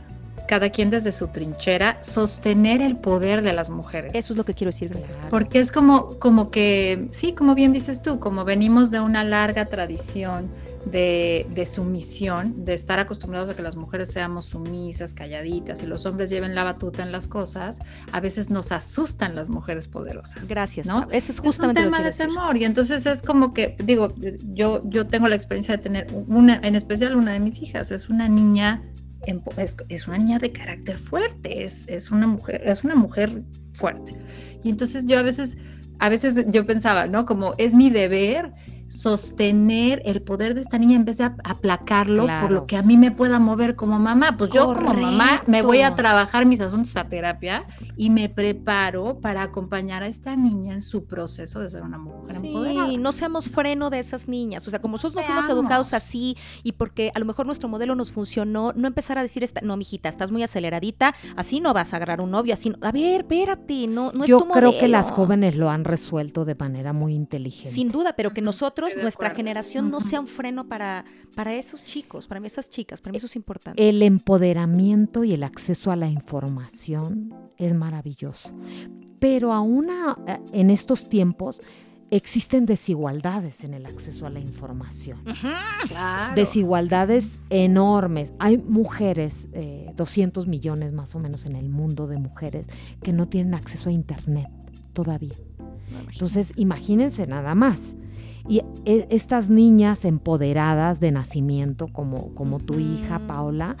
cada 0.46 0.70
quien 0.70 0.90
desde 0.90 1.12
su 1.12 1.28
trinchera, 1.28 1.98
sostener 2.02 2.82
el 2.82 2.96
poder 2.96 3.42
de 3.42 3.52
las 3.52 3.70
mujeres. 3.70 4.12
Eso 4.14 4.32
es 4.32 4.36
lo 4.36 4.44
que 4.44 4.54
quiero 4.54 4.70
decir, 4.70 4.90
gracias. 4.90 5.16
Porque 5.30 5.60
es 5.60 5.72
como, 5.72 6.18
como 6.18 6.50
que, 6.50 7.08
sí, 7.12 7.32
como 7.32 7.54
bien 7.54 7.72
dices 7.72 8.02
tú, 8.02 8.20
como 8.20 8.44
venimos 8.44 8.90
de 8.90 9.00
una 9.00 9.24
larga 9.24 9.66
tradición 9.66 10.50
de, 10.86 11.64
sumisión, 11.66 12.64
de 12.64 12.74
estar 12.74 12.98
acostumbrados 12.98 13.50
a 13.50 13.54
que 13.54 13.62
las 13.62 13.76
mujeres 13.76 14.12
seamos 14.12 14.46
sumisas, 14.46 15.14
calladitas 15.14 15.82
y 15.82 15.86
los 15.86 16.06
hombres 16.06 16.30
lleven 16.30 16.54
la 16.54 16.64
batuta 16.64 17.02
en 17.02 17.12
las 17.12 17.26
cosas, 17.26 17.80
a 18.12 18.20
veces 18.20 18.50
nos 18.50 18.72
asustan 18.72 19.34
las 19.34 19.48
mujeres 19.48 19.88
poderosas. 19.88 20.48
Gracias, 20.48 20.86
¿no? 20.86 21.08
Ese 21.10 21.32
es 21.32 21.40
justamente 21.40 21.80
es 21.80 21.86
un 21.86 21.92
tema 21.92 22.04
de 22.04 22.12
temor 22.12 22.56
y 22.56 22.64
entonces 22.64 23.06
es 23.06 23.22
como 23.22 23.54
que, 23.54 23.76
digo, 23.82 24.12
yo, 24.52 24.82
yo 24.84 25.06
tengo 25.06 25.28
la 25.28 25.34
experiencia 25.34 25.76
de 25.76 25.82
tener 25.82 26.06
una, 26.28 26.60
en 26.62 26.74
especial 26.74 27.16
una 27.16 27.32
de 27.32 27.40
mis 27.40 27.60
hijas, 27.62 27.90
es 27.90 28.08
una 28.08 28.28
niña 28.28 28.82
es, 29.56 29.76
es, 29.88 30.06
una 30.06 30.18
niña 30.18 30.38
de 30.38 30.50
carácter 30.50 30.98
fuerte, 30.98 31.64
es, 31.64 31.88
es, 31.88 32.10
una 32.10 32.26
mujer, 32.26 32.62
es 32.64 32.84
una 32.84 32.94
mujer 32.94 33.42
fuerte. 33.72 34.14
Y 34.62 34.70
entonces 34.70 35.06
yo 35.06 35.18
a 35.18 35.22
veces, 35.22 35.56
a 35.98 36.08
veces 36.08 36.46
yo 36.48 36.66
pensaba, 36.66 37.06
¿no? 37.06 37.26
Como 37.26 37.54
es 37.58 37.74
mi 37.74 37.90
deber 37.90 38.52
sostener 38.86 40.02
el 40.04 40.22
poder 40.22 40.54
de 40.54 40.60
esta 40.60 40.78
niña 40.78 40.96
en 40.96 41.04
vez 41.04 41.18
de 41.18 41.24
aplacarlo 41.24 42.26
por 42.40 42.50
lo 42.50 42.66
que 42.66 42.76
a 42.76 42.82
mí 42.82 42.96
me 42.96 43.10
pueda 43.10 43.38
mover 43.38 43.76
como 43.76 43.98
mamá. 43.98 44.36
Pues 44.36 44.50
yo 44.50 44.74
como 44.74 44.94
mamá 44.94 45.42
me 45.46 45.62
voy 45.62 45.82
a 45.82 45.94
trabajar 45.94 46.46
mis 46.46 46.60
asuntos 46.60 46.96
a 46.96 47.04
terapia 47.08 47.66
y 47.96 48.10
me 48.10 48.28
preparo 48.28 49.20
para 49.20 49.42
acompañar 49.42 50.02
a 50.02 50.06
esta 50.06 50.36
niña 50.36 50.74
en 50.74 50.80
su 50.80 51.04
proceso 51.06 51.60
de 51.60 51.68
ser 51.68 51.82
una 51.82 51.98
mujer 51.98 52.14
sí, 52.40 52.96
no 52.98 53.12
seamos 53.12 53.48
freno 53.48 53.90
de 53.90 53.98
esas 53.98 54.28
niñas. 54.28 54.66
O 54.66 54.70
sea, 54.70 54.80
como 54.80 54.92
nosotros 54.92 55.14
no 55.14 55.22
fuimos 55.22 55.48
educados 55.48 55.92
así 55.92 56.36
y 56.62 56.72
porque 56.72 57.12
a 57.14 57.18
lo 57.18 57.24
mejor 57.24 57.46
nuestro 57.46 57.68
modelo 57.68 57.94
nos 57.94 58.12
funcionó, 58.12 58.72
no 58.74 58.88
empezar 58.88 59.18
a 59.18 59.22
decir, 59.22 59.42
esta, 59.42 59.60
no, 59.60 59.76
mijita, 59.76 60.08
estás 60.08 60.30
muy 60.30 60.42
aceleradita, 60.42 61.14
así 61.36 61.60
no 61.60 61.72
vas 61.72 61.92
a 61.92 61.96
agarrar 61.96 62.20
un 62.20 62.30
novio, 62.30 62.54
así 62.54 62.72
A 62.80 62.92
ver, 62.92 63.22
espérate, 63.22 63.86
no, 63.86 64.12
no 64.12 64.24
es 64.24 64.30
Yo 64.30 64.40
creo 64.48 64.78
que 64.78 64.88
las 64.88 65.10
jóvenes 65.10 65.56
lo 65.56 65.70
han 65.70 65.84
resuelto 65.84 66.44
de 66.44 66.54
manera 66.54 66.92
muy 66.92 67.14
inteligente. 67.14 67.68
Sin 67.68 67.90
duda, 67.90 68.14
pero 68.16 68.32
que 68.32 68.42
nosotros, 68.42 68.73
nuestra 69.00 69.34
generación, 69.34 69.90
no 69.90 70.00
sea 70.00 70.20
un 70.20 70.26
freno 70.26 70.68
para, 70.68 71.04
para 71.34 71.54
esos 71.54 71.84
chicos, 71.84 72.26
para 72.26 72.44
esas 72.46 72.70
chicas, 72.70 73.00
para 73.00 73.12
mí 73.12 73.18
eso 73.18 73.26
es 73.26 73.36
importante. 73.36 73.88
El 73.88 74.02
empoderamiento 74.02 75.24
y 75.24 75.32
el 75.32 75.42
acceso 75.42 75.90
a 75.90 75.96
la 75.96 76.08
información 76.08 77.34
es 77.56 77.74
maravilloso. 77.74 78.54
Pero 79.18 79.52
aún 79.52 79.88
en 80.52 80.70
estos 80.70 81.08
tiempos 81.08 81.60
existen 82.10 82.66
desigualdades 82.66 83.64
en 83.64 83.74
el 83.74 83.86
acceso 83.86 84.26
a 84.26 84.30
la 84.30 84.38
información. 84.38 85.24
Desigualdades 86.34 87.40
enormes. 87.50 88.32
Hay 88.38 88.58
mujeres, 88.58 89.48
200 89.96 90.44
eh, 90.44 90.48
millones 90.48 90.92
más 90.92 91.14
o 91.14 91.18
menos 91.18 91.46
en 91.46 91.56
el 91.56 91.68
mundo 91.68 92.06
de 92.06 92.18
mujeres, 92.18 92.68
que 93.02 93.12
no 93.12 93.26
tienen 93.28 93.54
acceso 93.54 93.88
a 93.88 93.92
Internet 93.92 94.48
todavía. 94.92 95.34
Entonces, 96.12 96.52
imagínense 96.56 97.26
nada 97.26 97.54
más. 97.54 97.94
Y 98.48 98.62
e, 98.84 99.06
estas 99.10 99.48
niñas 99.48 100.04
empoderadas 100.04 101.00
de 101.00 101.12
nacimiento, 101.12 101.88
como, 101.88 102.34
como 102.34 102.60
tu 102.60 102.78
hija 102.78 103.20
Paula, 103.26 103.76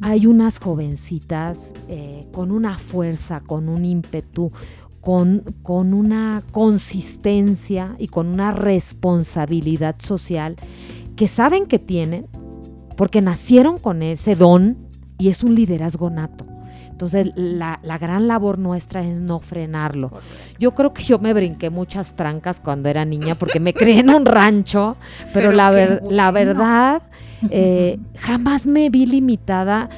hay 0.00 0.26
unas 0.26 0.58
jovencitas 0.58 1.72
eh, 1.88 2.26
con 2.32 2.50
una 2.50 2.78
fuerza, 2.78 3.40
con 3.40 3.68
un 3.68 3.84
ímpetu, 3.84 4.52
con, 5.00 5.44
con, 5.62 5.94
una 5.94 6.42
consistencia 6.50 7.94
y 7.98 8.08
con 8.08 8.26
una 8.26 8.52
responsabilidad 8.52 9.96
social 9.98 10.56
que 11.16 11.28
saben 11.28 11.66
que 11.66 11.78
tienen 11.78 12.26
porque 12.96 13.20
nacieron 13.20 13.78
con 13.78 14.02
ese 14.02 14.34
don 14.34 14.78
y 15.18 15.28
es 15.28 15.42
un 15.42 15.54
liderazgo 15.54 16.10
nato. 16.10 16.53
Entonces, 16.94 17.32
la, 17.34 17.80
gran 17.98 18.28
labor 18.28 18.56
nuestra 18.56 19.02
es 19.02 19.18
no 19.18 19.40
frenarlo. 19.40 20.12
Yo 20.60 20.70
creo 20.70 20.94
que 20.94 21.02
yo 21.02 21.18
me 21.18 21.34
brinqué 21.34 21.68
muchas 21.68 22.14
trancas 22.14 22.60
cuando 22.60 22.88
era 22.88 23.04
niña 23.04 23.34
porque 23.34 23.58
me 23.58 23.74
crié 23.74 23.98
en 23.98 24.10
un 24.10 24.24
rancho, 24.24 24.96
pero, 25.32 25.50
la, 25.50 25.72
la 26.08 26.30
verdad, 26.30 27.02
eh, 27.50 27.98
jamás 28.16 28.68
me 28.68 28.90
vi 28.90 29.06
limitada 29.06 29.90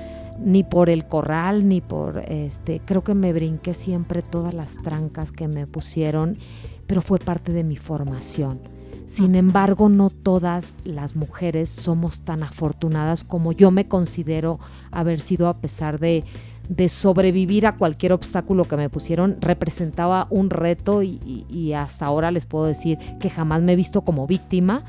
ni 0.43 0.65
por 0.65 0.89
el 0.89 1.07
corral, 1.07 1.69
ni 1.69 1.83
por 1.83 2.25
este, 2.29 2.81
creo 2.83 3.05
que 3.05 3.15
me 3.15 3.35
brinqué 3.35 3.75
siempre 3.75 4.23
todas 4.23 4.55
las 4.55 4.77
trancas 4.83 5.33
que 5.33 5.49
me 5.49 5.67
pusieron, 5.67 6.39
pero 6.87 7.03
fue 7.03 7.19
parte 7.19 7.53
de 7.53 7.63
mi 7.63 7.77
formación. 7.77 8.61
Sin 9.07 9.37
embargo, 9.37 9.89
no 9.89 10.11
todas 10.11 10.75
las 10.85 11.15
mujeres 11.15 11.71
somos 11.71 12.21
tan 12.21 12.43
afortunadas 12.43 13.23
como 13.23 13.53
yo 13.53 13.71
me 13.71 13.87
considero 13.87 14.59
haber 14.91 15.21
sido 15.21 15.49
a 15.49 15.59
pesar 15.59 16.01
de, 16.01 16.25
de 16.69 16.89
sobrevivir 16.89 17.67
a 17.67 17.77
cualquier 17.77 18.13
obstáculo 18.13 18.65
que 18.65 18.77
me 18.77 18.91
pusieron, 18.91 19.37
representaba 19.41 20.27
un 20.31 20.51
reto 20.51 21.03
y, 21.03 21.73
hasta 21.75 22.07
ahora 22.07 22.31
les 22.31 22.47
puedo 22.47 22.65
decir 22.65 22.99
que 23.21 23.31
jamás 23.31 23.63
me 23.63 23.73
he 23.73 23.77
visto 23.77 24.03
como 24.03 24.27
víctima 24.27 24.85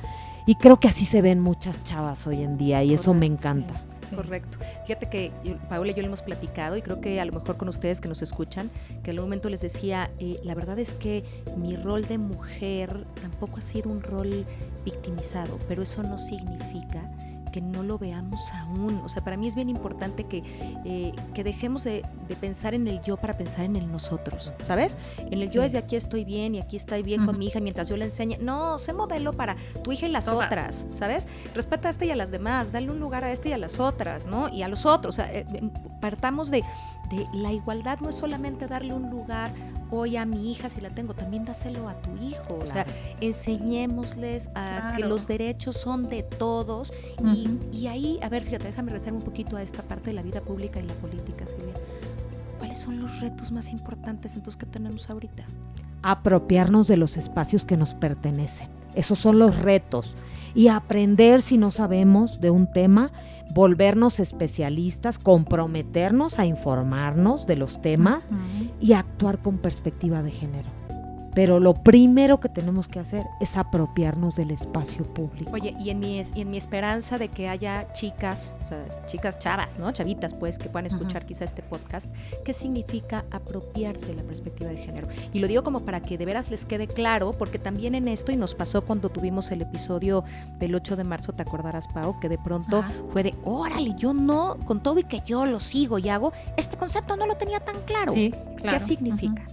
y 0.46 0.56
creo 0.56 0.80
que 0.80 0.88
así 0.88 1.06
se 1.06 1.22
ven 1.22 1.40
muchas 1.40 1.84
chavas 1.84 2.26
hoy 2.28 2.42
en 2.42 2.58
día 2.58 2.84
y 2.84 2.94
eso 2.94 3.14
me 3.14 3.26
encanta. 3.26 3.84
Correcto. 4.16 4.58
Fíjate 4.86 5.10
que 5.10 5.32
Paola 5.70 5.92
y 5.92 5.94
yo 5.94 6.02
le 6.02 6.08
hemos 6.08 6.22
platicado 6.22 6.78
y 6.78 6.82
creo 6.82 7.02
que 7.02 7.20
a 7.20 7.26
lo 7.26 7.34
mejor 7.34 7.58
con 7.58 7.68
ustedes 7.68 8.00
que 8.00 8.08
nos 8.08 8.22
escuchan, 8.22 8.70
que 9.04 9.12
en 9.12 9.18
algún 9.18 9.30
momento 9.30 9.50
les 9.50 9.60
decía, 9.60 10.12
eh, 10.20 10.40
la 10.44 10.56
verdad 10.56 10.80
es 10.80 10.94
que 10.94 11.26
mi 11.58 11.76
rol 11.76 12.08
de 12.08 12.18
mujer 12.18 13.06
tampoco 13.22 13.58
ha 13.58 13.62
sido 13.62 13.90
un 13.90 14.02
rol 14.02 14.46
victimizado, 14.86 15.60
pero 15.68 15.84
eso 15.84 16.04
no 16.04 16.18
significa 16.18 17.12
que 17.58 17.62
no 17.62 17.82
lo 17.82 17.98
veamos 17.98 18.54
aún. 18.54 19.02
O 19.04 19.10
sea, 19.10 19.24
para 19.24 19.36
mí 19.36 19.48
es 19.48 19.56
bien 19.56 19.68
importante 19.68 20.26
que, 20.26 20.44
eh, 20.86 21.12
que 21.34 21.44
dejemos 21.44 21.84
de, 21.84 22.06
pensar 22.40 22.76
en 22.76 22.88
el 22.88 23.02
yo 23.02 23.18
para 23.18 23.36
pensar 23.36 23.66
en 23.66 23.76
el 23.76 23.92
nosotros, 23.92 24.54
¿sabes? 24.62 24.96
En 25.18 25.42
el 25.42 25.50
yo 25.50 25.64
es 25.64 25.72
de 25.72 25.80
aquí 25.80 25.96
estoy 25.96 26.24
bien 26.24 26.54
y 26.54 26.60
aquí 26.60 26.76
estoy 26.76 27.02
bien 27.02 27.26
con 27.26 27.40
mi 27.40 27.48
hija 27.48 27.60
mientras 27.60 27.90
yo 27.90 27.98
le 27.98 28.06
enseñe. 28.06 28.38
No, 28.40 28.78
sé 28.78 28.94
modelo 28.94 29.34
para 29.34 29.56
tu 29.84 29.92
hija 29.92 30.06
y 30.06 30.12
las 30.12 30.28
otras, 30.28 30.86
¿sabes? 30.94 31.28
Respeta 31.56 31.88
a 31.88 31.92
este 31.92 32.06
y 32.06 32.12
a 32.12 32.16
las 32.16 32.30
demás, 32.30 32.72
dale 32.72 32.92
un 32.92 33.00
lugar 33.00 33.24
a 33.24 33.32
este 33.32 33.50
y 33.50 33.54
a 33.54 33.58
las 33.58 33.80
otras, 33.80 34.28
¿no? 34.28 34.50
Y 34.50 34.62
a 34.62 34.68
los 34.68 34.86
otros. 34.86 35.16
O 35.16 35.24
sea, 35.24 35.34
eh, 35.34 35.46
partamos 36.00 36.52
de, 36.52 36.64
de 37.10 37.26
la 37.34 37.52
igualdad 37.54 38.00
no 38.02 38.10
es 38.10 38.16
solamente 38.16 38.68
darle 38.68 38.94
un 38.94 39.10
lugar 39.10 39.52
hoy 39.92 40.18
a 40.18 40.26
mi 40.26 40.52
hija 40.52 40.70
si 40.70 40.82
la 40.82 40.90
tengo, 40.90 41.14
también 41.14 41.46
dáselo 41.46 41.88
a 41.90 41.96
tu 42.02 42.16
hijo. 42.18 42.60
O 42.62 42.66
sea, 42.66 42.86
enseñémosles 43.22 44.50
a 44.56 44.94
que 44.96 45.04
los 45.04 45.28
derechos 45.28 45.78
son 45.78 46.10
de 46.10 46.24
todos. 46.24 46.94
y, 47.72 47.88
ahí, 47.88 48.20
a 48.22 48.30
ver, 48.30 48.44
fíjate, 48.44 48.66
déjame 48.66 48.92
regresar 48.92 49.14
un 49.14 49.22
poquito 49.22 49.58
a 49.58 49.62
esta 49.62 49.84
parte 49.84 50.12
de 50.12 50.14
la 50.14 50.22
vida 50.22 50.42
pública 50.42 50.80
y 50.80 50.84
la 50.84 50.94
política, 50.96 51.46
Silvia. 51.46 51.74
¿Cuáles 52.58 52.78
son 52.78 53.00
los 53.02 53.20
retos 53.22 53.52
más 53.52 53.72
importantes 53.72 54.36
entonces 54.36 54.58
que 54.58 54.66
tenemos 54.66 55.10
ahorita? 55.10 55.44
Apropiarnos 56.02 56.88
de 56.88 56.98
los 56.98 57.18
espacios 57.18 57.66
que 57.66 57.78
nos 57.78 57.94
pertenecen. 57.94 58.70
Esos 58.96 59.20
son 59.20 59.40
los 59.40 59.56
retos. 59.58 60.16
Y 60.56 60.70
aprender 60.70 61.42
si 61.42 61.58
no 61.58 61.70
sabemos 61.70 62.42
de 62.42 62.50
un 62.50 62.72
tema 62.72 63.12
volvernos 63.54 64.20
especialistas, 64.20 65.20
comprometernos 65.20 66.40
a 66.40 66.46
informarnos 66.46 67.46
de 67.46 67.56
los 67.56 67.82
temas 67.82 68.28
y 68.80 68.94
actuar 68.94 69.42
con 69.42 69.58
perspectiva 69.58 70.22
de 70.22 70.32
género. 70.32 70.77
Pero 71.38 71.60
lo 71.60 71.76
primero 71.76 72.40
que 72.40 72.50
tenemos 72.50 72.88
que 72.88 72.98
hacer 72.98 73.28
es 73.40 73.58
apropiarnos 73.58 74.36
del 74.36 74.50
espacio 74.50 75.04
público. 75.06 75.52
Oye, 75.54 75.76
y 75.80 75.92
en 75.92 76.00
mi, 76.00 76.20
y 76.34 76.42
en 76.42 76.50
mi 76.50 76.58
esperanza 76.58 77.20
de 77.20 77.28
que 77.28 77.48
haya 77.48 77.94
chicas, 77.94 78.56
o 78.60 78.68
sea, 78.68 79.06
chicas 79.06 79.38
chavas, 79.38 79.78
¿no? 79.78 79.92
Chavitas, 79.92 80.34
pues, 80.34 80.58
que 80.58 80.68
puedan 80.68 80.88
escuchar 80.88 81.28
quizá 81.28 81.44
este 81.46 81.62
podcast, 81.62 82.12
¿qué 82.44 82.54
significa 82.54 83.24
apropiarse 83.30 84.08
de 84.08 84.16
la 84.16 84.24
perspectiva 84.24 84.72
de 84.72 84.78
género? 84.78 85.10
Y 85.32 85.38
lo 85.38 85.48
digo 85.48 85.62
como 85.62 85.82
para 85.82 86.02
que 86.02 86.18
de 86.18 86.26
veras 86.26 86.50
les 86.50 86.66
quede 86.66 86.88
claro, 86.88 87.34
porque 87.34 87.60
también 87.60 87.94
en 87.94 88.08
esto, 88.08 88.32
y 88.32 88.36
nos 88.36 88.56
pasó 88.56 88.84
cuando 88.84 89.10
tuvimos 89.10 89.52
el 89.52 89.62
episodio 89.62 90.24
del 90.58 90.74
8 90.74 90.96
de 90.96 91.04
marzo, 91.04 91.34
¿te 91.34 91.44
acordarás, 91.44 91.88
Pau? 91.88 92.20
Que 92.20 92.30
de 92.30 92.40
pronto 92.40 92.84
fue 93.14 93.22
de, 93.22 93.36
órale, 93.44 93.94
yo 93.96 94.12
no, 94.12 94.58
con 94.66 94.82
todo 94.82 94.98
y 94.98 95.04
que 95.04 95.22
yo 95.24 95.46
lo 95.46 95.60
sigo 95.60 96.00
y 96.00 96.10
hago, 96.10 96.34
este 96.58 96.78
concepto 96.78 97.16
no 97.16 97.28
lo 97.28 97.38
tenía 97.38 97.60
tan 97.60 97.80
claro. 97.82 98.14
Sí, 98.14 98.34
¿Qué 98.68 98.80
significa? 98.80 99.46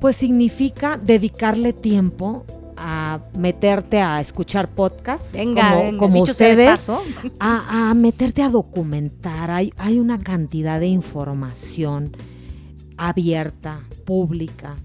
Pues 0.00 0.16
significa 0.16 0.98
dedicarle 1.02 1.72
tiempo 1.72 2.44
a 2.76 3.20
meterte 3.36 4.00
a 4.00 4.20
escuchar 4.20 4.68
podcasts 4.68 5.28
como, 5.98 6.22
ustedes, 6.22 6.90
a, 7.40 7.94
meterte 7.94 8.42
a 8.42 8.50
documentar. 8.50 9.50
Hay, 9.50 9.72
hay 9.78 9.98
una 9.98 10.18
cantidad 10.18 10.78
de 10.78 10.88
información 10.88 12.16
abierta, 12.98 13.80
pública, 14.04 14.76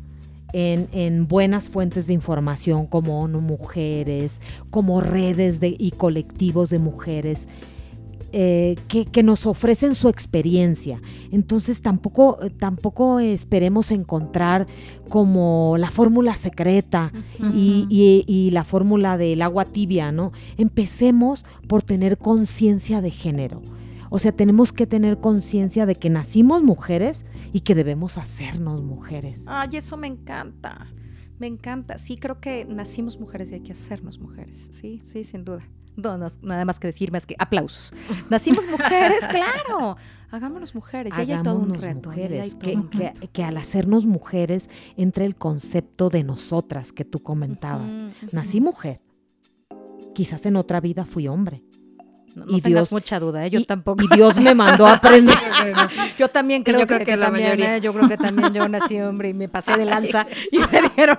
en, 0.53 0.87
en, 0.91 1.27
buenas 1.27 1.69
fuentes 1.69 2.07
de 2.07 2.13
información 2.13 2.85
como 2.85 3.21
ONU 3.21 3.39
Mujeres, 3.41 4.41
como 4.69 4.99
redes 4.99 5.59
de, 5.59 5.75
y 5.77 5.91
colectivos 5.91 6.69
de 6.69 6.79
mujeres 6.79 7.47
eh, 8.33 8.75
que, 8.87 9.23
nos 9.23 9.45
ofrecen 9.45 9.95
su 9.95 10.09
experiencia. 10.09 11.01
Entonces 11.31 11.81
tampoco, 11.81 12.37
tampoco 12.59 13.19
esperemos 13.19 13.91
encontrar 13.91 14.67
como 15.09 15.75
la 15.77 15.91
fórmula 15.91 16.35
secreta 16.35 17.11
y, 17.53 18.49
la 18.51 18.63
fórmula 18.63 19.17
del 19.17 19.41
agua 19.41 19.65
tibia, 19.65 20.11
¿no? 20.11 20.31
Empecemos 20.57 21.45
por 21.67 21.83
tener 21.83 22.17
conciencia 22.17 23.01
de 23.01 23.11
género. 23.11 23.61
O 24.09 24.19
sea, 24.19 24.31
tenemos 24.31 24.73
que 24.73 24.87
tener 24.87 25.19
conciencia 25.19 25.85
de 25.85 25.95
que 25.95 26.09
nacimos 26.09 26.63
mujeres 26.63 27.25
y 27.53 27.61
que 27.61 27.75
debemos 27.75 28.17
hacernos 28.17 28.83
mujeres. 28.83 29.43
Ay, 29.45 29.77
eso 29.77 29.95
me 29.95 30.07
encanta. 30.07 30.87
Me 31.39 31.47
encanta. 31.47 31.97
Sí, 31.97 32.17
creo 32.17 32.39
que 32.39 32.65
nacimos 32.65 33.19
mujeres 33.19 33.51
y 33.51 33.55
hay 33.55 33.61
que 33.61 33.71
hacernos 33.71 34.19
mujeres. 34.19 34.69
Sí, 34.71 35.01
sí, 35.03 35.23
sin 35.23 35.43
duda. 35.43 35.63
No, 35.95 36.17
nada 36.41 36.65
más 36.65 36.79
que 36.79 36.87
decir 36.87 37.11
más 37.11 37.25
que 37.25 37.35
aplausos. 37.37 37.93
Nacimos 38.29 38.67
mujeres, 38.67 39.27
claro. 39.29 39.97
Hagámonos 40.31 40.73
mujeres. 40.73 41.13
Y 41.17 41.31
hay 41.31 41.43
todo 41.43 41.59
un 41.59 41.73
reto. 41.73 42.09
Mujeres, 42.09 42.55
que, 43.33 43.43
al 43.43 43.57
hacernos 43.57 44.05
mujeres 44.05 44.69
entre 44.95 45.25
el 45.25 45.35
concepto 45.35 46.09
de 46.09 46.23
nosotras 46.23 46.93
que 46.93 47.03
tú 47.03 47.21
comentabas. 47.21 47.89
Nací 48.31 48.61
mujer. 48.61 49.01
Quizás 50.13 50.45
en 50.45 50.55
otra 50.55 50.79
vida 50.79 51.05
fui 51.05 51.27
hombre. 51.27 51.63
No, 52.35 52.45
no 52.45 52.59
tengas 52.59 52.91
mucha 52.91 53.19
duda, 53.19 53.45
¿eh? 53.45 53.49
yo 53.49 53.63
tampoco. 53.65 54.03
Y 54.03 54.15
Dios 54.15 54.37
me 54.39 54.55
mandó 54.55 54.85
a 54.85 54.93
aprender. 54.93 55.35
yo 56.17 56.27
también 56.29 56.63
creo, 56.63 56.87
que, 56.87 57.05
que, 57.05 57.17
también, 57.17 57.61
¿eh? 57.61 57.81
yo 57.81 57.93
creo 57.93 58.07
que 58.07 58.17
también 58.17 58.53
yo 58.53 58.67
nací 58.69 58.99
hombre 59.01 59.29
y 59.29 59.33
me 59.33 59.49
pasé 59.49 59.77
de 59.77 59.85
lanza 59.85 60.25
y 60.51 60.59
me 60.59 60.81
dijeron, 60.81 61.17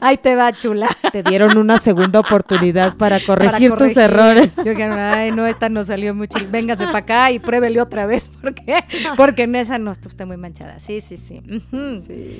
ahí 0.00 0.18
te 0.18 0.36
va 0.36 0.52
chula. 0.52 0.88
Te 1.10 1.22
dieron 1.22 1.56
una 1.58 1.78
segunda 1.78 2.20
oportunidad 2.20 2.96
para 2.96 3.18
corregir, 3.20 3.72
tus 3.72 3.96
errores. 3.96 4.50
Yo 4.56 4.70
dijeron, 4.70 4.98
ay, 4.98 5.32
no, 5.32 5.46
esta 5.46 5.68
no 5.68 5.82
salió 5.82 6.14
mucho, 6.14 6.38
véngase 6.50 6.84
para 6.86 6.98
acá 6.98 7.32
y 7.32 7.38
pruébele 7.38 7.80
otra 7.80 8.06
vez, 8.06 8.28
¿por 8.28 8.54
qué? 8.54 8.84
Porque 9.16 9.42
en 9.42 9.56
esa 9.56 9.78
no 9.78 9.90
está 9.90 10.08
usted 10.08 10.26
muy 10.26 10.36
manchada. 10.36 10.78
Sí, 10.78 11.00
sí, 11.00 11.16
sí. 11.16 11.42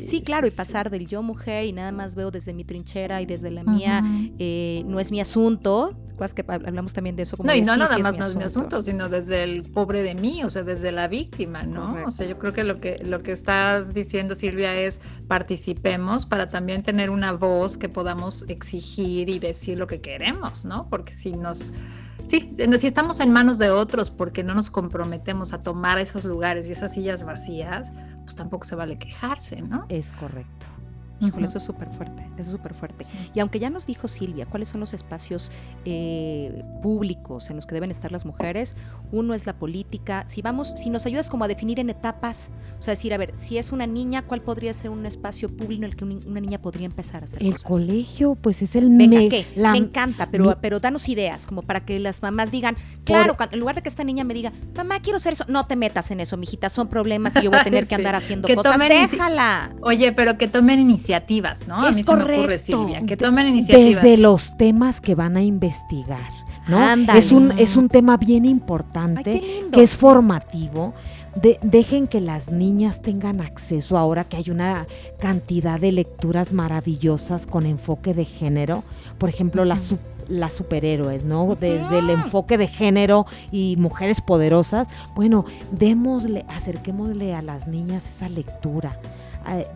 sí. 0.07 0.23
claro, 0.23 0.47
y 0.47 0.51
pasar 0.51 0.91
del 0.91 1.07
yo 1.09 1.23
mujer 1.23 1.65
y 1.65 1.73
nada 1.73 1.93
más 1.93 2.15
veo 2.15 2.31
desde 2.31 2.53
mi 2.53 2.65
trinchera 2.65 3.21
y 3.21 3.27
desde 3.27 3.51
la 3.51 3.65
mía, 3.65 4.03
eh, 4.39 4.85
no 4.87 5.01
es 5.01 5.11
mi 5.11 5.21
asunto, 5.21 5.97
que 6.33 6.45
hablamos 6.47 6.93
también 6.93 7.17
de 7.17 7.25
eso. 7.25 7.37
Como 7.37 7.49
no, 7.49 7.55
y 7.55 7.63
no 7.63 7.77
nada 7.77 7.99
más 7.99 8.12
no 8.13 8.27
es 8.27 8.37
mi 8.37 8.45
asunto, 8.45 8.83
sino 8.83 9.09
desde 9.09 9.45
el 9.45 9.63
pobre 9.63 10.03
de 10.03 10.15
mí, 10.15 10.45
o 10.45 10.51
sea, 10.51 10.63
desde 10.63 10.93
la 10.93 11.09
víctima, 11.09 11.63
¿no? 11.63 11.97
O 12.07 12.11
sea, 12.11 12.27
yo 12.27 12.39
creo 12.39 12.53
que 12.53 12.65
lo 12.65 12.81
que 12.81 13.03
lo 13.05 13.21
que 13.21 13.33
estás 13.33 13.95
diciendo, 13.95 14.35
Silvia, 14.35 14.75
es 14.75 15.01
participemos 15.29 16.27
para 16.27 16.49
también 16.49 16.83
tener 16.83 17.11
una 17.11 17.33
voz 17.33 17.77
que 17.77 17.89
podamos 17.89 18.45
exigir 18.49 19.29
y 19.29 19.39
decir 19.39 19.79
lo 19.79 19.87
que 19.87 20.01
queremos, 20.01 20.65
¿no? 20.65 20.89
Porque 20.89 21.15
si 21.15 21.33
nos 21.33 21.73
Sí, 22.29 22.55
si 22.79 22.87
estamos 22.87 23.21
en 23.21 23.33
manos 23.33 23.59
de 23.59 23.71
otros 23.71 24.11
porque 24.11 24.43
no 24.43 24.55
nos 24.55 24.71
comprometemos 24.71 25.53
a 25.53 25.61
tomar 25.61 25.99
esos 25.99 26.25
lugares 26.25 26.69
y 26.69 26.73
esas 26.73 26.95
sillas 26.95 27.25
vacías, 27.25 27.93
pues 28.25 28.37
tampoco 28.37 28.65
se 28.65 28.75
vale 28.75 28.99
quejarse, 28.99 29.61
¿no? 29.61 29.87
Es 29.89 30.13
correcto. 30.13 30.72
Híjole, 31.27 31.47
eso 31.47 31.59
es 31.59 31.65
súper 31.65 31.89
fuerte, 31.91 32.23
eso 32.35 32.43
es 32.43 32.49
súper 32.49 32.75
fuerte. 32.75 33.07
Y 33.35 33.41
aunque 33.41 33.59
ya 33.59 33.71
nos 33.71 33.87
dijo 33.87 34.09
Silvia 34.09 34.47
cuáles 34.47 34.69
son 34.69 34.81
los 34.81 34.93
espacios 34.93 35.53
eh, 35.85 36.65
públicos 36.83 37.51
en 37.51 37.57
los 37.57 37.67
que 37.67 37.75
deben 37.75 37.91
estar 37.91 38.11
las 38.11 38.25
mujeres, 38.25 38.75
uno 39.13 39.35
es 39.35 39.47
la 39.47 39.55
política. 39.55 40.25
Si 40.27 40.43
vamos, 40.43 40.75
si 40.77 40.91
nos 40.91 41.07
ayudas 41.07 41.31
como 41.31 41.45
a 41.45 41.49
definir 41.49 41.79
en 41.79 41.91
etapas, 41.91 42.51
o 42.79 42.83
sea, 42.83 42.93
decir, 42.93 43.15
a 43.15 43.19
ver, 43.19 43.37
si 43.37 43.59
es 43.59 43.73
una 43.73 43.87
niña, 43.87 44.23
¿cuál 44.23 44.43
podría 44.43 44.75
ser 44.75 44.91
un 44.91 45.07
espacio 45.07 45.49
público 45.49 45.85
en 45.85 45.85
el 45.85 45.97
que 45.97 46.05
una 46.05 46.41
niña 46.41 46.59
podría 46.59 46.87
empezar 46.87 47.23
a 47.23 47.25
hacer 47.25 47.43
el 47.43 47.63
colegio, 47.63 48.35
pues 48.35 48.63
es 48.63 48.77
el 48.77 48.89
Venga, 48.91 49.21
me, 49.21 49.73
me 49.73 49.79
encanta, 49.79 50.29
pero, 50.31 50.59
pero 50.61 50.81
danos 50.81 51.09
ideas, 51.09 51.47
como 51.47 51.63
para 51.63 51.85
que 51.85 51.99
las 51.99 52.23
mamás 52.23 52.51
digan, 52.51 52.77
claro, 53.05 53.37
en 53.51 53.59
lugar 53.59 53.77
de 53.77 53.83
que 53.83 53.89
esta 53.89 54.05
niña 54.05 54.25
me 54.25 54.35
diga, 54.35 54.53
mamá, 54.75 55.01
quiero 55.01 55.17
hacer 55.17 55.35
eso, 55.35 55.45
no 55.49 55.67
te 55.67 55.77
metas 55.77 56.11
en 56.11 56.21
eso, 56.21 56.37
mijita, 56.37 56.69
son 56.69 56.89
problemas 56.89 57.37
y 57.37 57.43
yo 57.43 57.51
voy 57.51 57.61
a 57.61 57.65
tener 57.65 57.87
que 57.87 57.95
andar 58.03 58.15
haciendo 58.15 58.49
cosas. 58.55 58.79
Déjala. 58.79 59.75
Oye, 59.81 60.13
pero 60.13 60.37
que 60.37 60.49
tomen 60.49 60.81
iniciativa 60.81 61.12
iniciativas, 61.13 61.69
¿no? 61.69 61.87
Es 61.87 61.97
a 61.97 61.99
mí 61.99 62.05
correcto. 62.05 62.27
Se 62.27 62.33
me 62.33 62.39
ocurre, 62.39 62.59
Silvia, 62.59 63.03
que 63.07 63.17
tomen 63.17 63.47
iniciativas. 63.49 64.03
Desde 64.03 64.17
los 64.17 64.57
temas 64.57 65.01
que 65.01 65.15
van 65.15 65.37
a 65.37 65.43
investigar, 65.43 66.31
¿no? 66.69 66.93
Es 67.15 67.33
un, 67.33 67.53
es 67.59 67.77
un 67.77 67.89
tema 67.89 68.17
bien 68.17 68.45
importante, 68.45 69.43
que 69.73 69.83
es 69.83 69.97
formativo. 69.97 70.95
De, 71.35 71.59
dejen 71.63 72.09
que 72.09 72.21
las 72.21 72.53
niñas 72.53 73.01
tengan 73.01 73.41
acceso 73.41 73.97
ahora 73.97 74.25
que 74.25 74.37
hay 74.37 74.51
una 74.51 74.87
cantidad 75.19 75.81
de 75.81 75.91
lecturas 75.91 76.53
maravillosas 76.53 77.47
con 77.47 77.65
enfoque 77.65 78.13
de 78.13 78.27
género. 78.27 78.85
Por 79.19 79.31
ejemplo, 79.31 79.65
las 79.65 79.95
las 80.29 80.53
superhéroes, 80.53 81.25
¿no? 81.25 81.57
Desde 81.61 81.99
el 81.99 82.09
enfoque 82.11 82.57
de 82.57 82.69
género 82.69 83.27
y 83.51 83.77
mujeres 83.77 84.21
poderosas. 84.21 84.89
Bueno, 85.15 85.45
démosle, 85.73 86.45
acerquémosle 86.49 87.35
a 87.35 87.43
las 87.43 87.67
niñas 87.67 88.09
esa 88.09 88.29
lectura. 88.29 88.99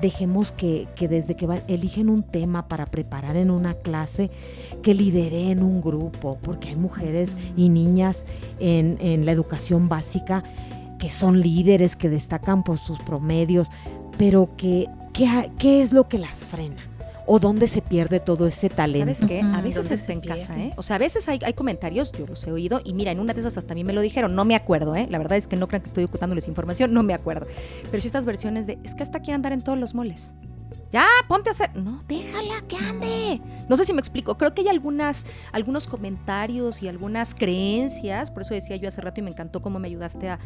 Dejemos 0.00 0.52
que, 0.52 0.88
desde 0.98 1.36
que 1.36 1.46
eligen 1.68 2.08
un 2.08 2.22
tema 2.22 2.68
para 2.68 2.86
preparar 2.86 3.36
en 3.36 3.50
una 3.50 3.74
clase, 3.74 4.30
que 4.82 4.94
lideren 4.94 5.62
un 5.62 5.80
grupo, 5.80 6.38
porque 6.42 6.70
hay 6.70 6.76
mujeres 6.76 7.36
y 7.56 7.68
niñas 7.68 8.24
en, 8.60 9.24
la 9.24 9.32
educación 9.32 9.88
básica 9.88 10.42
que 10.98 11.10
son 11.10 11.40
líderes, 11.40 11.94
que 11.94 12.08
destacan 12.08 12.64
por 12.64 12.78
sus 12.78 12.98
promedios, 13.00 13.68
pero 14.16 14.50
que, 14.56 14.88
¿qué 15.12 15.82
es 15.82 15.92
lo 15.92 16.08
que 16.08 16.18
las 16.18 16.44
frena? 16.44 16.95
O 17.26 17.38
dónde 17.38 17.68
se 17.68 17.82
pierde 17.82 18.20
todo 18.20 18.46
ese 18.46 18.68
talento. 18.68 19.14
¿Sabes 19.14 19.28
qué? 19.28 19.40
A 19.40 19.60
veces 19.60 19.90
está 19.90 20.12
en 20.12 20.20
casa, 20.20 20.58
¿eh? 20.58 20.72
O 20.76 20.82
sea, 20.82 20.96
a 20.96 20.98
veces 20.98 21.28
hay, 21.28 21.40
hay, 21.44 21.52
comentarios, 21.52 22.12
yo 22.12 22.26
los 22.26 22.46
he 22.46 22.52
oído, 22.52 22.80
y 22.84 22.94
mira, 22.94 23.10
en 23.10 23.20
una 23.20 23.34
de 23.34 23.40
esas 23.40 23.58
hasta 23.58 23.72
a 23.72 23.74
mí 23.74 23.84
me 23.84 23.92
lo 23.92 24.00
dijeron, 24.00 24.34
no 24.34 24.44
me 24.44 24.54
acuerdo, 24.54 24.94
¿eh? 24.94 25.06
La 25.10 25.18
verdad 25.18 25.36
es 25.36 25.46
que 25.46 25.56
no 25.56 25.68
crean 25.68 25.82
que 25.82 25.88
estoy 25.88 26.04
ocultándoles 26.04 26.48
información, 26.48 26.92
no 26.92 27.02
me 27.02 27.14
acuerdo. 27.14 27.46
Pero 27.90 28.00
si 28.00 28.06
estas 28.06 28.24
versiones 28.24 28.66
de, 28.66 28.78
es 28.84 28.94
que 28.94 29.02
hasta 29.02 29.20
quiere 29.20 29.34
andar 29.34 29.52
en 29.52 29.62
todos 29.62 29.78
los 29.78 29.94
moles. 29.94 30.34
Ya, 30.92 31.06
ponte 31.26 31.50
a 31.50 31.52
hacer. 31.52 31.74
No, 31.76 32.02
déjala 32.06 32.60
que 32.68 32.76
ande. 32.76 33.40
No 33.68 33.76
sé 33.76 33.84
si 33.84 33.92
me 33.92 33.98
explico. 33.98 34.36
Creo 34.36 34.54
que 34.54 34.62
hay 34.62 34.68
algunas, 34.68 35.26
algunos 35.52 35.88
comentarios 35.88 36.82
y 36.82 36.88
algunas 36.88 37.34
creencias. 37.34 38.30
Por 38.30 38.42
eso 38.42 38.54
decía 38.54 38.76
yo 38.76 38.88
hace 38.88 39.00
rato 39.00 39.20
y 39.20 39.24
me 39.24 39.30
encantó 39.30 39.60
cómo 39.60 39.78
me 39.78 39.88
ayudaste 39.88 40.30
a, 40.30 40.38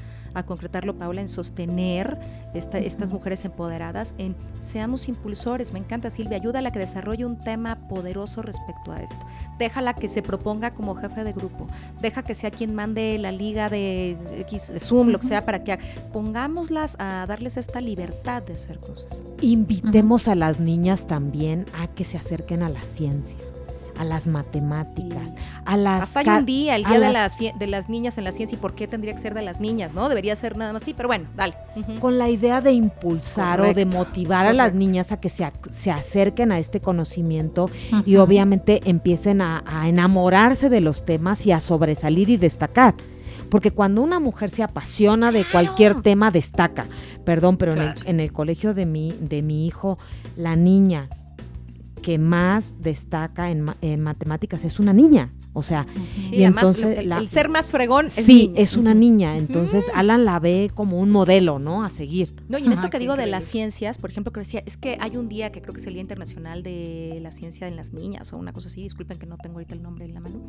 concretarlo, 0.47 0.97
Paula, 0.97 1.21
en 1.21 1.29
sostener 1.29 2.19
estas 2.55 3.11
mujeres 3.11 3.45
empoderadas, 3.45 4.15
en 4.17 4.37
seamos 4.61 5.09
impulsores. 5.09 5.73
Me 5.73 5.79
encanta, 5.79 6.09
Silvia. 6.09 6.39
Ayúdala 6.39 6.71
a 6.71 6.73
que 6.73 6.79
desarrolle 6.79 7.27
un 7.27 7.39
tema 7.39 7.77
poderoso 7.89 8.41
respecto 8.41 8.93
a 8.93 9.03
esto. 9.03 9.19
Déjala 9.59 9.95
que 9.95 10.09
se 10.09 10.23
proponga 10.23 10.73
como 10.73 10.95
jefe 10.95 11.25
de 11.25 11.33
grupo. 11.33 11.67
Deja 12.01 12.23
que 12.23 12.35
sea 12.35 12.51
quien 12.51 12.75
mande 12.75 13.19
la 13.19 13.33
liga 13.33 13.69
de 13.69 14.17
X, 14.39 14.73
de 14.73 14.81
Zoom, 14.81 15.09
lo 15.09 15.21
que 15.21 15.27
sea, 15.27 15.45
para 15.45 15.63
que 15.63 15.79
pongámoslas 16.13 16.97
a 16.99 17.27
darles 17.27 17.57
esta 17.59 17.81
libertad 17.81 18.43
de 18.43 18.55
hacer 18.55 18.79
cosas. 18.79 19.23
Invitemos 19.41 20.29
a 20.29 20.30
las 20.35 20.61
niñas 20.61 21.07
también 21.07 21.67
a 21.79 21.87
que 21.89 22.05
se 22.05 22.17
acerquen 22.17 22.63
a 22.63 22.69
la 22.69 22.83
ciencia 22.83 23.37
a 24.01 24.05
las 24.05 24.27
matemáticas, 24.27 25.31
a 25.67 25.77
las... 25.77 26.17
Hasta 26.17 26.21
hay 26.21 26.39
un 26.39 26.47
día, 26.47 26.75
el 26.77 26.85
día 26.85 26.99
de 26.99 27.13
las, 27.13 27.39
de 27.39 27.67
las 27.67 27.91
niñas 27.91 28.17
en 28.17 28.25
la 28.25 28.33
ciencia, 28.33 28.57
y 28.57 28.59
por 28.59 28.75
qué 28.75 28.89
tendría 28.89 29.13
que 29.13 29.19
ser 29.19 29.35
de 29.35 29.43
las 29.43 29.61
niñas, 29.61 29.93
¿no? 29.93 30.09
Debería 30.09 30.35
ser 30.37 30.57
nada 30.57 30.73
más 30.73 30.83
así, 30.83 30.95
pero 30.95 31.07
bueno, 31.09 31.29
dale. 31.37 31.53
Con 32.01 32.17
la 32.17 32.31
idea 32.31 32.63
de 32.63 32.73
impulsar 32.73 33.61
o 33.61 33.75
de 33.75 33.85
motivar 33.85 34.47
a 34.47 34.55
las 34.55 34.73
niñas 34.73 35.13
a 35.13 35.21
que 35.21 35.29
se, 35.29 35.47
se 35.71 35.91
acerquen 35.91 36.51
a 36.51 36.59
este 36.59 36.81
conocimiento 36.81 37.69
y 38.07 38.17
obviamente 38.17 38.81
empiecen 38.87 39.43
a, 39.43 39.63
enamorarse 39.85 40.71
de 40.71 40.81
los 40.81 41.05
temas 41.05 41.45
y 41.47 41.53
a 41.53 41.61
sobresalir 41.61 42.31
y 42.31 42.39
destacar 42.39 42.95
porque 43.51 43.71
cuando 43.73 44.03
una 44.03 44.21
mujer 44.21 44.51
se 44.51 44.63
apasiona 44.63 45.33
de 45.33 45.45
cualquier 45.45 46.01
tema 46.03 46.31
destaca. 46.31 46.87
Perdón, 47.25 47.57
pero 47.57 47.73
en, 47.73 47.81
el, 47.81 47.95
en, 48.07 48.21
el, 48.21 48.33
colegio 48.33 48.73
de 48.73 48.87
mi, 48.87 49.13
de 49.21 49.43
mi 49.43 49.67
hijo, 49.67 49.99
la 50.37 50.57
niña 50.57 51.09
que 52.01 52.19
más 52.19 52.77
destaca 52.81 53.51
en, 53.51 53.63
matemáticas 54.01 54.65
es 54.65 54.81
una 54.81 54.93
niña. 54.93 55.33
O 55.53 55.63
sea, 55.63 55.87
y 56.31 56.45
entonces 56.45 56.99
el, 56.99 57.29
ser 57.29 57.49
más 57.49 57.73
fregón 57.73 58.07
es 58.07 58.13
Sí, 58.13 58.53
es 58.55 58.77
una 58.77 58.95
niña, 58.95 59.37
entonces 59.37 59.85
Alan 59.95 60.25
la 60.25 60.39
ve 60.39 60.71
como 60.73 61.01
un 61.01 61.11
modelo, 61.11 61.59
¿no? 61.59 61.85
A 61.85 61.91
seguir. 61.91 62.35
No, 62.49 62.57
y 62.59 62.65
en 62.67 62.73
esto 62.73 62.89
que 62.89 63.01
digo 63.01 63.17
de 63.17 63.27
las 63.27 63.45
ciencias, 63.45 63.99
por 63.99 64.11
ejemplo, 64.11 64.33
que 64.33 64.41
decía, 64.41 64.63
es 64.65 64.77
que 64.77 64.97
hay 65.01 65.17
un 65.17 65.29
día 65.29 65.51
que 65.51 65.61
creo 65.61 65.75
que 65.75 65.81
es 65.81 65.87
el 65.89 65.95
Día 65.95 66.03
Internacional 66.03 66.63
de 66.63 67.19
la 67.21 67.33
Ciencia 67.33 67.67
en 67.67 67.75
las 67.75 67.93
Niñas 67.93 68.33
o 68.33 68.37
una 68.37 68.53
cosa 68.53 68.69
así, 68.69 68.83
disculpen 68.83 69.19
que 69.19 69.27
no 69.27 69.39
tengo 69.39 69.55
ahorita 69.55 69.75
el 69.75 69.83
nombre 69.83 70.05
en 70.05 70.15
la 70.15 70.21
mano. 70.21 70.41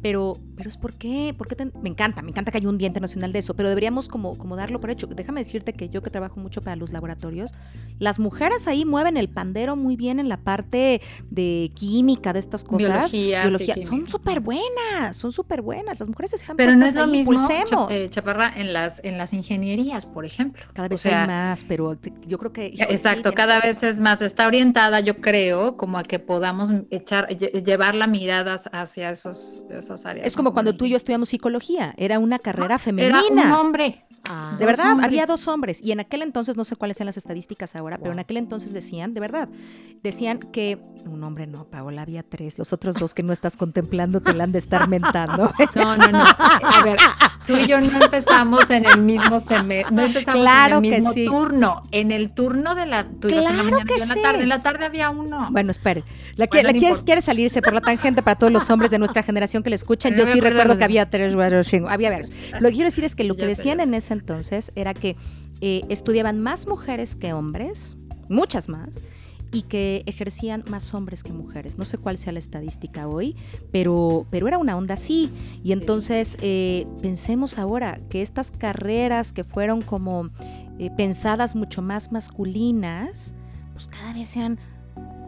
Pero 0.00 0.40
pero 0.56 0.68
es 0.68 0.76
por 0.76 0.94
qué, 0.94 1.34
¿Por 1.38 1.46
qué 1.46 1.70
me 1.80 1.88
encanta, 1.88 2.22
me 2.22 2.30
encanta 2.30 2.50
que 2.50 2.58
haya 2.58 2.68
un 2.68 2.78
Día 2.78 2.88
Internacional 2.88 3.32
de 3.32 3.38
eso, 3.38 3.54
pero 3.54 3.68
deberíamos 3.68 4.08
como 4.08 4.36
como 4.36 4.56
darlo 4.56 4.80
por 4.80 4.90
hecho. 4.90 5.06
Déjame 5.06 5.40
decirte 5.40 5.72
que 5.72 5.88
yo 5.88 6.02
que 6.02 6.10
trabajo 6.10 6.40
mucho 6.40 6.62
para 6.62 6.74
los 6.74 6.92
laboratorios, 6.92 7.52
las 8.00 8.18
mujeres 8.18 8.66
ahí 8.66 8.84
mueven 8.84 9.16
el 9.16 9.28
pandero 9.28 9.76
muy 9.76 9.96
bien 9.96 10.18
en 10.18 10.28
la 10.28 10.38
parte 10.38 11.00
de 11.30 11.70
química, 11.74 12.32
de 12.32 12.40
estas 12.40 12.64
cosas. 12.64 13.12
Biología, 13.12 13.42
biología. 13.42 13.84
son 13.84 14.08
súper 14.08 14.31
buenas, 14.40 15.16
son 15.16 15.32
súper 15.32 15.62
buenas. 15.62 15.98
Las 16.00 16.08
mujeres 16.08 16.32
están 16.32 16.56
Pero 16.56 16.76
no 16.76 16.84
es 16.84 16.94
lo 16.94 17.06
mismo, 17.06 17.48
eh, 17.90 18.08
Chaparra, 18.10 18.52
en 18.54 18.72
las, 18.72 19.02
en 19.04 19.18
las 19.18 19.32
ingenierías, 19.32 20.06
por 20.06 20.24
ejemplo. 20.24 20.64
Cada 20.72 20.88
vez 20.88 21.04
hay 21.06 21.26
más, 21.26 21.64
pero 21.64 21.96
yo 22.26 22.38
creo 22.38 22.52
que... 22.52 22.66
exacto, 22.66 23.32
cada 23.32 23.60
vez 23.60 23.82
es 23.82 24.00
más. 24.00 24.22
Está 24.22 24.46
orientada, 24.46 25.00
yo 25.00 25.16
creo, 25.16 25.76
como 25.76 25.98
a 25.98 26.02
que 26.02 26.18
podamos 26.18 26.70
echar, 26.90 27.28
llevar 27.28 27.94
la 27.94 28.06
mirada 28.06 28.56
hacia 28.72 29.10
esos, 29.10 29.62
esas 29.70 30.04
áreas. 30.06 30.26
Es 30.26 30.36
como 30.36 30.52
cuando 30.52 30.74
tú 30.74 30.84
y 30.84 30.90
yo 30.90 30.96
estudiamos 30.96 31.28
psicología. 31.28 31.94
Era 31.96 32.18
una 32.18 32.38
carrera 32.38 32.78
femenina. 32.78 33.22
Era 33.26 33.46
un 33.46 33.52
hombre. 33.52 34.04
Ah. 34.28 34.56
de 34.56 34.66
verdad, 34.66 35.00
había 35.02 35.26
dos 35.26 35.48
hombres. 35.48 35.82
Y 35.82 35.90
en 35.92 36.00
aquel 36.00 36.22
entonces, 36.22 36.56
no 36.56 36.64
sé 36.64 36.76
cuáles 36.76 36.96
son 36.96 37.06
las 37.06 37.16
estadísticas 37.16 37.74
ahora, 37.74 37.98
pero 37.98 38.12
en 38.12 38.20
aquel 38.20 38.36
entonces 38.36 38.72
decían, 38.72 39.14
de 39.14 39.20
verdad, 39.20 39.48
decían 40.02 40.38
que 40.38 40.78
un 41.06 41.24
hombre 41.24 41.46
no, 41.46 41.64
Paola, 41.64 42.02
había 42.02 42.22
tres. 42.22 42.58
Los 42.58 42.72
otros 42.72 42.94
dos 42.96 43.14
que 43.14 43.22
no 43.22 43.32
estás 43.32 43.56
contemplando 43.56 44.21
te 44.22 44.34
la 44.34 44.44
han 44.44 44.52
de 44.52 44.58
estar 44.58 44.88
mentando. 44.88 45.52
No, 45.74 45.96
no, 45.96 46.08
no. 46.08 46.18
A 46.18 46.82
ver, 46.84 46.98
tú 47.46 47.56
y 47.56 47.66
yo 47.66 47.80
no 47.80 48.04
empezamos 48.04 48.70
en 48.70 48.84
el 48.84 49.00
mismo 49.00 49.40
semestre, 49.40 49.94
no 49.94 50.02
empezamos 50.02 50.46
en 50.46 50.72
el 50.72 51.02
mismo 51.02 51.12
turno. 51.30 51.82
En 51.90 52.12
el 52.12 52.30
turno 52.30 52.74
de 52.74 52.86
la, 52.86 53.04
tú 53.04 53.28
claro 53.28 53.48
en 53.48 53.56
la 53.56 53.62
mañana, 53.62 53.84
que 53.84 53.94
en 53.94 54.08
la 54.08 54.14
tarde. 54.14 54.42
En 54.42 54.48
la 54.48 54.62
tarde 54.62 54.84
había 54.84 55.10
uno. 55.10 55.48
Bueno, 55.50 55.70
espere. 55.70 56.04
La, 56.36 56.46
quiere, 56.46 57.22
salirse 57.22 57.62
por 57.62 57.72
la 57.72 57.80
tangente 57.80 58.22
para 58.22 58.36
todos 58.36 58.52
los 58.52 58.68
hombres 58.70 58.90
de 58.90 58.98
nuestra 58.98 59.22
generación 59.22 59.62
que 59.62 59.70
le 59.70 59.76
escuchan. 59.76 60.14
Yo 60.14 60.26
sí 60.26 60.40
recuerdo 60.40 60.78
que 60.78 60.84
había 60.84 61.08
tres, 61.10 61.34
había 61.88 62.10
varios. 62.10 62.32
Lo 62.60 62.68
que 62.68 62.74
quiero 62.74 62.88
decir 62.88 63.04
es 63.04 63.14
que 63.14 63.24
lo 63.24 63.36
que 63.36 63.46
decían 63.46 63.80
en 63.80 63.94
ese 63.94 64.12
entonces 64.12 64.72
era 64.74 64.94
que 64.94 65.16
eh, 65.60 65.82
estudiaban 65.88 66.40
más 66.40 66.66
mujeres 66.66 67.16
que 67.16 67.32
hombres, 67.32 67.96
muchas 68.28 68.68
más, 68.68 68.98
y 69.52 69.62
que 69.62 70.02
ejercían 70.06 70.64
más 70.68 70.94
hombres 70.94 71.22
que 71.22 71.32
mujeres. 71.32 71.78
No 71.78 71.84
sé 71.84 71.98
cuál 71.98 72.18
sea 72.18 72.32
la 72.32 72.38
estadística 72.38 73.06
hoy, 73.06 73.36
pero, 73.70 74.26
pero 74.30 74.48
era 74.48 74.58
una 74.58 74.76
onda 74.76 74.94
así. 74.94 75.30
Y 75.62 75.72
entonces 75.72 76.38
eh, 76.40 76.86
pensemos 77.02 77.58
ahora 77.58 78.00
que 78.08 78.22
estas 78.22 78.50
carreras 78.50 79.32
que 79.32 79.44
fueron 79.44 79.82
como 79.82 80.30
eh, 80.78 80.90
pensadas 80.96 81.54
mucho 81.54 81.82
más 81.82 82.10
masculinas, 82.10 83.34
pues 83.74 83.86
cada 83.86 84.14
vez 84.14 84.28
sean 84.28 84.58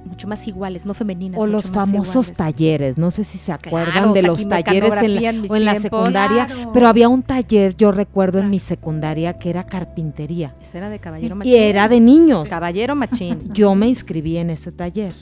mucho 0.04 0.28
más 0.28 0.46
iguales, 0.46 0.86
no 0.86 0.94
femeninas. 0.94 1.40
O 1.40 1.46
los 1.46 1.70
famosos 1.70 2.32
talleres, 2.32 2.98
no 2.98 3.10
sé 3.10 3.24
si 3.24 3.38
se 3.38 3.52
acuerdan 3.52 4.12
de 4.12 4.22
los 4.22 4.48
talleres 4.48 4.92
en 5.02 5.14
la, 5.14 5.48
o 5.48 5.56
en 5.56 5.64
la 5.64 5.80
secundaria, 5.80 6.48
pero 6.72 6.88
había 6.88 7.08
un 7.08 7.22
taller, 7.22 7.76
yo 7.76 7.92
recuerdo 7.92 8.38
en 8.38 8.48
mi 8.48 8.58
secundaria, 8.58 9.38
que 9.38 9.50
era 9.50 9.64
carpintería. 9.66 10.54
Eso 10.60 10.78
era 10.78 10.90
de 10.90 10.98
caballero 10.98 11.36
machín. 11.36 11.52
Y 11.52 11.56
era 11.56 11.88
de 11.88 12.00
niños. 12.00 12.48
Caballero 12.48 12.94
machín. 12.94 13.38
Yo 13.52 13.74
me 13.74 13.88
inscribí 13.88 14.36
en 14.36 14.50
ese 14.50 14.72
taller. 14.72 15.14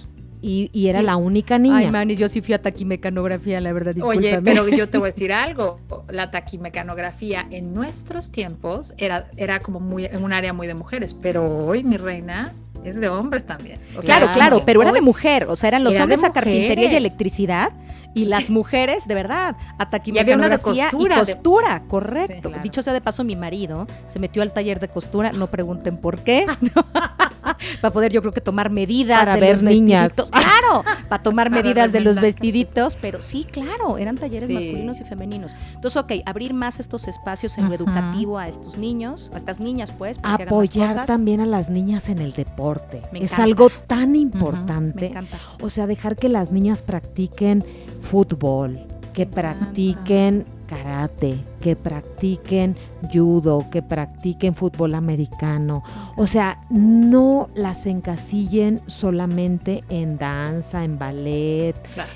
Y, 0.44 0.70
y, 0.72 0.88
era 0.88 1.02
la 1.02 1.14
única 1.14 1.56
niña. 1.56 1.76
Ay, 1.76 1.90
Manis, 1.92 2.18
yo 2.18 2.26
sí 2.26 2.42
fui 2.42 2.52
a 2.52 2.60
taquimecanografía, 2.60 3.60
la 3.60 3.72
verdad, 3.72 3.94
discúlpame. 3.94 4.26
Oye, 4.26 4.42
pero 4.42 4.68
yo 4.68 4.88
te 4.88 4.98
voy 4.98 5.06
a 5.06 5.10
decir 5.12 5.32
algo. 5.32 5.78
La 6.10 6.32
taquimecanografía 6.32 7.46
en 7.48 7.72
nuestros 7.72 8.32
tiempos 8.32 8.92
era, 8.98 9.30
era 9.36 9.60
como 9.60 9.78
muy, 9.78 10.06
en 10.06 10.24
un 10.24 10.32
área 10.32 10.52
muy 10.52 10.66
de 10.66 10.74
mujeres, 10.74 11.14
pero 11.14 11.46
hoy, 11.64 11.84
mi 11.84 11.96
reina, 11.96 12.52
es 12.84 12.96
de 13.00 13.08
hombres 13.08 13.44
también. 13.44 13.78
claro, 14.00 14.26
claro, 14.32 14.62
pero 14.64 14.82
era 14.82 14.92
de 14.92 15.00
mujer, 15.00 15.46
o 15.48 15.56
sea, 15.56 15.68
eran 15.68 15.84
los 15.84 15.98
hombres 15.98 16.24
a 16.24 16.32
carpintería 16.32 16.92
y 16.92 16.96
electricidad 16.96 17.72
y 18.14 18.26
las 18.26 18.50
mujeres, 18.50 19.08
de 19.08 19.14
verdad, 19.14 19.56
a 19.78 19.88
taquimecanografía 19.88 20.90
y 20.98 21.08
costura, 21.08 21.82
correcto. 21.88 22.50
Dicho 22.62 22.82
sea 22.82 22.92
de 22.92 23.00
paso, 23.00 23.24
mi 23.24 23.36
marido 23.36 23.86
se 24.06 24.18
metió 24.18 24.42
al 24.42 24.52
taller 24.52 24.80
de 24.80 24.88
costura, 24.88 25.32
no 25.32 25.46
pregunten 25.48 25.96
por 25.96 26.20
qué, 26.20 26.46
para 27.80 27.92
poder 27.92 28.12
yo 28.12 28.20
creo 28.20 28.32
que 28.32 28.40
tomar 28.40 28.70
medidas 28.70 29.20
para 29.20 29.34
de 29.34 29.40
ver 29.40 29.62
los 29.62 29.80
niñas. 29.80 30.02
vestiditos. 30.02 30.30
Claro, 30.52 30.84
para 31.08 31.22
tomar 31.22 31.50
medidas 31.50 31.92
de 31.92 32.00
los 32.00 32.20
vestiditos, 32.20 32.96
pero 32.96 33.22
sí, 33.22 33.44
claro, 33.44 33.98
eran 33.98 34.16
talleres 34.16 34.50
masculinos 34.50 35.00
y 35.00 35.04
femeninos. 35.04 35.54
Entonces, 35.74 35.96
ok, 35.96 36.12
abrir 36.26 36.52
más 36.54 36.78
estos 36.78 37.08
espacios 37.08 37.58
en 37.58 37.68
lo 37.68 37.74
educativo 37.74 38.38
a 38.38 38.48
estos 38.48 38.76
niños, 38.76 39.30
a 39.34 39.38
estas 39.38 39.60
niñas, 39.60 39.92
pues. 39.92 40.18
Para 40.18 40.44
Apoyar 40.44 41.06
también 41.06 41.40
a 41.40 41.46
las 41.46 41.68
niñas 41.68 42.08
en 42.08 42.18
el 42.18 42.32
deporte. 42.32 43.02
es 43.12 43.32
algo 43.38 43.70
tan 43.86 44.14
importante. 44.14 45.00
Me 45.00 45.06
encanta. 45.06 45.38
O 45.60 45.70
sea, 45.70 45.86
dejar 45.86 46.16
que 46.16 46.28
las 46.28 46.52
niñas 46.52 46.82
practiquen 46.82 47.64
fútbol, 48.02 48.78
que 49.14 49.26
practiquen 49.26 50.44
karate, 50.72 51.38
que 51.60 51.76
practiquen 51.76 52.76
judo, 53.12 53.66
que 53.70 53.82
practiquen 53.82 54.54
fútbol 54.54 54.94
americano. 54.94 55.82
O 56.16 56.26
sea, 56.26 56.64
no 56.70 57.50
las 57.54 57.84
encasillen 57.84 58.80
solamente 58.86 59.84
en 59.90 60.16
danza, 60.16 60.82
en 60.84 60.98
ballet, 60.98 61.74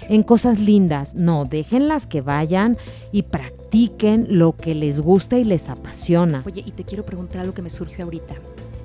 en 0.09 0.22
cosas 0.22 0.59
lindas. 0.59 1.14
No, 1.14 1.45
déjenlas 1.45 2.07
que 2.07 2.22
vayan 2.22 2.78
y 3.12 3.22
practiquen 3.22 4.26
lo 4.30 4.57
que 4.57 4.74
les 4.74 5.01
gusta 5.01 5.37
y 5.37 5.45
les 5.45 5.68
apasiona. 5.68 6.43
Oye, 6.47 6.62
y 6.64 6.70
te 6.70 6.84
quiero 6.84 7.05
preguntar 7.05 7.43
algo 7.43 7.53
que 7.53 7.62
me 7.62 7.70
surgió 7.70 8.05
ahorita 8.05 8.37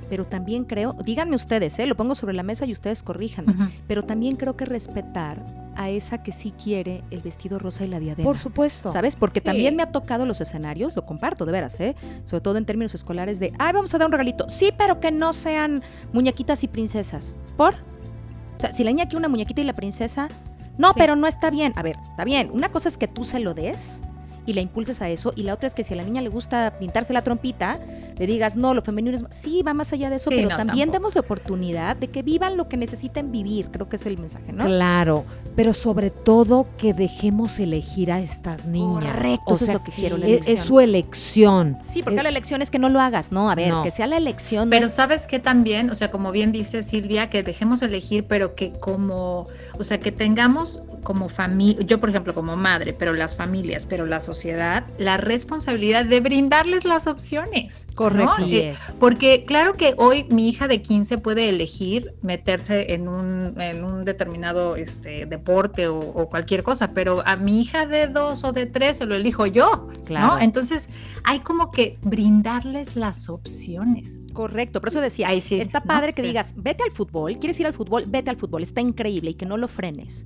pero 0.10 0.26
también 0.26 0.66
creo, 0.66 0.91
díganme 1.06 1.38
ustedes, 1.38 1.80
¿eh? 1.80 1.86
lo 1.86 1.95
pongo 1.95 2.16
sobre 2.16 2.34
la 2.34 2.43
mesa 2.43 2.66
y 2.66 2.74
ustedes 2.74 3.02
corrijan, 3.02 3.45
pero 3.88 4.04
también 4.04 4.36
creo 4.36 4.58
que 4.58 4.66
respetar 4.66 5.41
a 5.76 5.89
esa 5.89 6.24
que 6.24 6.32
sí 6.32 6.51
quiere 6.51 7.03
el 7.11 7.19
vestido 7.19 7.59
rosa 7.59 7.84
y 7.84 7.88
la 7.88 7.99
diadema. 7.99 8.28
Por 8.28 8.38
supuesto. 8.38 8.91
¿Sabes? 8.91 9.15
Porque 9.15 9.41
también 9.41 9.76
me 9.76 9.84
ha 9.84 9.91
tocado 9.91 10.26
los 10.26 10.41
escenarios, 10.41 10.95
lo 10.95 11.05
comparto, 11.05 11.45
de 11.45 11.51
veras, 11.51 11.80
¿eh? 11.80 11.95
Sobre 12.24 12.41
todo 12.41 12.57
en 12.57 12.65
términos 12.65 12.93
escolares 12.93 13.39
de, 13.39 13.53
ay, 13.59 13.74
vamos 13.74 13.93
a 13.93 13.97
dar 13.97 14.07
un 14.07 14.11
regalito. 14.11 14.49
Sí, 14.49 14.72
pero 14.78 14.99
que 14.99 15.11
no 15.11 15.34
sean 15.34 15.84
muñequitas 16.13 16.63
y 16.63 16.67
princesas. 16.67 17.36
¿Por? 17.57 17.76
O 17.76 18.59
sea, 18.59 18.72
si 18.72 18.84
la 18.84 18.91
niña 18.91 19.05
quiere 19.05 19.17
una 19.17 19.30
muñequita 19.30 19.61
y 19.61 19.63
la 19.63 19.74
princesa, 19.74 20.30
no, 20.78 20.93
pero 20.93 21.15
no 21.15 21.28
está 21.28 21.49
bien. 21.49 21.74
A 21.76 21.84
ver, 21.84 21.97
está 22.09 22.24
bien. 22.26 22.49
Una 22.51 22.69
cosa 22.69 22.89
es 22.89 22.97
que 22.97 23.07
tú 23.07 23.24
se 23.24 23.39
lo 23.39 23.53
des 23.53 24.01
y 24.45 24.53
la 24.53 24.61
impulses 24.61 25.01
a 25.01 25.09
eso. 25.09 25.34
Y 25.36 25.43
la 25.43 25.53
otra 25.53 25.67
es 25.67 25.76
que 25.76 25.84
si 25.84 25.93
a 25.93 25.97
la 25.97 26.03
niña 26.03 26.22
le 26.22 26.30
gusta 26.30 26.78
pintarse 26.80 27.13
la 27.13 27.22
trompita, 27.22 27.80
le 28.22 28.28
digas, 28.28 28.55
no, 28.55 28.76
lo 28.76 28.84
femenino 28.84 29.17
es... 29.17 29.26
Sí, 29.32 29.63
va 29.63 29.74
más 29.74 29.93
allá 29.93 30.11
de 30.11 30.17
eso, 30.17 30.30
pero 30.30 30.49
también 30.49 30.91
demos 30.91 31.15
la 31.15 31.22
oportunidad 31.22 31.95
de 31.95 32.09
que 32.09 32.22
vivan 32.22 32.55
lo 32.55 32.69
que 32.69 32.78
necesiten 32.78 33.32
vivir. 33.32 33.69
Creo 33.72 33.89
que 33.89 33.95
es 33.95 34.05
el 34.05 34.19
mensaje, 34.19 34.53
¿no? 34.53 34.63
Claro, 34.65 35.26
pero 35.55 35.74
sobre 35.74 36.11
todo 36.11 36.67
que 36.78 36.93
dejemos 36.93 37.57
elegir 37.57 38.11
a 38.11 38.19
estas 38.19 38.67
niñas. 38.67 39.15
Correcto, 39.15 39.55
eso 39.55 39.65
es 39.65 39.74
lo 39.74 39.84
que 39.84 39.91
quiero. 39.91 40.17
La 40.17 40.28
es, 40.28 40.59
su 40.59 40.80
elección. 40.80 41.80
Sí, 41.89 42.03
porque 42.03 42.22
la 42.22 42.30
elección 42.30 42.61
es 42.61 42.69
que 42.69 42.78
no 42.78 42.89
lo 42.89 43.01
hagas, 43.01 43.32
¿no? 43.32 43.49
A 43.49 43.55
ver, 43.55 43.74
que 43.84 43.89
sea 43.89 44.05
la 44.05 44.17
elección. 44.17 44.69
Pero 44.69 44.88
sabes 44.88 45.26
que 45.26 45.39
también, 45.39 45.89
o 45.89 45.95
sea, 45.95 46.11
como 46.11 46.32
bien 46.32 46.51
dice 46.51 46.84
Silvia, 46.84 47.32
que 47.32 47.41
dejemos 47.41 47.82
elegir, 47.82 48.28
pero 48.28 48.53
que 48.53 48.72
como, 48.74 49.47
o 49.80 49.84
sea, 49.84 49.99
que 49.99 50.11
tengamos 50.11 50.84
como 51.03 51.30
familia, 51.30 51.86
yo 51.86 51.99
por 51.99 52.09
ejemplo 52.09 52.34
como 52.34 52.55
madre, 52.55 52.93
pero 52.93 53.13
las 53.13 53.36
familias, 53.36 53.86
pero 53.86 54.05
la 54.05 54.19
sociedad, 54.19 54.86
la 54.97 55.17
responsabilidad 55.17 56.05
de 56.05 56.19
brindarles 56.19 56.86
las 56.86 57.07
opciones. 57.07 57.88
Correcto. 57.95 58.11
Eh, 58.39 58.76
porque 58.99 59.45
claro 59.45 59.74
que 59.74 59.93
hoy 59.97 60.26
mi 60.30 60.49
hija 60.49 60.68
de 60.68 60.82
15 60.82 61.18
puede 61.18 61.49
elegir 61.49 62.14
meterse 62.22 62.93
en 62.93 63.07
un, 63.07 63.59
en 63.59 63.84
un 63.84 64.05
determinado 64.05 64.76
este, 64.76 65.26
deporte 65.26 65.88
o, 65.88 66.30
cualquier 66.30 66.64
cosa, 66.64 66.89
pero 66.93 67.24
a 67.26 67.36
mi 67.36 67.62
hija 67.62 67.86
de 67.86 68.07
2 68.07 68.43
o 68.43 68.51
de 68.53 68.66
3 68.66 68.97
se 68.97 69.05
lo 69.05 69.16
elijo 69.16 69.45
yo. 69.45 69.89
Claro. 70.05 70.39
Entonces 70.39 70.89
hay 71.24 71.39
como 71.39 71.72
que 71.72 71.97
brindarles 72.01 72.95
las 72.95 73.30
opciones. 73.30 74.28
Correcto, 74.34 74.80
por 74.80 74.89
eso 74.89 75.01
decía, 75.01 75.30
Ahí 75.30 75.41
sí, 75.41 75.59
está 75.59 75.84
padre 75.84 76.14
que 76.14 76.22
digas, 76.22 76.53
vete 76.57 76.84
al 76.84 76.91
fútbol, 76.91 77.38
quieres 77.38 77.59
ir 77.59 77.68
al 77.68 77.74
fútbol, 77.74 78.05
vete 78.07 78.30
al 78.30 78.38
fútbol, 78.38 78.64
está 78.64 78.82
increíble 78.82 79.32
y 79.32 79.34
que 79.34 79.45
no 79.45 79.57
lo 79.57 79.68
frenes. 79.68 80.26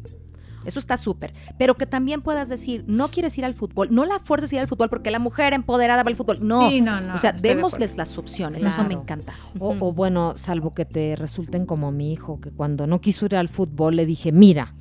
Eso 0.65 0.79
está 0.79 0.97
súper. 0.97 1.33
Pero 1.57 1.75
que 1.75 1.85
también 1.85 2.21
puedas 2.21 2.49
decir, 2.49 2.83
no 2.87 3.09
quieres 3.09 3.37
ir 3.37 3.45
al 3.45 3.53
fútbol, 3.53 3.87
no 3.91 4.05
la 4.05 4.19
fuerces 4.19 4.51
a 4.51 4.55
ir 4.55 4.61
al 4.61 4.67
fútbol 4.67 4.89
porque 4.89 5.11
la 5.11 5.19
mujer 5.19 5.53
empoderada 5.53 6.03
va 6.03 6.09
al 6.09 6.15
fútbol. 6.15 6.39
No. 6.41 6.69
no, 6.69 7.01
no 7.01 7.15
o 7.15 7.17
sea, 7.17 7.31
démosles 7.33 7.97
las 7.97 8.17
opciones. 8.17 8.63
Eso 8.63 8.83
me 8.83 8.93
encanta. 8.93 9.33
O, 9.59 9.75
o, 9.79 9.93
bueno, 9.93 10.33
salvo 10.37 10.73
que 10.73 10.85
te 10.85 11.15
resulten 11.15 11.65
como 11.65 11.91
mi 11.91 12.11
hijo, 12.11 12.39
que 12.39 12.51
cuando 12.51 12.87
no 12.87 13.01
quiso 13.01 13.25
ir 13.25 13.35
al 13.35 13.49
fútbol 13.49 13.95
le 13.95 14.05
dije, 14.05 14.31
mira, 14.31 14.75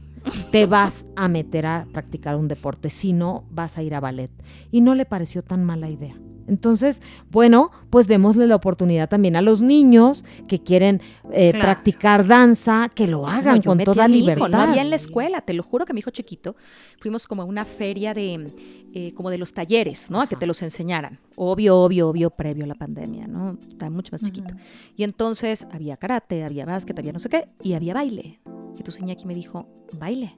te 0.51 0.67
vas 0.67 1.07
a 1.17 1.29
meter 1.29 1.67
a 1.67 1.87
practicar 1.93 2.37
un 2.37 2.49
deporte, 2.49 2.91
si 2.91 3.13
no, 3.13 3.45
vas 3.51 3.79
a 3.79 3.83
ir 3.83 3.95
a 3.95 4.01
ballet. 4.01 4.31
Y 4.71 4.81
no 4.81 4.95
le 4.95 5.05
pareció 5.05 5.43
tan 5.43 5.65
mala 5.65 5.89
idea. 5.89 6.15
Entonces, 6.47 7.01
bueno, 7.31 7.71
pues 7.91 8.07
démosle 8.07 8.47
la 8.47 8.57
oportunidad 8.57 9.09
también 9.09 9.37
a 9.37 9.43
los 9.43 9.61
niños 9.61 10.25
que 10.47 10.59
quieren 10.59 11.01
eh, 11.33 11.53
practicar 11.53 12.27
danza, 12.27 12.91
que 12.95 13.07
lo 13.07 13.27
hagan 13.27 13.63
con 13.63 13.79
toda 13.79 14.09
libertad. 14.09 14.49
no 14.49 14.61
había 14.61 14.83
en 14.83 14.91
la 14.91 14.97
escuela, 14.97 15.41
te 15.41 15.55
lo 15.55 15.63
juro 15.63 15.87
que 15.87 15.93
mi 15.93 16.01
hijo 16.01 16.11
chiquito, 16.11 16.57
fuimos 17.01 17.27
como 17.27 17.43
a 17.43 17.45
una 17.45 17.65
feria 17.65 18.15
de, 18.15 18.53
eh, 18.93 19.13
como 19.15 19.31
de 19.31 19.39
los 19.39 19.53
talleres, 19.53 20.11
¿no? 20.11 20.21
A 20.21 20.29
que 20.29 20.37
te 20.37 20.47
los 20.47 20.63
enseñaran. 20.63 21.19
Obvio, 21.37 21.79
obvio, 21.79 22.09
obvio, 22.09 22.31
previo 22.31 22.65
a 22.65 22.69
la 22.69 22.75
pandemia, 22.75 23.27
¿no? 23.27 23.59
Estaba 23.69 23.91
mucho 23.91 24.13
más 24.13 24.23
chiquito. 24.23 24.55
Y 24.97 25.05
entonces 25.05 25.67
había 25.73 25.97
karate, 25.97 26.45
había 26.45 26.65
básquet, 26.65 26.99
había 26.99 27.13
no 27.13 27.19
sé 27.19 27.29
qué, 27.29 27.49
y 27.63 27.75
había 27.75 27.95
baile. 27.95 28.41
Y 28.79 28.83
tu 28.83 28.93
aquí 29.11 29.27
me 29.27 29.35
dijo, 29.35 29.69
baile. 29.99 30.37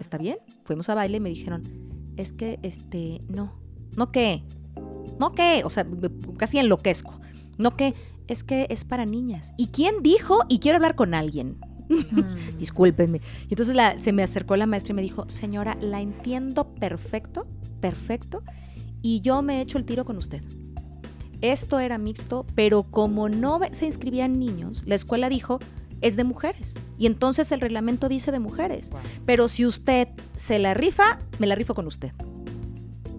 ¿Está 0.00 0.18
bien? 0.18 0.38
Fuimos 0.64 0.88
a 0.88 0.94
baile 0.94 1.16
y 1.16 1.20
me 1.20 1.30
dijeron, 1.30 1.62
es 2.16 2.32
que, 2.32 2.58
este, 2.62 3.22
no. 3.28 3.60
¿No 3.96 4.10
qué? 4.10 4.44
No 5.18 5.32
que, 5.32 5.62
o 5.64 5.70
sea, 5.70 5.86
casi 6.36 6.58
enloquezco. 6.58 7.20
No 7.58 7.76
que, 7.76 7.94
es 8.28 8.44
que 8.44 8.66
es 8.70 8.84
para 8.84 9.04
niñas. 9.04 9.54
¿Y 9.56 9.68
quién 9.68 10.02
dijo? 10.02 10.40
Y 10.48 10.58
quiero 10.58 10.76
hablar 10.76 10.94
con 10.94 11.14
alguien. 11.14 11.58
Mm. 11.88 12.56
Discúlpenme. 12.58 13.20
Y 13.48 13.54
entonces 13.54 13.76
se 13.98 14.12
me 14.12 14.22
acercó 14.22 14.56
la 14.56 14.66
maestra 14.66 14.92
y 14.92 14.94
me 14.94 15.02
dijo, 15.02 15.26
señora, 15.28 15.76
la 15.80 16.00
entiendo 16.00 16.74
perfecto, 16.74 17.46
perfecto, 17.80 18.42
y 19.02 19.20
yo 19.20 19.42
me 19.42 19.58
he 19.58 19.60
hecho 19.60 19.78
el 19.78 19.84
tiro 19.84 20.04
con 20.04 20.16
usted. 20.16 20.42
Esto 21.40 21.80
era 21.80 21.98
mixto, 21.98 22.46
pero 22.54 22.84
como 22.84 23.28
no 23.28 23.60
se 23.72 23.86
inscribían 23.86 24.38
niños, 24.38 24.84
la 24.86 24.94
escuela 24.94 25.28
dijo, 25.28 25.58
es 26.00 26.16
de 26.16 26.24
mujeres. 26.24 26.78
Y 26.98 27.06
entonces 27.06 27.50
el 27.50 27.60
reglamento 27.60 28.08
dice 28.08 28.30
de 28.30 28.38
mujeres. 28.38 28.90
Pero 29.26 29.48
si 29.48 29.66
usted 29.66 30.08
se 30.36 30.58
la 30.58 30.74
rifa, 30.74 31.18
me 31.38 31.46
la 31.46 31.56
rifo 31.56 31.74
con 31.74 31.86
usted. 31.86 32.12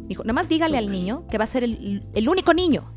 Dijo, 0.08 0.24
nada 0.24 0.34
más 0.34 0.50
dígale 0.50 0.78
al 0.78 0.92
niño 0.92 1.26
que 1.30 1.38
va 1.38 1.46
a 1.46 1.48
ser 1.48 1.64
el, 1.64 2.30
único 2.30 2.54
niño 2.54 2.94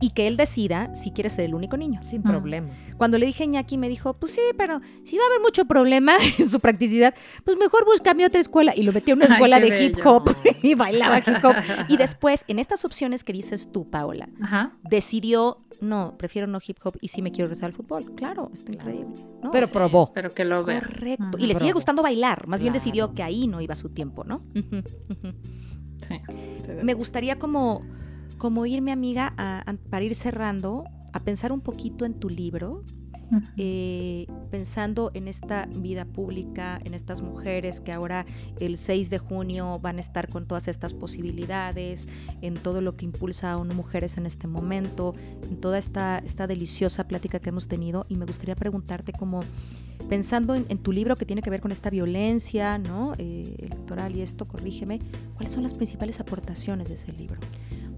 y 0.00 0.10
que 0.10 0.26
él 0.26 0.36
decida 0.36 0.94
si 0.94 1.10
quiere 1.10 1.30
ser 1.30 1.46
el 1.46 1.54
único 1.54 1.76
niño. 1.76 2.00
Sin 2.04 2.22
problema. 2.22 2.68
Cuando 2.96 3.18
le 3.18 3.26
dije 3.26 3.44
a 3.44 3.46
Ñaki, 3.46 3.78
me 3.78 3.88
dijo, 3.88 4.14
pues 4.14 4.32
sí, 4.32 4.40
pero 4.56 4.80
si 5.04 5.16
va 5.16 5.24
a 5.24 5.26
haber 5.26 5.40
mucho 5.40 5.64
problema 5.64 6.16
en 6.38 6.48
su 6.48 6.60
practicidad, 6.60 7.14
pues 7.44 7.56
mejor 7.56 7.84
búscame 7.84 8.24
otra 8.24 8.40
escuela. 8.40 8.74
Y 8.76 8.82
lo 8.82 8.92
metí 8.92 9.10
a 9.10 9.14
una 9.14 9.24
escuela 9.32 9.60
de 9.60 9.84
hip 9.84 9.98
hop 10.04 10.34
y 10.62 10.74
bailaba 10.74 11.18
hip 11.18 11.44
hop. 11.44 11.54
Y 11.88 11.96
después, 11.96 12.44
en 12.48 12.58
estas 12.58 12.84
opciones 12.84 13.24
que 13.24 13.32
dices 13.32 13.70
tú, 13.72 13.88
Paola, 13.88 14.28
decidió, 14.82 15.64
no, 15.80 16.16
prefiero 16.18 16.46
no 16.46 16.58
hip 16.66 16.78
hop 16.84 16.96
y 17.00 17.08
sí 17.08 17.22
me 17.22 17.32
quiero 17.32 17.48
regresar 17.48 17.66
al 17.66 17.72
fútbol. 17.72 18.14
Claro, 18.14 18.50
está 18.52 18.72
increíble. 18.72 19.14
Pero 19.52 19.68
probó. 19.68 20.12
Pero 20.12 20.30
que 20.32 20.44
lo 20.44 20.62
vea. 20.64 20.80
Correcto. 20.80 21.38
Y 21.38 21.46
le 21.46 21.54
sigue 21.54 21.72
gustando 21.72 22.02
bailar. 22.02 22.46
Más 22.46 22.60
bien 22.60 22.72
decidió 22.72 23.12
que 23.12 23.22
ahí 23.22 23.46
no 23.46 23.60
iba 23.60 23.74
su 23.76 23.90
tiempo, 23.90 24.24
¿no? 24.24 24.42
Me 26.82 26.94
gustaría 26.94 27.38
como, 27.38 27.82
como 28.38 28.66
irme, 28.66 28.92
amiga, 28.92 29.34
a, 29.36 29.64
para 29.90 30.04
ir 30.04 30.14
cerrando, 30.14 30.84
a 31.12 31.20
pensar 31.20 31.52
un 31.52 31.60
poquito 31.60 32.04
en 32.04 32.14
tu 32.14 32.28
libro 32.28 32.84
eh, 33.56 34.26
pensando 34.50 35.10
en 35.14 35.28
esta 35.28 35.66
vida 35.66 36.04
pública, 36.04 36.80
en 36.84 36.94
estas 36.94 37.20
mujeres 37.20 37.80
que 37.80 37.92
ahora 37.92 38.26
el 38.60 38.76
6 38.76 39.10
de 39.10 39.18
junio 39.18 39.78
van 39.80 39.96
a 39.96 40.00
estar 40.00 40.28
con 40.28 40.46
todas 40.46 40.68
estas 40.68 40.94
posibilidades, 40.94 42.08
en 42.40 42.54
todo 42.54 42.80
lo 42.80 42.96
que 42.96 43.04
impulsa 43.04 43.52
a 43.52 43.56
mujeres 43.74 44.16
en 44.16 44.26
este 44.26 44.46
momento, 44.46 45.14
en 45.48 45.60
toda 45.60 45.78
esta, 45.78 46.18
esta 46.18 46.46
deliciosa 46.46 47.06
plática 47.06 47.40
que 47.40 47.50
hemos 47.50 47.68
tenido 47.68 48.06
y 48.08 48.16
me 48.16 48.26
gustaría 48.26 48.56
preguntarte 48.56 49.12
como 49.12 49.40
pensando 50.08 50.54
en, 50.54 50.78
tu 50.78 50.92
libro 50.92 51.16
que 51.16 51.24
tiene 51.24 51.42
que 51.42 51.50
ver 51.50 51.60
con 51.60 51.72
esta 51.72 51.90
violencia 51.90 52.78
¿no? 52.78 53.14
Eh, 53.18 53.56
electoral 53.58 54.16
y 54.16 54.22
esto, 54.22 54.46
corrígeme, 54.46 55.00
¿cuáles 55.34 55.52
son 55.52 55.62
las 55.62 55.74
principales 55.74 56.20
aportaciones 56.20 56.88
de 56.88 56.94
ese 56.94 57.12
libro? 57.12 57.40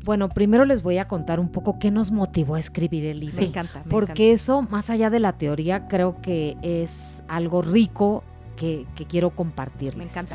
Bueno, 0.09 0.31
primero 0.31 0.65
les 0.65 0.83
voy 0.83 0.97
a 0.97 1.07
contar 1.07 1.39
un 1.39 1.51
poco 1.51 1.79
qué 1.79 1.91
nos 1.91 2.11
motivó 2.11 2.55
a 2.55 2.61
escribir 2.61 3.05
el 3.05 3.21
libro. 3.21 3.37
Me 3.41 3.49
encanta. 3.49 3.85
porque 3.91 4.33
eso, 4.33 4.63
más 4.63 4.89
allá 4.89 5.11
de 5.11 5.21
la 5.21 5.35
teoría, 5.35 5.87
creo 5.87 6.23
que 6.23 6.57
es 6.63 6.97
algo 7.29 7.61
rico 7.61 8.25
que, 8.57 8.87
quiero 9.07 9.37
compartir. 9.37 9.99
Me 9.99 10.05
encanta. 10.05 10.35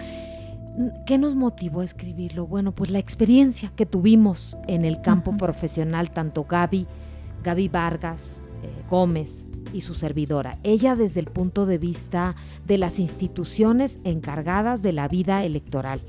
¿Qué 1.07 1.17
nos 1.17 1.33
motivó 1.33 1.81
a 1.81 1.85
escribirlo? 1.85 2.45
Bueno, 2.45 2.71
pues 2.71 2.91
la 2.91 2.99
experiencia 2.99 3.71
que 3.75 3.87
tuvimos 3.87 4.55
en 4.67 4.85
el 4.85 5.01
campo 5.01 5.35
profesional, 5.37 6.11
tanto 6.11 6.43
Gaby, 6.43 6.85
Gaby 7.43 7.67
Vargas, 7.67 8.43
eh, 8.61 8.69
Gómez 8.87 9.47
y 9.73 9.81
su 9.81 9.95
servidora. 9.95 10.59
Ella 10.61 10.95
desde 10.95 11.19
el 11.19 11.31
punto 11.31 11.65
de 11.65 11.79
vista 11.79 12.35
de 12.67 12.77
las 12.77 12.99
instituciones 12.99 13.97
encargadas 14.03 14.83
de 14.83 14.93
la 14.93 15.07
vida 15.07 15.43
electoral 15.43 15.99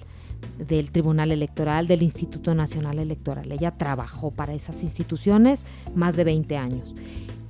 del 0.59 0.90
Tribunal 0.90 1.32
Electoral, 1.32 1.86
del 1.86 2.03
Instituto 2.03 2.55
Nacional 2.55 2.99
Electoral. 2.99 3.51
Ella 3.53 3.72
trabajó 3.72 4.30
para 4.30 4.55
esas 4.55 4.82
instituciones 4.82 5.64
más 5.95 6.16
de 6.16 6.24
20 6.24 6.57
años. 6.57 6.95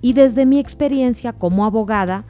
Y 0.00 0.12
desde 0.12 0.46
mi 0.46 0.58
experiencia 0.58 1.32
como 1.32 1.64
abogada, 1.64 2.24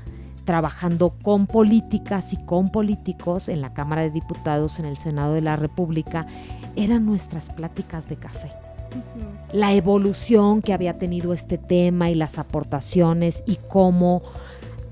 trabajando 0.45 1.15
con 1.23 1.47
políticas 1.47 2.33
y 2.33 2.37
con 2.45 2.71
políticos 2.71 3.49
en 3.49 3.61
la 3.61 3.73
Cámara 3.73 4.03
de 4.03 4.11
Diputados, 4.11 4.79
en 4.79 4.85
el 4.85 4.97
Senado 4.97 5.35
de 5.35 5.41
la 5.41 5.57
República, 5.57 6.27
eran 6.77 7.07
nuestras 7.07 7.51
pláticas 7.51 8.09
de 8.09 8.17
café. 8.17 8.53
La 9.53 9.73
evolución 9.73 10.63
que 10.63 10.73
había 10.73 10.99
tenido 10.99 11.33
este 11.33 11.59
tema 11.59 12.11
y 12.11 12.15
las 12.15 12.39
aportaciones 12.39 13.43
y 13.47 13.59
cómo 13.69 14.23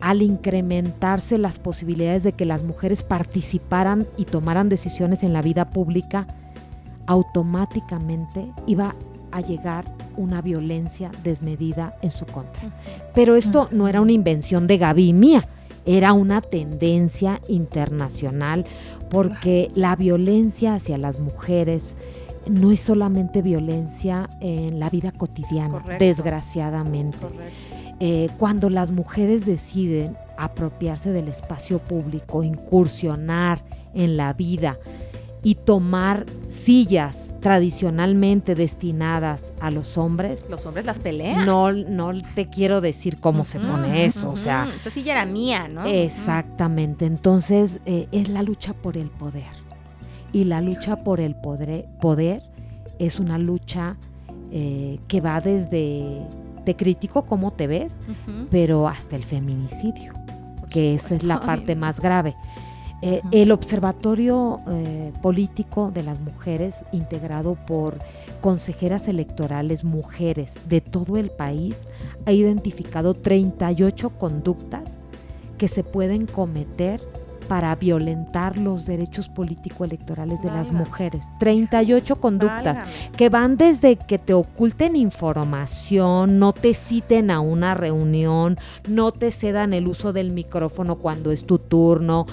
al 0.02 0.20
incrementarse 0.20 1.38
las 1.38 1.60
posibilidades 1.60 2.24
de 2.24 2.32
que 2.32 2.44
las 2.44 2.64
mujeres 2.64 3.04
participaran 3.04 4.08
y 4.16 4.24
tomaran 4.24 4.68
decisiones 4.68 5.22
en 5.22 5.32
la 5.32 5.42
vida 5.42 5.70
pública, 5.70 6.26
automáticamente 7.06 8.50
iba 8.66 8.96
a 9.30 9.40
llegar 9.40 9.84
una 10.16 10.42
violencia 10.42 11.12
desmedida 11.22 11.94
en 12.02 12.10
su 12.10 12.26
contra. 12.26 12.76
Pero 13.14 13.36
esto 13.36 13.68
no 13.70 13.86
era 13.86 14.00
una 14.00 14.10
invención 14.10 14.66
de 14.66 14.78
Gaby 14.78 15.10
y 15.10 15.12
mía, 15.12 15.48
era 15.86 16.14
una 16.14 16.40
tendencia 16.40 17.40
internacional 17.46 18.66
porque 19.08 19.70
la 19.76 19.94
violencia 19.94 20.74
hacia 20.74 20.98
las 20.98 21.20
mujeres 21.20 21.94
no 22.50 22.72
es 22.72 22.80
solamente 22.80 23.40
violencia 23.40 24.28
en 24.40 24.80
la 24.80 24.90
vida 24.90 25.12
cotidiana, 25.12 25.84
desgraciadamente. 26.00 27.18
Eh, 28.04 28.30
cuando 28.36 28.68
las 28.68 28.90
mujeres 28.90 29.46
deciden 29.46 30.16
apropiarse 30.36 31.12
del 31.12 31.28
espacio 31.28 31.78
público, 31.78 32.42
incursionar 32.42 33.62
en 33.94 34.16
la 34.16 34.32
vida 34.32 34.76
y 35.44 35.54
tomar 35.54 36.26
sillas 36.48 37.32
tradicionalmente 37.38 38.56
destinadas 38.56 39.52
a 39.60 39.70
los 39.70 39.98
hombres. 39.98 40.44
Los 40.50 40.66
hombres 40.66 40.84
las 40.84 40.98
pelean. 40.98 41.46
No, 41.46 41.70
no 41.70 42.10
te 42.34 42.48
quiero 42.48 42.80
decir 42.80 43.20
cómo 43.20 43.44
se 43.44 43.60
pone 43.60 44.04
eso, 44.04 44.30
o 44.30 44.36
sea. 44.36 44.68
Esa 44.74 44.90
silla 44.90 45.12
era 45.12 45.24
mía, 45.24 45.68
¿no? 45.68 45.84
Exactamente. 45.86 47.06
Entonces 47.06 47.78
eh, 47.86 48.08
es 48.10 48.28
la 48.28 48.42
lucha 48.42 48.74
por 48.74 48.96
el 48.96 49.10
poder. 49.10 49.44
Y 50.32 50.42
la 50.42 50.60
lucha 50.60 51.04
por 51.04 51.20
el 51.20 51.36
poder, 51.36 51.86
poder 52.00 52.42
es 52.98 53.20
una 53.20 53.38
lucha 53.38 53.96
eh, 54.50 54.98
que 55.06 55.20
va 55.20 55.40
desde 55.40 56.26
te 56.64 56.76
critico 56.76 57.24
cómo 57.24 57.52
te 57.52 57.66
ves, 57.66 57.98
pero 58.50 58.88
hasta 58.88 59.16
el 59.16 59.24
feminicidio, 59.24 60.12
que 60.70 60.94
esa 60.94 61.14
es 61.14 61.22
la 61.22 61.40
parte 61.40 61.76
más 61.76 62.00
grave. 62.00 62.34
Eh, 63.04 63.20
el 63.32 63.50
Observatorio 63.50 64.60
eh, 64.68 65.12
Político 65.20 65.90
de 65.92 66.04
las 66.04 66.20
Mujeres, 66.20 66.84
integrado 66.92 67.56
por 67.66 67.98
consejeras 68.40 69.08
electorales 69.08 69.82
mujeres 69.82 70.54
de 70.68 70.80
todo 70.80 71.16
el 71.16 71.30
país, 71.30 71.88
ha 72.26 72.32
identificado 72.32 73.14
38 73.14 74.10
conductas 74.10 74.98
que 75.58 75.66
se 75.66 75.82
pueden 75.82 76.26
cometer 76.26 77.00
para 77.42 77.74
violentar 77.74 78.58
los 78.58 78.86
derechos 78.86 79.28
político-electorales 79.28 80.42
de 80.42 80.50
las 80.50 80.72
mujeres. 80.72 81.26
38 81.38 82.16
conductas 82.16 82.86
que 83.16 83.28
van 83.28 83.56
desde 83.56 83.96
que 83.96 84.18
te 84.18 84.34
oculten 84.34 84.96
información, 84.96 86.38
no 86.38 86.52
te 86.52 86.74
citen 86.74 87.30
a 87.30 87.40
una 87.40 87.74
reunión, 87.74 88.58
no 88.88 89.12
te 89.12 89.30
cedan 89.30 89.72
el 89.72 89.88
uso 89.88 90.12
del 90.12 90.32
micrófono 90.32 90.96
cuando 90.96 91.30
es 91.32 91.44
tu 91.44 91.58
turno, 91.58 92.26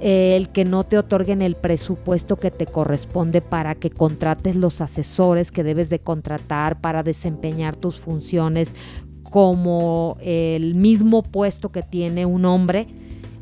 eh, 0.00 0.36
el 0.36 0.50
que 0.50 0.64
no 0.64 0.84
te 0.84 0.98
otorguen 0.98 1.42
el 1.42 1.56
presupuesto 1.56 2.36
que 2.36 2.50
te 2.50 2.66
corresponde 2.66 3.40
para 3.40 3.74
que 3.74 3.90
contrates 3.90 4.56
los 4.56 4.80
asesores 4.80 5.50
que 5.50 5.62
debes 5.62 5.88
de 5.88 5.98
contratar 5.98 6.80
para 6.80 7.02
desempeñar 7.02 7.76
tus 7.76 7.98
funciones 7.98 8.74
como 9.22 10.16
el 10.20 10.74
mismo 10.74 11.22
puesto 11.22 11.70
que 11.70 11.82
tiene 11.82 12.26
un 12.26 12.44
hombre 12.44 12.86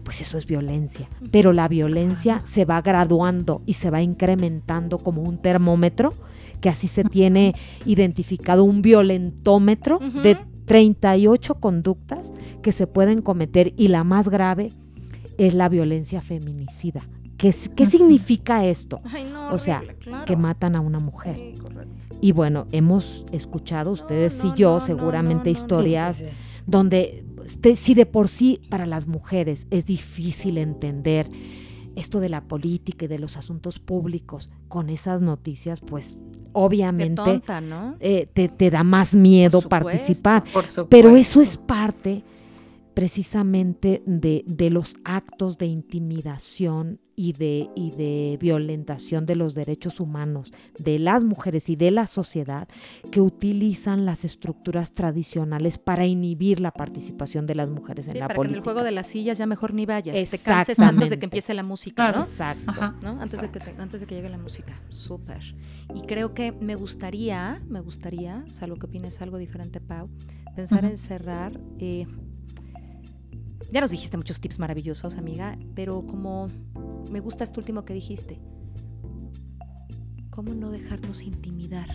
pues 0.05 0.21
eso 0.21 0.39
es 0.39 0.47
violencia. 0.47 1.09
Pero 1.31 1.53
la 1.53 1.67
violencia 1.67 2.43
se 2.45 2.65
va 2.65 2.81
graduando 2.83 3.63
y 3.67 3.73
se 3.73 3.91
va 3.91 4.03
incrementando 4.03 4.99
como 4.99 5.23
un 5.23 5.39
termómetro, 5.39 6.13
que 6.61 6.69
así 6.69 6.87
se 6.87 7.05
tiene 7.05 7.55
identificado 7.85 8.65
un 8.65 8.83
violentómetro 8.83 9.99
de 9.99 10.39
38 10.67 11.57
conductas 11.57 12.33
que 12.63 12.73
se 12.73 12.87
pueden 12.87 13.23
cometer 13.23 13.73
y 13.77 13.89
la 13.89 14.05
más 14.05 14.29
grave 14.29 14.71
es 15.39 15.55
la 15.55 15.69
violencia 15.69 16.21
feminicida. 16.21 17.03
¿Qué, 17.37 17.55
qué 17.75 17.87
significa 17.87 18.65
esto? 18.65 19.01
o 19.51 19.59
sea, 19.59 19.83
que 20.27 20.37
matan 20.37 20.77
a 20.77 20.81
una 20.81 21.01
mujer. 21.01 21.55
y 22.21 22.33
bueno, 22.33 22.67
hemos 22.73 23.25
escuchado 23.33 23.91
ustedes 23.91 24.43
y 24.45 24.53
yo 24.55 24.81
seguramente 24.81 25.51
historias 25.51 26.25
donde 26.67 27.25
si 27.47 27.95
de 27.95 28.07
por 28.07 28.29
sí 28.29 28.61
para 28.69 28.87
las 28.87 29.07
mujeres 29.07 29.67
es 29.71 29.87
difícil 29.87 30.59
entender 30.59 31.29
esto 31.97 32.21
de 32.21 32.29
la 32.29 32.43
política 32.43 33.05
y 33.05 33.09
de 33.09 33.19
los 33.19 33.37
asuntos 33.37 33.79
públicos 33.79 34.51
con 34.69 34.91
esas 34.91 35.21
noticias, 35.21 35.81
pues 35.81 36.17
obviamente 36.53 37.43
eh, 38.01 38.27
te, 38.33 38.71
da 38.71 38.83
más 38.83 39.15
miedo 39.15 39.63
participar. 39.63 40.45
Pero 40.89 41.17
eso 41.17 41.41
es 41.41 41.57
parte 41.57 42.23
precisamente 42.95 44.03
de, 44.07 44.45
de, 44.47 44.71
los 44.71 44.97
actos 45.05 45.59
de 45.59 45.67
intimidación 45.67 47.01
y 47.17 47.33
de, 47.33 47.69
y 47.75 47.91
de 47.91 48.39
violentación 48.41 49.27
de 49.27 49.37
los 49.37 49.55
derechos 49.55 50.01
humanos 50.01 50.53
de 50.79 50.99
las 50.99 51.25
mujeres 51.25 51.69
y 51.69 51.77
de 51.77 51.91
la 51.91 52.07
sociedad 52.07 52.69
que 53.11 53.21
utilizan 53.21 54.05
las 54.05 54.25
estructuras 54.25 54.93
tradicionales 54.93 55.79
para 55.79 56.07
inhibir 56.07 56.61
la 56.61 56.71
participación 56.71 57.47
de 57.47 57.55
las 57.57 57.69
mujeres 57.69 58.09
en 58.09 58.19
la 58.19 58.29
para 58.29 58.37
política. 58.37 58.53
Que 58.53 58.59
en 58.59 58.59
el 58.59 58.65
juego 58.65 58.85
de 58.85 58.93
las 58.93 59.09
sillas 59.09 59.39
ya 59.39 59.47
mejor 59.47 59.75
ni 59.75 59.87
vayas, 59.87 60.31
te 60.31 60.39
canses 60.39 60.79
antes 60.79 61.11
de 61.11 61.19
que 61.19 61.27
empiece 61.27 61.53
la 61.55 61.63
música, 61.63 62.13
¿no? 62.13 62.23
Exacto. 62.23 62.73
Antes, 63.03 63.41
De 63.41 63.51
que 63.51 63.61
antes 63.79 64.01
de 64.01 64.07
que 64.07 64.15
llegue 64.15 64.29
la 64.29 64.39
música, 64.39 64.81
súper. 64.89 65.57
Y 65.95 66.03
creo 66.03 66.35
que 66.35 66.53
me 66.53 66.75
gustaría, 66.75 67.61
me 67.69 67.81
gustaría, 67.81 68.45
salvo 68.49 68.77
que 68.77 68.87
opines 68.87 69.21
algo 69.21 69.39
diferente, 69.39 69.81
Pau, 69.81 70.09
pensar 70.55 70.85
en 70.85 70.97
cerrar... 70.97 71.61
Eh, 71.79 72.07
ya 73.71 73.81
nos 73.81 73.91
dijiste 73.91 74.17
muchos 74.17 74.41
tips 74.41 74.59
maravillosos, 74.59 75.17
amiga, 75.17 75.59
pero 75.75 76.07
como 76.07 76.47
me 77.11 77.21
gusta 77.21 77.45
esto 77.45 77.61
último 77.61 77.85
que 77.85 77.95
dijiste, 77.95 78.41
¿cómo 80.31 80.55
no 80.55 80.71
dejarnos 80.71 81.23
intimidar? 81.23 81.89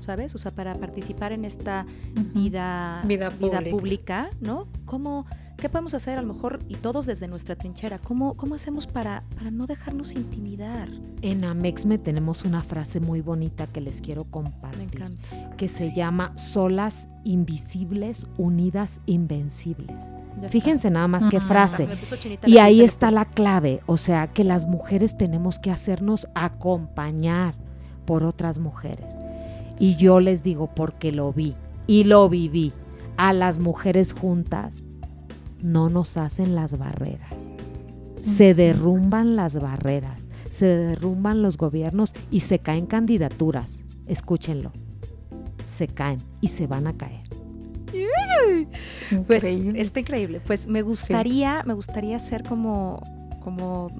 ¿Sabes? 0.00 0.34
O 0.34 0.38
sea, 0.38 0.50
para 0.50 0.74
participar 0.74 1.32
en 1.32 1.44
esta 1.44 1.86
vida, 2.34 3.02
vida, 3.06 3.30
pública. 3.70 4.30
¿no? 4.40 4.66
¿Cómo, 4.86 5.26
¿Qué 5.60 5.68
podemos 5.68 5.92
hacer 5.92 6.18
a 6.18 6.22
lo 6.22 6.32
mejor, 6.32 6.60
y 6.68 6.76
todos 6.76 7.04
desde 7.04 7.28
nuestra 7.28 7.54
trinchera, 7.54 7.98
cómo, 7.98 8.34
cómo 8.34 8.54
hacemos 8.54 8.86
para, 8.86 9.24
para 9.36 9.50
no 9.50 9.66
dejarnos 9.66 10.14
intimidar? 10.14 10.88
En 11.20 11.44
Amexme 11.44 11.98
tenemos 11.98 12.46
una 12.46 12.62
frase 12.62 12.98
muy 12.98 13.20
bonita 13.20 13.66
que 13.66 13.82
les 13.82 14.00
quiero 14.00 14.24
compartir, 14.24 15.04
que 15.58 15.68
se 15.68 15.92
llama 15.92 16.36
solas 16.38 17.08
invisibles, 17.24 18.26
unidas 18.38 19.00
invencibles. 19.04 20.14
Fíjense 20.48 20.90
nada 20.90 21.08
más 21.08 21.26
qué 21.26 21.42
frase. 21.42 21.86
Y 22.46 22.56
ahí 22.56 22.80
está 22.80 23.10
la 23.10 23.26
clave, 23.26 23.80
o 23.84 23.98
sea, 23.98 24.28
que 24.28 24.44
las 24.44 24.66
mujeres 24.66 25.18
tenemos 25.18 25.58
que 25.58 25.70
hacernos 25.70 26.26
acompañar 26.34 27.54
por 28.06 28.24
otras 28.24 28.58
mujeres. 28.58 29.18
Y 29.78 29.96
yo 29.96 30.20
les 30.20 30.42
digo 30.42 30.70
porque 30.74 31.12
lo 31.12 31.34
vi 31.34 31.54
y 31.86 32.04
lo 32.04 32.30
viví. 32.30 32.72
a 33.18 33.34
las 33.34 33.58
mujeres 33.58 34.14
juntas, 34.14 34.82
no 35.62 35.88
nos 35.88 36.16
hacen 36.16 36.54
las 36.54 36.78
barreras. 36.78 37.34
Se 38.36 38.54
derrumban 38.54 39.36
las 39.36 39.54
barreras, 39.54 40.22
se 40.50 40.66
derrumban 40.66 41.42
los 41.42 41.56
gobiernos 41.56 42.12
y 42.30 42.40
se 42.40 42.58
caen 42.58 42.86
candidaturas. 42.86 43.80
Escúchenlo. 44.06 44.72
Se 45.66 45.88
caen 45.88 46.20
y 46.40 46.48
se 46.48 46.66
van 46.66 46.86
a 46.86 46.92
caer. 46.92 47.22
Pues 49.26 49.44
está 49.44 50.00
increíble. 50.00 50.40
Pues 50.40 50.68
me 50.68 50.82
gustaría, 50.82 51.62
me 51.64 51.74
gustaría 51.74 52.18
ser 52.18 52.44
como, 52.44 53.00
como, 53.40 53.90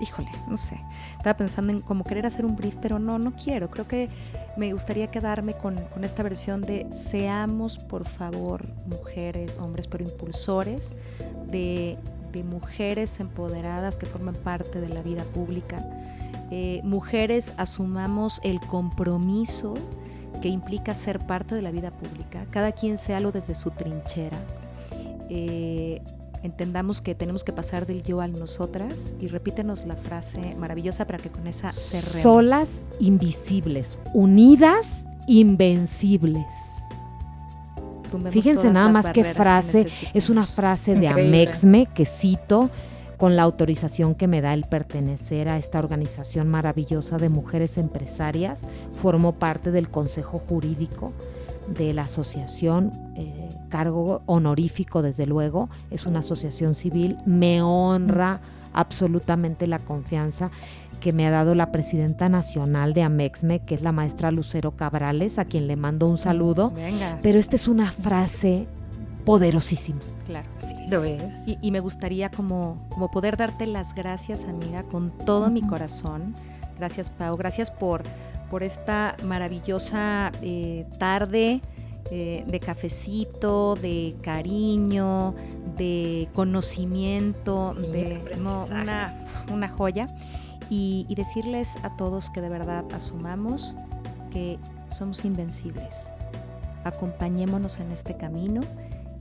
híjole, 0.00 0.30
no 0.48 0.56
sé. 0.56 0.80
Estaba 1.16 1.36
pensando 1.36 1.72
en 1.72 1.80
como 1.80 2.04
querer 2.04 2.26
hacer 2.26 2.44
un 2.44 2.56
brief, 2.56 2.76
pero 2.80 2.98
no, 2.98 3.18
no 3.18 3.32
quiero. 3.32 3.70
Creo 3.70 3.88
que 3.88 4.08
me 4.56 4.72
gustaría 4.72 5.08
quedarme 5.10 5.54
con, 5.54 5.76
con 5.92 6.04
esta 6.04 6.22
versión 6.22 6.60
de 6.62 6.86
seamos, 6.90 7.78
por 7.78 8.06
favor, 8.06 8.66
mujeres, 8.86 9.58
hombres, 9.58 9.86
pero 9.86 10.04
impulsores 10.04 10.96
de, 11.50 11.98
de 12.32 12.44
mujeres 12.44 13.20
empoderadas 13.20 13.96
que 13.96 14.06
forman 14.06 14.34
parte 14.34 14.80
de 14.80 14.88
la 14.88 15.02
vida 15.02 15.24
pública. 15.24 15.84
Eh, 16.50 16.80
mujeres 16.82 17.54
asumamos 17.56 18.40
el 18.42 18.60
compromiso 18.60 19.74
que 20.42 20.48
implica 20.48 20.94
ser 20.94 21.20
parte 21.20 21.54
de 21.54 21.62
la 21.62 21.70
vida 21.70 21.90
pública, 21.90 22.46
cada 22.50 22.72
quien 22.72 22.98
sea 22.98 23.20
lo 23.20 23.30
desde 23.30 23.54
su 23.54 23.70
trinchera. 23.70 24.38
Eh, 25.28 26.02
entendamos 26.42 27.00
que 27.00 27.14
tenemos 27.14 27.44
que 27.44 27.52
pasar 27.52 27.86
del 27.86 28.02
yo 28.02 28.20
al 28.20 28.32
nosotras 28.32 29.14
y 29.20 29.28
repítenos 29.28 29.86
la 29.86 29.96
frase 29.96 30.54
maravillosa 30.56 31.06
para 31.06 31.18
que 31.18 31.28
con 31.30 31.46
esa 31.46 31.72
cerremos. 31.72 32.22
Solas, 32.22 32.84
invisibles, 32.98 33.98
unidas, 34.14 35.04
invencibles. 35.26 36.46
Tumbemos 38.10 38.32
Fíjense 38.32 38.70
nada 38.70 38.88
más 38.88 39.06
qué 39.06 39.22
que 39.22 39.34
frase, 39.34 39.84
necesitemos. 39.84 40.16
es 40.16 40.30
una 40.30 40.46
frase 40.46 40.94
de 40.94 41.06
Increíble. 41.06 41.42
Amexme 41.42 41.86
que 41.86 42.06
cito 42.06 42.70
con 43.16 43.36
la 43.36 43.42
autorización 43.42 44.14
que 44.14 44.26
me 44.26 44.40
da 44.40 44.54
el 44.54 44.64
pertenecer 44.64 45.48
a 45.50 45.58
esta 45.58 45.78
organización 45.78 46.48
maravillosa 46.48 47.18
de 47.18 47.28
mujeres 47.28 47.76
empresarias. 47.76 48.62
Formo 49.02 49.32
parte 49.32 49.70
del 49.70 49.90
consejo 49.90 50.38
jurídico 50.38 51.12
de 51.70 51.92
la 51.92 52.02
asociación, 52.02 52.90
eh, 53.14 53.48
cargo 53.68 54.22
honorífico 54.26 55.02
desde 55.02 55.26
luego, 55.26 55.68
es 55.90 56.06
una 56.06 56.18
asociación 56.18 56.74
civil, 56.74 57.16
me 57.26 57.62
honra 57.62 58.40
absolutamente 58.72 59.66
la 59.66 59.78
confianza 59.78 60.50
que 61.00 61.12
me 61.12 61.26
ha 61.26 61.30
dado 61.30 61.54
la 61.54 61.72
presidenta 61.72 62.28
nacional 62.28 62.92
de 62.92 63.02
Amexme, 63.02 63.60
que 63.60 63.74
es 63.74 63.82
la 63.82 63.90
maestra 63.92 64.30
Lucero 64.30 64.72
Cabrales, 64.72 65.38
a 65.38 65.44
quien 65.46 65.66
le 65.66 65.76
mando 65.76 66.06
un 66.06 66.18
saludo. 66.18 66.70
Venga, 66.72 67.18
Pero 67.22 67.38
esta 67.38 67.56
es 67.56 67.68
una 67.68 67.90
frase 67.90 68.66
poderosísima. 69.24 70.00
claro. 70.26 70.48
Sí, 70.60 70.74
lo 70.88 71.04
es. 71.04 71.22
Y, 71.46 71.58
y 71.62 71.70
me 71.70 71.80
gustaría 71.80 72.30
como, 72.30 72.76
como 72.90 73.10
poder 73.10 73.36
darte 73.36 73.66
las 73.66 73.94
gracias, 73.94 74.44
amiga, 74.44 74.82
con 74.84 75.10
todo 75.24 75.50
mi 75.50 75.62
corazón. 75.62 76.34
Gracias, 76.78 77.10
Pau. 77.10 77.36
Gracias 77.36 77.70
por, 77.70 78.02
por 78.50 78.62
esta 78.62 79.16
maravillosa 79.24 80.32
eh, 80.42 80.84
tarde 80.98 81.62
eh, 82.10 82.44
de 82.46 82.60
cafecito, 82.60 83.76
de 83.76 84.16
cariño, 84.22 85.34
de 85.76 86.28
conocimiento, 86.34 87.74
Sí, 87.80 87.86
de 87.86 88.36
no, 88.38 88.64
una, 88.64 89.24
una 89.52 89.68
joya. 89.68 90.08
Y, 90.68 91.06
y 91.08 91.14
decirles 91.14 91.78
a 91.82 91.96
todos 91.96 92.30
que 92.30 92.40
de 92.40 92.48
verdad 92.48 92.84
asumamos 92.92 93.76
que 94.30 94.58
somos 94.88 95.24
invencibles. 95.24 96.12
Acompañémonos 96.84 97.78
en 97.80 97.90
este 97.92 98.16
camino. 98.16 98.62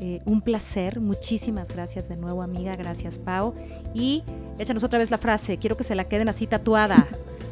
Eh, 0.02 0.22
un 0.26 0.42
placer, 0.42 1.02
muchísimas 1.02 1.72
gracias 1.72 2.08
de 2.08 2.16
nuevo 2.16 2.42
amiga, 2.42 2.76
gracias 2.78 3.18
Pau. 3.18 3.54
Y 3.94 4.24
échanos 4.58 4.84
otra 4.84 4.98
vez 4.98 5.12
la 5.12 5.18
frase, 5.18 5.58
quiero 5.58 5.76
que 5.76 5.84
se 5.84 5.94
la 5.94 6.06
queden 6.06 6.30
así 6.30 6.48
tatuada. 6.48 7.06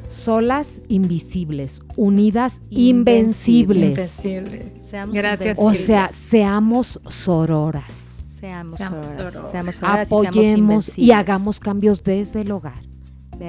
Solas, 0.08 0.82
invisibles, 0.88 1.82
unidas, 1.96 2.60
Invencibles. 2.70 3.92
invencibles. 4.24 4.74
Seamos 4.88 5.16
Gracias. 5.16 5.58
O 5.60 5.64
invencibles. 5.64 5.86
sea, 5.86 6.08
seamos 6.08 7.00
sororas. 7.08 7.84
seamos, 8.28 8.78
seamos 8.78 9.06
sororas, 9.06 9.34
sororas. 9.34 9.52
seamos 9.52 9.76
sororas 9.76 10.08
y 10.08 10.10
seamos 10.10 10.28
Apoyemos 10.28 10.98
y 11.00 11.12
hagamos 11.12 11.60
cambios 11.60 12.04
desde 12.04 12.42
el 12.42 12.52
hogar. 12.52 12.82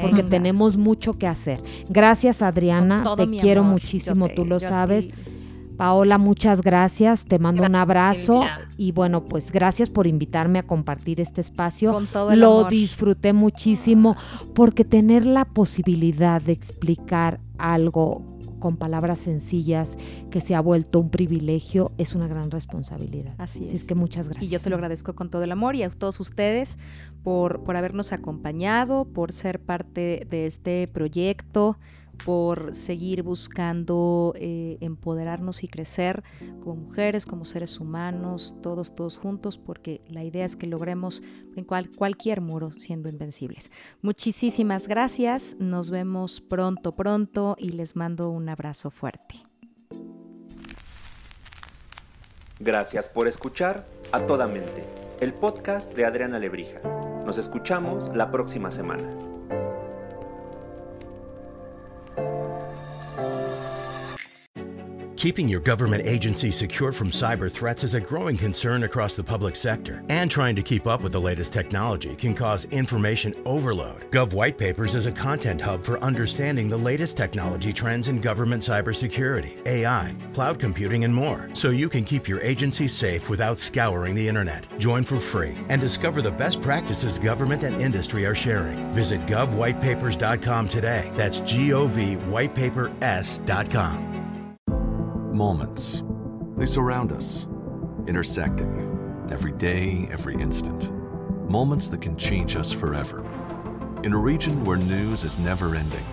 Porque 0.02 0.22
tenemos 0.22 0.76
mucho 0.76 1.14
que 1.14 1.26
hacer. 1.26 1.62
Gracias, 1.88 2.42
Adriana. 2.42 3.02
Te 3.16 3.26
quiero 3.38 3.62
amor. 3.62 3.72
muchísimo, 3.74 4.28
te- 4.28 4.34
tú 4.34 4.44
lo 4.44 4.60
sabes. 4.60 5.08
Paola, 5.78 6.18
muchas 6.18 6.60
gracias. 6.60 7.24
Te 7.24 7.38
mando 7.38 7.62
un 7.64 7.74
abrazo. 7.76 8.42
Silvia. 8.42 8.68
Y 8.76 8.92
bueno, 8.92 9.24
pues 9.24 9.50
gracias 9.52 9.88
por 9.88 10.06
invitarme 10.06 10.58
a 10.58 10.64
compartir 10.64 11.20
este 11.20 11.40
espacio. 11.40 11.92
Con 11.92 12.06
todo 12.08 12.32
el 12.32 12.40
Lo 12.40 12.58
amor. 12.58 12.70
disfruté 12.70 13.32
muchísimo 13.32 14.16
porque 14.54 14.84
tener 14.84 15.24
la 15.24 15.44
posibilidad 15.46 16.42
de 16.42 16.52
explicar 16.52 17.40
algo 17.58 18.36
con 18.58 18.76
palabras 18.76 19.20
sencillas 19.20 19.96
que 20.30 20.40
se 20.40 20.56
ha 20.56 20.60
vuelto 20.60 20.98
un 20.98 21.10
privilegio 21.10 21.92
es 21.96 22.16
una 22.16 22.26
gran 22.26 22.50
responsabilidad. 22.50 23.34
Así 23.38 23.60
Así 23.60 23.68
es 23.74 23.82
es. 23.82 23.86
que 23.86 23.94
muchas 23.94 24.26
gracias. 24.28 24.44
Y 24.44 24.52
yo 24.52 24.60
te 24.60 24.68
lo 24.70 24.76
agradezco 24.76 25.14
con 25.14 25.30
todo 25.30 25.44
el 25.44 25.52
amor 25.52 25.76
y 25.76 25.84
a 25.84 25.90
todos 25.90 26.18
ustedes 26.18 26.78
por, 27.22 27.62
por 27.62 27.76
habernos 27.76 28.12
acompañado, 28.12 29.04
por 29.04 29.32
ser 29.32 29.60
parte 29.60 30.26
de 30.28 30.46
este 30.46 30.88
proyecto, 30.88 31.78
por 32.24 32.74
seguir 32.74 33.22
buscando 33.22 34.34
eh, 34.36 34.76
empoderarnos 34.80 35.64
y 35.64 35.68
crecer 35.68 36.22
como 36.60 36.76
mujeres, 36.76 37.26
como 37.26 37.44
seres 37.44 37.80
humanos, 37.80 38.56
todos, 38.62 38.94
todos 38.94 39.16
juntos, 39.16 39.58
porque 39.58 40.02
la 40.08 40.24
idea 40.24 40.44
es 40.44 40.56
que 40.56 40.66
logremos 40.66 41.22
en 41.56 41.64
cual- 41.64 41.90
cualquier 41.94 42.40
muro 42.40 42.72
siendo 42.72 43.08
invencibles. 43.08 43.70
Muchísimas 44.02 44.88
gracias, 44.88 45.56
nos 45.58 45.90
vemos 45.90 46.40
pronto, 46.40 46.94
pronto 46.94 47.56
y 47.58 47.70
les 47.70 47.96
mando 47.96 48.30
un 48.30 48.48
abrazo 48.48 48.90
fuerte. 48.90 49.36
Gracias 52.60 53.08
por 53.08 53.28
escuchar 53.28 53.86
A 54.10 54.26
Toda 54.26 54.48
Mente, 54.48 54.84
el 55.20 55.32
podcast 55.32 55.94
de 55.94 56.04
Adriana 56.04 56.38
Lebrija. 56.38 56.80
Nos 57.24 57.38
escuchamos 57.38 58.08
la 58.16 58.32
próxima 58.32 58.70
semana. 58.70 59.27
Keeping 65.18 65.48
your 65.48 65.58
government 65.58 66.06
agency 66.06 66.52
secure 66.52 66.92
from 66.92 67.10
cyber 67.10 67.50
threats 67.50 67.82
is 67.82 67.94
a 67.94 68.00
growing 68.00 68.36
concern 68.36 68.84
across 68.84 69.16
the 69.16 69.24
public 69.24 69.56
sector, 69.56 70.04
and 70.08 70.30
trying 70.30 70.54
to 70.54 70.62
keep 70.62 70.86
up 70.86 71.00
with 71.00 71.10
the 71.10 71.20
latest 71.20 71.52
technology 71.52 72.14
can 72.14 72.36
cause 72.36 72.66
information 72.66 73.34
overload. 73.44 74.08
Gov 74.12 74.32
White 74.32 74.56
Papers 74.56 74.94
is 74.94 75.06
a 75.06 75.12
content 75.12 75.60
hub 75.60 75.82
for 75.82 75.98
understanding 76.04 76.68
the 76.68 76.76
latest 76.76 77.16
technology 77.16 77.72
trends 77.72 78.06
in 78.06 78.20
government 78.20 78.62
cybersecurity, 78.62 79.58
AI, 79.66 80.14
cloud 80.32 80.60
computing, 80.60 81.02
and 81.02 81.12
more, 81.12 81.50
so 81.52 81.70
you 81.70 81.88
can 81.88 82.04
keep 82.04 82.28
your 82.28 82.40
agency 82.42 82.86
safe 82.86 83.28
without 83.28 83.58
scouring 83.58 84.14
the 84.14 84.28
internet. 84.28 84.68
Join 84.78 85.02
for 85.02 85.18
free 85.18 85.58
and 85.68 85.80
discover 85.80 86.22
the 86.22 86.30
best 86.30 86.62
practices 86.62 87.18
government 87.18 87.64
and 87.64 87.82
industry 87.82 88.24
are 88.24 88.36
sharing. 88.36 88.92
Visit 88.92 89.26
govwhitepapers.com 89.26 90.68
today. 90.68 91.10
That's 91.16 91.40
G 91.40 91.72
O 91.72 91.88
V 91.88 92.14
whitepapers.com. 92.14 94.27
Moments. 95.38 96.02
They 96.56 96.66
surround 96.66 97.12
us, 97.12 97.46
intersecting 98.08 99.28
every 99.30 99.52
day, 99.52 100.08
every 100.10 100.34
instant. 100.34 100.90
Moments 101.48 101.88
that 101.90 102.02
can 102.02 102.16
change 102.16 102.56
us 102.56 102.72
forever. 102.72 103.24
In 104.02 104.14
a 104.14 104.18
region 104.18 104.64
where 104.64 104.78
news 104.78 105.22
is 105.22 105.38
never 105.38 105.76
ending, 105.76 106.04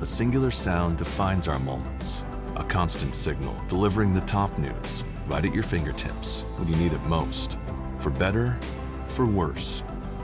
a 0.00 0.06
singular 0.06 0.50
sound 0.50 0.96
defines 0.96 1.46
our 1.46 1.58
moments. 1.58 2.24
A 2.56 2.64
constant 2.64 3.14
signal 3.14 3.54
delivering 3.68 4.14
the 4.14 4.22
top 4.22 4.56
news 4.56 5.04
right 5.26 5.44
at 5.44 5.52
your 5.52 5.62
fingertips 5.62 6.46
when 6.56 6.66
you 6.66 6.76
need 6.76 6.94
it 6.94 7.02
most. 7.02 7.58
For 7.98 8.08
better, 8.08 8.58
for 9.08 9.26
worse, 9.26 9.82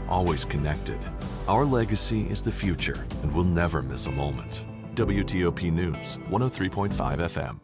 always 0.09 0.47
connected. 0.47 0.99
Our 1.47 1.66
legacy 1.66 2.22
is 2.22 2.41
the 2.41 2.53
future, 2.53 3.07
and 3.22 3.34
we'll 3.34 3.45
never 3.45 3.82
miss 3.82 4.07
a 4.07 4.12
moment. 4.12 4.64
WTOP 4.95 5.70
News, 5.70 6.16
103.5 6.30 7.18
FM. 7.18 7.61